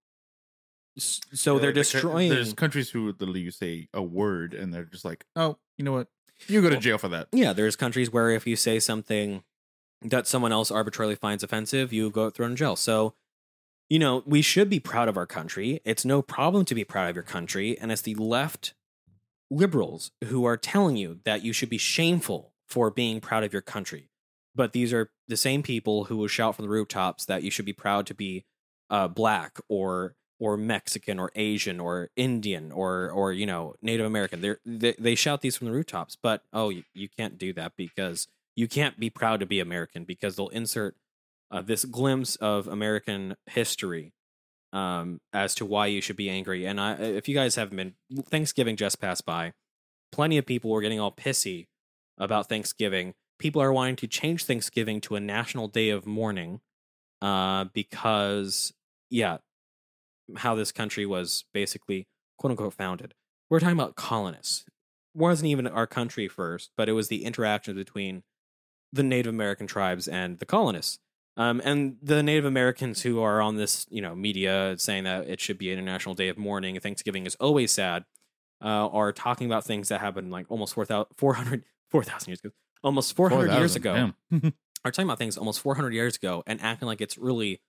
so 0.98 1.56
Yeah, 1.56 1.60
they're 1.60 1.70
like 1.70 1.76
the 1.76 1.80
destroying. 1.82 2.30
There's 2.30 2.54
countries 2.54 2.90
who 2.90 3.08
literally 3.08 3.50
say 3.52 3.88
a 3.94 4.02
word 4.02 4.54
and 4.54 4.74
they're 4.74 4.86
just 4.86 5.06
like, 5.06 5.26
oh, 5.36 5.58
you 5.78 5.86
know 5.86 5.94
what? 5.94 6.08
You 6.48 6.62
go 6.62 6.70
to 6.70 6.78
jail 6.78 6.98
for 6.98 7.10
that. 7.10 7.28
Yeah, 7.32 7.54
there's 7.54 7.76
countries 7.76 8.12
where 8.12 8.30
if 8.30 8.46
you 8.46 8.56
say 8.56 8.80
something 8.80 9.44
that 10.02 10.28
someone 10.28 10.52
else 10.52 10.72
arbitrarily 10.72 11.16
finds 11.16 11.44
offensive, 11.44 11.94
you 11.94 12.10
go 12.10 12.30
thrown 12.30 12.52
in 12.52 12.58
jail. 12.58 12.76
So, 12.76 13.14
you 13.94 14.00
know, 14.00 14.24
we 14.26 14.42
should 14.42 14.72
be 14.72 14.80
proud 14.80 15.08
of 15.08 15.18
our 15.18 15.28
country. 15.28 15.80
It's 15.86 16.04
no 16.04 16.24
problem 16.24 16.66
to 16.66 16.74
be 16.74 16.84
proud 16.84 17.12
of 17.12 17.16
your 17.16 17.22
country, 17.22 17.78
and 17.78 17.92
it's 17.92 18.02
the 18.02 18.16
left 18.16 18.74
liberals 19.52 20.10
who 20.24 20.46
are 20.46 20.58
telling 20.58 20.98
you 20.98 21.20
that 21.26 21.44
you 21.44 21.54
should 21.54 21.70
be 21.70 21.78
shameful 21.78 22.54
for 22.68 22.90
being 22.90 23.22
proud 23.22 23.44
of 23.44 23.54
your 23.54 23.62
country. 23.62 24.10
But 24.56 24.74
these 24.74 24.94
are 24.94 25.12
the 25.28 25.38
same 25.38 25.62
people 25.62 26.06
who 26.06 26.18
will 26.18 26.28
shout 26.28 26.56
from 26.56 26.66
the 26.66 26.72
rooftops 26.72 27.26
that 27.26 27.44
you 27.44 27.52
should 27.52 27.66
be 27.66 27.72
proud 27.72 28.08
to 28.08 28.16
be 28.16 28.46
uh, 28.90 29.10
black 29.10 29.60
or 29.70 30.16
or 30.40 30.58
Mexican 30.58 31.20
or 31.20 31.32
Asian 31.36 31.80
or 31.80 32.10
Indian 32.16 32.72
or 32.72 33.12
or 33.12 33.32
you 33.32 33.46
know 33.46 33.76
Native 33.84 34.08
American. 34.08 34.42
They're, 34.42 34.58
they 34.66 34.96
they 34.98 35.14
shout 35.14 35.42
these 35.42 35.56
from 35.56 35.68
the 35.68 35.74
rooftops, 35.74 36.18
but 36.20 36.42
oh, 36.52 36.70
you, 36.70 36.82
you 36.96 37.10
can't 37.10 37.38
do 37.38 37.54
that 37.54 37.74
because 37.78 38.28
you 38.56 38.68
can't 38.68 39.00
be 39.00 39.12
proud 39.12 39.40
to 39.42 39.46
be 39.46 39.60
American 39.60 40.04
because 40.04 40.36
they'll 40.36 40.50
insert 40.50 40.96
uh, 41.54 41.62
this 41.62 41.86
glimpse 41.86 42.36
of 42.38 42.68
American 42.68 43.36
history 43.46 44.12
um, 44.74 45.22
as 45.32 45.54
to 45.56 45.66
why 45.66 45.86
you 45.86 46.02
should 46.02 46.16
be 46.16 46.30
angry. 46.30 46.66
And 46.66 46.82
I, 46.82 46.96
if 46.96 47.30
you 47.30 47.36
guys 47.36 47.56
haven't 47.56 47.78
been, 47.78 47.94
Thanksgiving 48.26 48.76
just 48.76 49.00
passed 49.00 49.24
by. 49.24 49.54
Plenty 50.12 50.40
of 50.40 50.48
people 50.48 50.72
were 50.72 50.82
getting 50.82 51.00
all 51.00 51.12
pissy 51.12 51.68
about 52.18 52.50
Thanksgiving. 52.50 53.14
People 53.38 53.62
are 53.62 53.72
wanting 53.72 53.96
to 53.98 54.08
change 54.08 54.46
Thanksgiving 54.46 55.00
to 55.02 55.16
a 55.16 55.20
national 55.20 55.68
day 55.68 55.90
of 55.90 56.08
mourning 56.08 56.60
uh, 57.22 57.66
because, 57.66 58.74
yeah, 59.12 59.38
how 60.38 60.56
this 60.56 60.72
country 60.72 61.06
was 61.06 61.46
basically 61.54 62.08
quote 62.40 62.52
unquote 62.52 62.74
founded. 62.74 63.14
We're 63.50 63.60
talking 63.60 63.78
about 63.78 63.96
colonists. 63.96 64.66
wasn't 65.14 65.50
even 65.50 65.68
our 65.68 65.86
country 65.86 66.28
first, 66.28 66.72
but 66.76 66.90
it 66.90 66.94
was 66.94 67.10
the 67.10 67.26
interaction 67.26 67.76
between 67.76 68.24
the 68.92 69.04
Native 69.04 69.34
American 69.34 69.68
tribes 69.68 70.08
and 70.08 70.40
the 70.40 70.46
colonists. 70.46 71.00
Um, 71.36 71.62
and 71.64 71.98
the 72.02 72.22
Native 72.22 72.46
Americans 72.46 73.02
who 73.02 73.22
are 73.22 73.42
on 73.42 73.58
this, 73.58 73.88
you 73.90 74.02
know, 74.02 74.14
media 74.14 74.76
saying 74.78 75.06
that 75.06 75.28
it 75.28 75.40
should 75.40 75.58
be 75.58 75.72
an 75.72 75.80
international 75.80 76.14
day 76.14 76.28
of 76.28 76.38
mourning, 76.38 76.80
Thanksgiving 76.80 77.26
is 77.26 77.36
always 77.36 77.72
sad, 77.72 78.06
uh, 78.62 78.88
are 78.88 79.12
talking 79.12 79.48
about 79.48 79.66
things 79.66 79.90
that 79.90 80.00
happened 80.00 80.32
like 80.32 80.46
almost 80.50 80.76
4,000 80.76 81.08
400 81.18 81.64
4,000 81.90 82.30
years 82.30 82.40
ago, 82.40 82.50
almost 82.84 83.16
400 83.16 83.52
years 83.54 83.76
ago. 83.76 84.12
are 84.86 84.92
talking 84.92 85.08
about 85.08 85.18
things 85.18 85.38
almost 85.38 85.60
400 85.62 85.94
years 85.94 86.16
ago 86.16 86.44
and 86.46 86.62
acting 86.62 86.88
like 86.88 87.02
it's 87.02 87.18
really, 87.18 87.62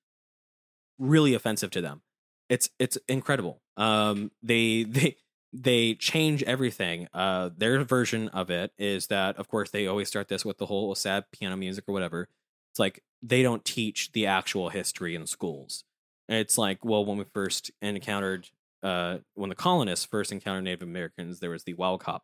really 0.99 1.35
offensive 1.35 1.71
to 1.73 1.81
them. 1.81 2.03
It's 2.49 2.71
it's 2.79 2.99
incredible. 3.09 3.63
Um, 3.77 4.31
they 4.43 4.85
they 4.85 5.17
they 5.53 5.95
change 5.95 6.43
everything. 6.43 7.09
Uh, 7.15 7.51
their 7.57 7.83
version 7.85 8.29
of 8.29 8.51
it 8.51 8.73
is 8.77 9.07
that, 9.07 9.37
of 9.37 9.49
course, 9.49 9.71
they 9.71 9.87
always 9.87 10.09
start 10.09 10.29
this 10.29 10.45
with 10.45 10.59
the 10.59 10.67
whole 10.67 10.95
sad 10.95 11.25
piano 11.33 11.57
music 11.57 11.85
or 11.87 11.93
whatever. 11.93 12.29
It's 12.75 12.81
like 12.81 13.05
they 13.23 13.45
don't 13.45 13.65
teach 13.65 14.11
the 14.11 14.27
actual 14.27 14.69
history 14.69 15.15
in 15.15 15.29
schools. 15.29 15.85
It's 16.29 16.59
like, 16.59 16.85
well, 16.85 17.05
when 17.05 17.19
we 17.19 17.25
first 17.33 17.71
encountered, 17.81 18.49
uh, 18.83 19.19
when 19.35 19.49
the 19.49 19.55
colonists 19.55 20.05
first 20.05 20.33
encountered 20.33 20.65
Native 20.65 20.83
Americans, 20.83 21.39
there 21.39 21.51
was 21.51 21.63
the 21.63 21.75
Walcop, 21.75 22.23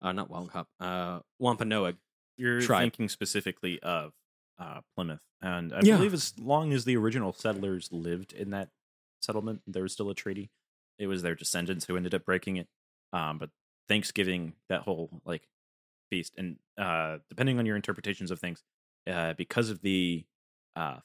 uh, 0.00 0.12
not 0.12 0.30
Walcop, 0.30 0.66
uh, 0.78 1.18
Wampanoag 1.40 1.96
You're 2.36 2.60
tribe. 2.60 2.84
thinking 2.84 3.08
specifically 3.08 3.80
of 3.82 4.12
uh, 4.60 4.82
Plymouth, 4.94 5.22
and 5.42 5.72
I 5.72 5.80
Yeah. 5.82 5.96
believe 5.96 6.14
as 6.14 6.34
long 6.38 6.72
as 6.72 6.84
the 6.84 6.96
original 6.96 7.32
settlers 7.32 7.90
lived 7.90 8.32
in 8.32 8.50
that 8.50 8.68
settlement, 9.20 9.62
there 9.66 9.82
was 9.82 9.92
still 9.92 10.08
a 10.08 10.14
treaty. 10.14 10.52
It 11.00 11.08
was 11.08 11.22
their 11.22 11.34
descendants 11.34 11.86
who 11.86 11.96
ended 11.96 12.14
up 12.14 12.24
breaking 12.24 12.58
it. 12.58 12.68
Um, 13.12 13.38
but 13.38 13.50
Thanksgiving, 13.88 14.52
that 14.68 14.82
whole 14.82 15.20
like 15.24 15.48
feast, 16.10 16.34
and 16.38 16.58
uh, 16.78 17.18
depending 17.28 17.58
on 17.58 17.66
your 17.66 17.74
interpretations 17.74 18.30
of 18.30 18.38
things, 18.38 18.62
uh, 19.08 19.34
because 19.34 19.70
of 19.70 19.80
the 19.82 20.24
uh, 20.76 20.96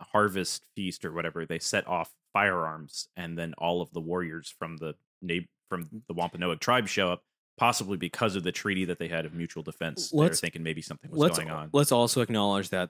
harvest 0.00 0.64
feast 0.74 1.04
or 1.04 1.12
whatever, 1.12 1.46
they 1.46 1.58
set 1.58 1.86
off 1.86 2.10
firearms, 2.32 3.08
and 3.16 3.38
then 3.38 3.54
all 3.58 3.80
of 3.80 3.90
the 3.92 4.00
warriors 4.00 4.54
from 4.58 4.76
the 4.76 4.94
na- 5.20 5.46
from 5.68 5.88
the 6.08 6.14
Wampanoag 6.14 6.60
tribe 6.60 6.88
show 6.88 7.10
up. 7.10 7.22
Possibly 7.58 7.98
because 7.98 8.34
of 8.34 8.44
the 8.44 8.50
treaty 8.50 8.86
that 8.86 8.98
they 8.98 9.08
had 9.08 9.26
of 9.26 9.34
mutual 9.34 9.62
defense, 9.62 10.10
they're 10.10 10.30
thinking 10.30 10.62
maybe 10.62 10.80
something 10.80 11.10
was 11.10 11.20
let's, 11.20 11.38
going 11.38 11.50
on. 11.50 11.68
Let's 11.72 11.92
also 11.92 12.22
acknowledge 12.22 12.70
that 12.70 12.88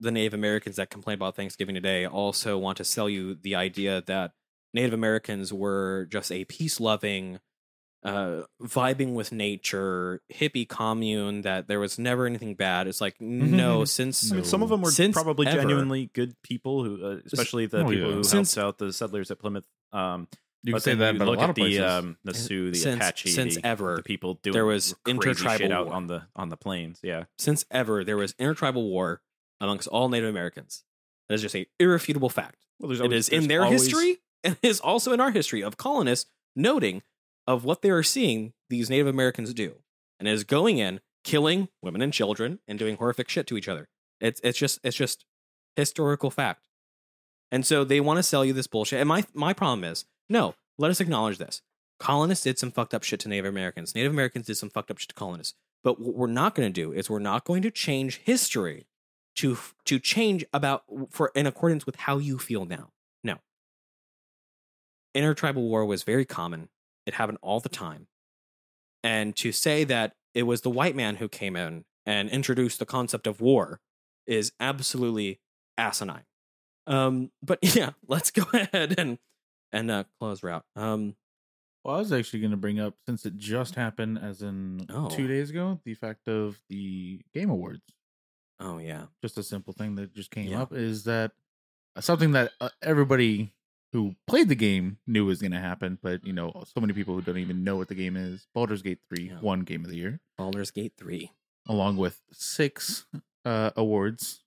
the 0.00 0.10
Native 0.10 0.34
Americans 0.34 0.76
that 0.76 0.90
complain 0.90 1.16
about 1.16 1.36
Thanksgiving 1.36 1.74
today 1.74 2.06
also 2.06 2.56
want 2.56 2.78
to 2.78 2.84
sell 2.84 3.08
you 3.08 3.34
the 3.34 3.54
idea 3.54 4.02
that 4.06 4.32
Native 4.72 4.92
Americans 4.92 5.52
were 5.52 6.08
just 6.10 6.32
a 6.32 6.44
peace 6.44 6.80
loving, 6.80 7.38
uh, 8.14 8.46
vibing 8.62 9.14
with 9.14 9.32
nature, 9.32 10.20
hippie 10.32 10.68
commune, 10.68 11.42
that 11.42 11.68
there 11.68 11.80
was 11.80 11.98
never 11.98 12.26
anything 12.26 12.54
bad. 12.54 12.86
It's 12.86 13.00
like, 13.00 13.20
no, 13.20 13.84
since 13.84 14.30
I 14.32 14.36
mean, 14.36 14.44
some 14.44 14.62
of 14.62 14.68
them 14.68 14.80
were 14.82 14.90
probably 15.12 15.46
ever- 15.46 15.58
genuinely 15.58 16.10
good 16.14 16.34
people, 16.42 16.84
who, 16.84 17.04
uh, 17.04 17.20
especially 17.26 17.66
the 17.66 17.78
Oh, 17.84 17.88
people 17.88 18.08
yeah. 18.08 18.14
who 18.16 18.24
Since- 18.24 18.54
helped 18.54 18.80
out 18.82 18.86
the 18.86 18.92
settlers 18.92 19.30
at 19.30 19.38
Plymouth. 19.38 19.64
Um, 19.92 20.28
You 20.64 20.72
can 20.74 20.80
say 20.80 20.94
that 20.94 21.10
you 21.14 21.16
about 21.16 21.28
a 21.28 21.30
look 21.30 21.38
lot 21.38 21.44
at 21.44 21.50
of 21.50 21.54
the 21.56 21.62
places. 21.62 21.80
um, 21.82 22.16
the 22.24 22.34
Sioux, 22.34 22.70
the 22.70 22.76
Since- 22.76 22.96
Apache, 22.96 23.28
since 23.30 23.54
the, 23.56 23.66
ever, 23.66 23.96
the 23.96 24.02
people 24.02 24.34
doing 24.42 24.52
there 24.54 24.66
was 24.66 24.94
crazy 25.04 25.18
shit 25.18 25.30
intertribal 25.38 25.72
out 25.72 25.86
war. 25.86 25.94
on 25.94 26.06
the 26.08 26.22
on 26.34 26.48
the 26.48 26.56
plains. 26.56 26.98
Yeah, 27.02 27.24
since 27.38 27.64
ever 27.70 28.02
there 28.04 28.16
was 28.16 28.34
intertribal 28.38 28.88
war 28.90 29.22
amongst 29.60 29.86
all 29.88 30.08
Native 30.08 30.28
Americans. 30.28 30.82
That 31.28 31.36
is 31.36 31.42
just 31.42 31.54
a 31.54 31.66
irrefutable 31.78 32.28
fact. 32.28 32.64
Well, 32.80 32.90
always- 33.02 33.28
is 33.28 33.28
in 33.28 33.48
their 33.48 33.64
always- 33.64 33.82
history 33.82 34.18
and 34.44 34.56
it 34.62 34.66
is 34.68 34.80
also 34.80 35.12
in 35.12 35.20
our 35.20 35.30
history 35.30 35.62
of 35.62 35.76
colonists 35.76 36.30
noting 36.56 37.02
of 37.48 37.64
what 37.64 37.80
they 37.80 37.88
are 37.88 38.02
seeing 38.02 38.52
these 38.68 38.90
Native 38.90 39.06
Americans 39.06 39.54
do, 39.54 39.76
and 40.20 40.28
is 40.28 40.44
going 40.44 40.76
in, 40.76 41.00
killing 41.24 41.68
women 41.82 42.02
and 42.02 42.12
children, 42.12 42.60
and 42.68 42.78
doing 42.78 42.98
horrific 42.98 43.30
shit 43.30 43.46
to 43.46 43.56
each 43.56 43.68
other. 43.68 43.88
It's 44.20 44.40
it's 44.44 44.58
just 44.58 44.78
it's 44.84 44.96
just 44.96 45.24
historical 45.74 46.30
fact. 46.30 46.68
And 47.50 47.64
so 47.64 47.82
they 47.82 48.00
want 48.00 48.18
to 48.18 48.22
sell 48.22 48.44
you 48.44 48.52
this 48.52 48.66
bullshit. 48.66 49.00
And 49.00 49.08
my 49.08 49.24
my 49.32 49.54
problem 49.54 49.82
is, 49.82 50.04
no, 50.28 50.54
let 50.76 50.90
us 50.90 51.00
acknowledge 51.00 51.38
this. 51.38 51.62
Colonists 51.98 52.44
did 52.44 52.58
some 52.58 52.70
fucked 52.70 52.92
up 52.92 53.02
shit 53.02 53.20
to 53.20 53.28
Native 53.28 53.46
Americans. 53.46 53.94
Native 53.94 54.12
Americans 54.12 54.46
did 54.46 54.58
some 54.58 54.70
fucked 54.70 54.90
up 54.90 54.98
shit 54.98 55.08
to 55.08 55.14
colonists. 55.14 55.54
But 55.82 55.98
what 55.98 56.14
we're 56.14 56.26
not 56.26 56.54
going 56.54 56.68
to 56.68 56.72
do 56.72 56.92
is 56.92 57.08
we're 57.08 57.18
not 57.18 57.44
going 57.44 57.62
to 57.62 57.70
change 57.70 58.18
history 58.18 58.86
to 59.36 59.56
to 59.86 59.98
change 59.98 60.44
about 60.52 60.82
for 61.08 61.32
in 61.34 61.46
accordance 61.46 61.86
with 61.86 61.96
how 61.96 62.18
you 62.18 62.38
feel 62.38 62.66
now. 62.66 62.90
No. 63.24 63.38
Intertribal 65.14 65.66
war 65.66 65.86
was 65.86 66.02
very 66.02 66.26
common. 66.26 66.68
It 67.08 67.14
happened 67.14 67.38
all 67.42 67.58
the 67.58 67.68
time. 67.70 68.06
And 69.02 69.34
to 69.36 69.50
say 69.50 69.84
that 69.84 70.14
it 70.34 70.42
was 70.44 70.60
the 70.60 70.70
white 70.70 70.94
man 70.94 71.16
who 71.16 71.28
came 71.28 71.56
in 71.56 71.84
and 72.06 72.28
introduced 72.28 72.78
the 72.78 72.86
concept 72.86 73.26
of 73.26 73.40
war 73.40 73.80
is 74.26 74.52
absolutely 74.60 75.40
asinine. 75.78 76.24
Um, 76.86 77.30
but 77.42 77.58
yeah, 77.74 77.90
let's 78.06 78.30
go 78.30 78.44
ahead 78.52 78.94
and 78.98 79.18
and 79.72 79.90
uh, 79.90 80.04
close 80.20 80.42
route. 80.42 80.64
Um, 80.76 81.16
Well, 81.84 81.96
I 81.96 81.98
was 81.98 82.12
actually 82.12 82.40
going 82.40 82.50
to 82.50 82.56
bring 82.58 82.78
up 82.80 82.94
since 83.06 83.24
it 83.26 83.36
just 83.36 83.74
happened, 83.74 84.18
as 84.18 84.42
in 84.42 84.86
Oh. 84.90 85.08
two 85.08 85.26
days 85.28 85.48
ago, 85.50 85.80
the 85.84 85.94
fact 85.94 86.28
of 86.28 86.60
the 86.68 87.20
Game 87.32 87.50
Awards. 87.50 87.82
oh 88.60 88.78
yeah, 88.78 89.06
Just 89.22 89.38
a 89.38 89.42
simple 89.42 89.72
thing 89.72 89.94
that 89.96 90.12
just 90.14 90.30
came 90.30 90.48
Yeah. 90.50 90.62
up 90.62 90.72
is 90.74 91.04
that 91.04 91.32
uh, 91.96 92.00
something 92.02 92.32
that 92.32 92.52
uh, 92.60 92.68
everybody 92.82 93.52
who 93.92 94.14
played 94.26 94.48
the 94.48 94.54
game 94.54 94.98
knew 95.06 95.24
was 95.26 95.40
going 95.40 95.52
to 95.52 95.60
happen, 95.60 95.98
but 96.02 96.24
you 96.26 96.32
know, 96.32 96.52
so 96.74 96.80
many 96.80 96.92
people 96.92 97.14
who 97.14 97.22
don't 97.22 97.38
even 97.38 97.64
know 97.64 97.76
what 97.76 97.88
the 97.88 97.94
game 97.94 98.16
is. 98.16 98.46
Baldur's 98.54 98.82
Gate 98.82 98.98
Three 99.08 99.28
Yeah. 99.28 99.40
won 99.40 99.60
Game 99.60 99.84
of 99.84 99.90
the 99.90 99.96
Year, 99.96 100.20
Baldur's 100.36 100.70
Gate 100.70 100.92
three. 100.98 101.32
along 101.66 101.96
with 101.96 102.20
six 102.32 103.06
uh, 103.44 103.70
awards. 103.76 104.42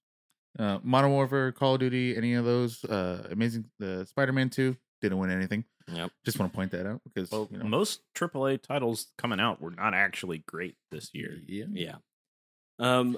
Uh, 0.60 0.80
Modern 0.84 1.12
Warfare, 1.12 1.52
Call 1.54 1.76
of 1.76 1.80
Duty, 1.80 2.16
any 2.18 2.34
of 2.34 2.44
those. 2.46 2.84
Uh, 2.84 3.28
Amazing, 3.32 3.66
the 3.80 4.06
Spider 4.06 4.34
Man 4.34 4.50
Two 4.50 4.76
didn't 5.02 5.18
win 5.18 5.32
anything. 5.32 5.64
Yep. 5.92 6.12
Just 6.26 6.38
want 6.39 6.52
to 6.52 6.56
point 6.56 6.72
that 6.72 6.86
out 6.86 7.02
because 7.04 7.32
well, 7.32 7.48
you 7.52 7.58
know, 7.58 7.64
most 7.66 8.02
AAA 8.16 8.62
titles 8.62 9.08
coming 9.18 9.39
out 9.39 9.62
were 9.62 9.72
not 9.72 9.94
actually 9.94 10.39
great 10.48 10.76
this 10.92 11.10
year. 11.14 11.38
yeah, 11.48 11.66
Yeah. 11.72 11.96
Um, 12.80 13.18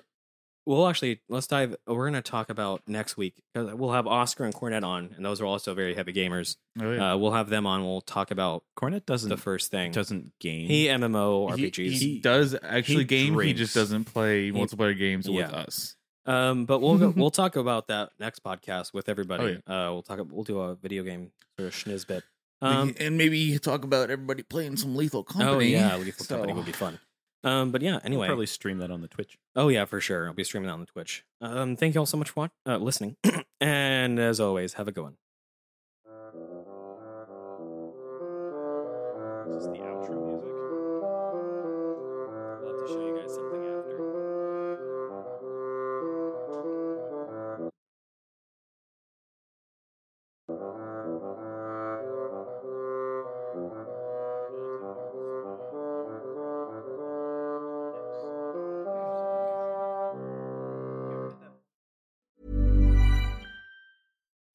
We'll 0.65 0.87
actually 0.87 1.19
let's 1.27 1.47
dive. 1.47 1.75
We're 1.85 2.09
going 2.09 2.13
to 2.13 2.21
talk 2.21 2.49
about 2.49 2.81
next 2.87 3.17
week 3.17 3.41
because 3.53 3.73
we'll 3.73 3.91
have 3.91 4.07
Oscar 4.07 4.45
and 4.45 4.53
Cornet 4.53 4.83
on, 4.83 5.13
and 5.15 5.25
those 5.25 5.41
are 5.41 5.45
also 5.45 5.73
very 5.73 5.93
heavy 5.93 6.13
gamers. 6.13 6.55
Oh, 6.81 6.91
yeah. 6.91 7.13
uh, 7.13 7.17
we'll 7.17 7.33
have 7.33 7.49
them 7.49 7.65
on. 7.67 7.83
We'll 7.83 8.01
talk 8.01 8.31
about 8.31 8.63
Cornet 8.75 9.05
doesn't 9.05 9.29
the 9.29 9.35
first 9.37 9.71
thing. 9.71 9.91
doesn't 9.91 10.31
game. 10.39 10.67
He 10.67 10.85
MMO 10.85 11.51
RPGs. 11.51 11.91
he 11.91 12.19
does 12.19 12.55
actually 12.63 12.99
he 12.99 13.03
game. 13.05 13.37
He 13.39 13.53
just 13.53 13.75
doesn't 13.75 14.05
play 14.05 14.45
He- 14.45 14.51
multiplayer 14.51 14.97
games 14.97 15.29
with 15.29 15.51
us. 15.51 15.95
Um, 16.25 16.63
but 16.65 16.79
we'll 16.79 16.97
go, 16.97 17.09
we'll 17.17 17.31
talk 17.31 17.57
about 17.57 17.87
that 17.89 18.11
next 18.17 18.41
podcast 18.45 18.93
with 18.93 19.09
everybody. 19.09 19.59
Oh, 19.67 19.73
Uh, 19.73 19.91
we'll 19.91 20.03
talk. 20.03 20.19
We'll 20.31 20.45
do 20.45 20.61
a 20.61 20.75
video 20.75 21.03
game 21.03 21.31
sort 21.59 21.67
of 21.67 21.73
schniz 21.75 22.07
bit. 22.07 22.23
Um, 22.61 22.95
and 22.97 23.17
maybe 23.17 23.59
talk 23.59 23.83
about 23.83 24.09
everybody 24.09 24.41
playing 24.43 24.77
some 24.77 24.95
Lethal 24.95 25.25
Company. 25.25 25.75
oh 25.75 25.79
yeah, 25.79 25.97
Lethal 25.97 26.25
So- 26.25 26.35
Company 26.37 26.53
would 26.53 26.65
be 26.65 26.71
fun. 26.71 26.97
Um, 27.43 27.71
but 27.71 27.81
yeah, 27.81 27.99
anyway, 28.03 28.27
probably 28.27 28.45
stream 28.45 28.77
that 28.79 28.89
on 28.91 29.01
the 29.01 29.07
Twitch. 29.07 29.37
Oh 29.55 29.67
yeah, 29.67 29.85
for 29.85 29.99
sure. 29.99 30.27
I'll 30.27 30.33
be 30.33 30.43
streaming 30.43 30.67
that 30.67 30.73
on 30.73 30.79
the 30.79 30.85
Twitch. 30.85 31.25
Um, 31.41 31.75
thank 31.75 31.93
you 31.95 31.99
all 31.99 32.05
so 32.05 32.17
much 32.17 32.29
for 32.29 32.41
watch- 32.41 32.51
uh, 32.65 32.77
listening, 32.77 33.17
and 33.61 34.19
as 34.19 34.39
always, 34.39 34.73
have 34.73 34.87
a 34.87 34.91
good 34.91 35.03
one. 35.03 35.17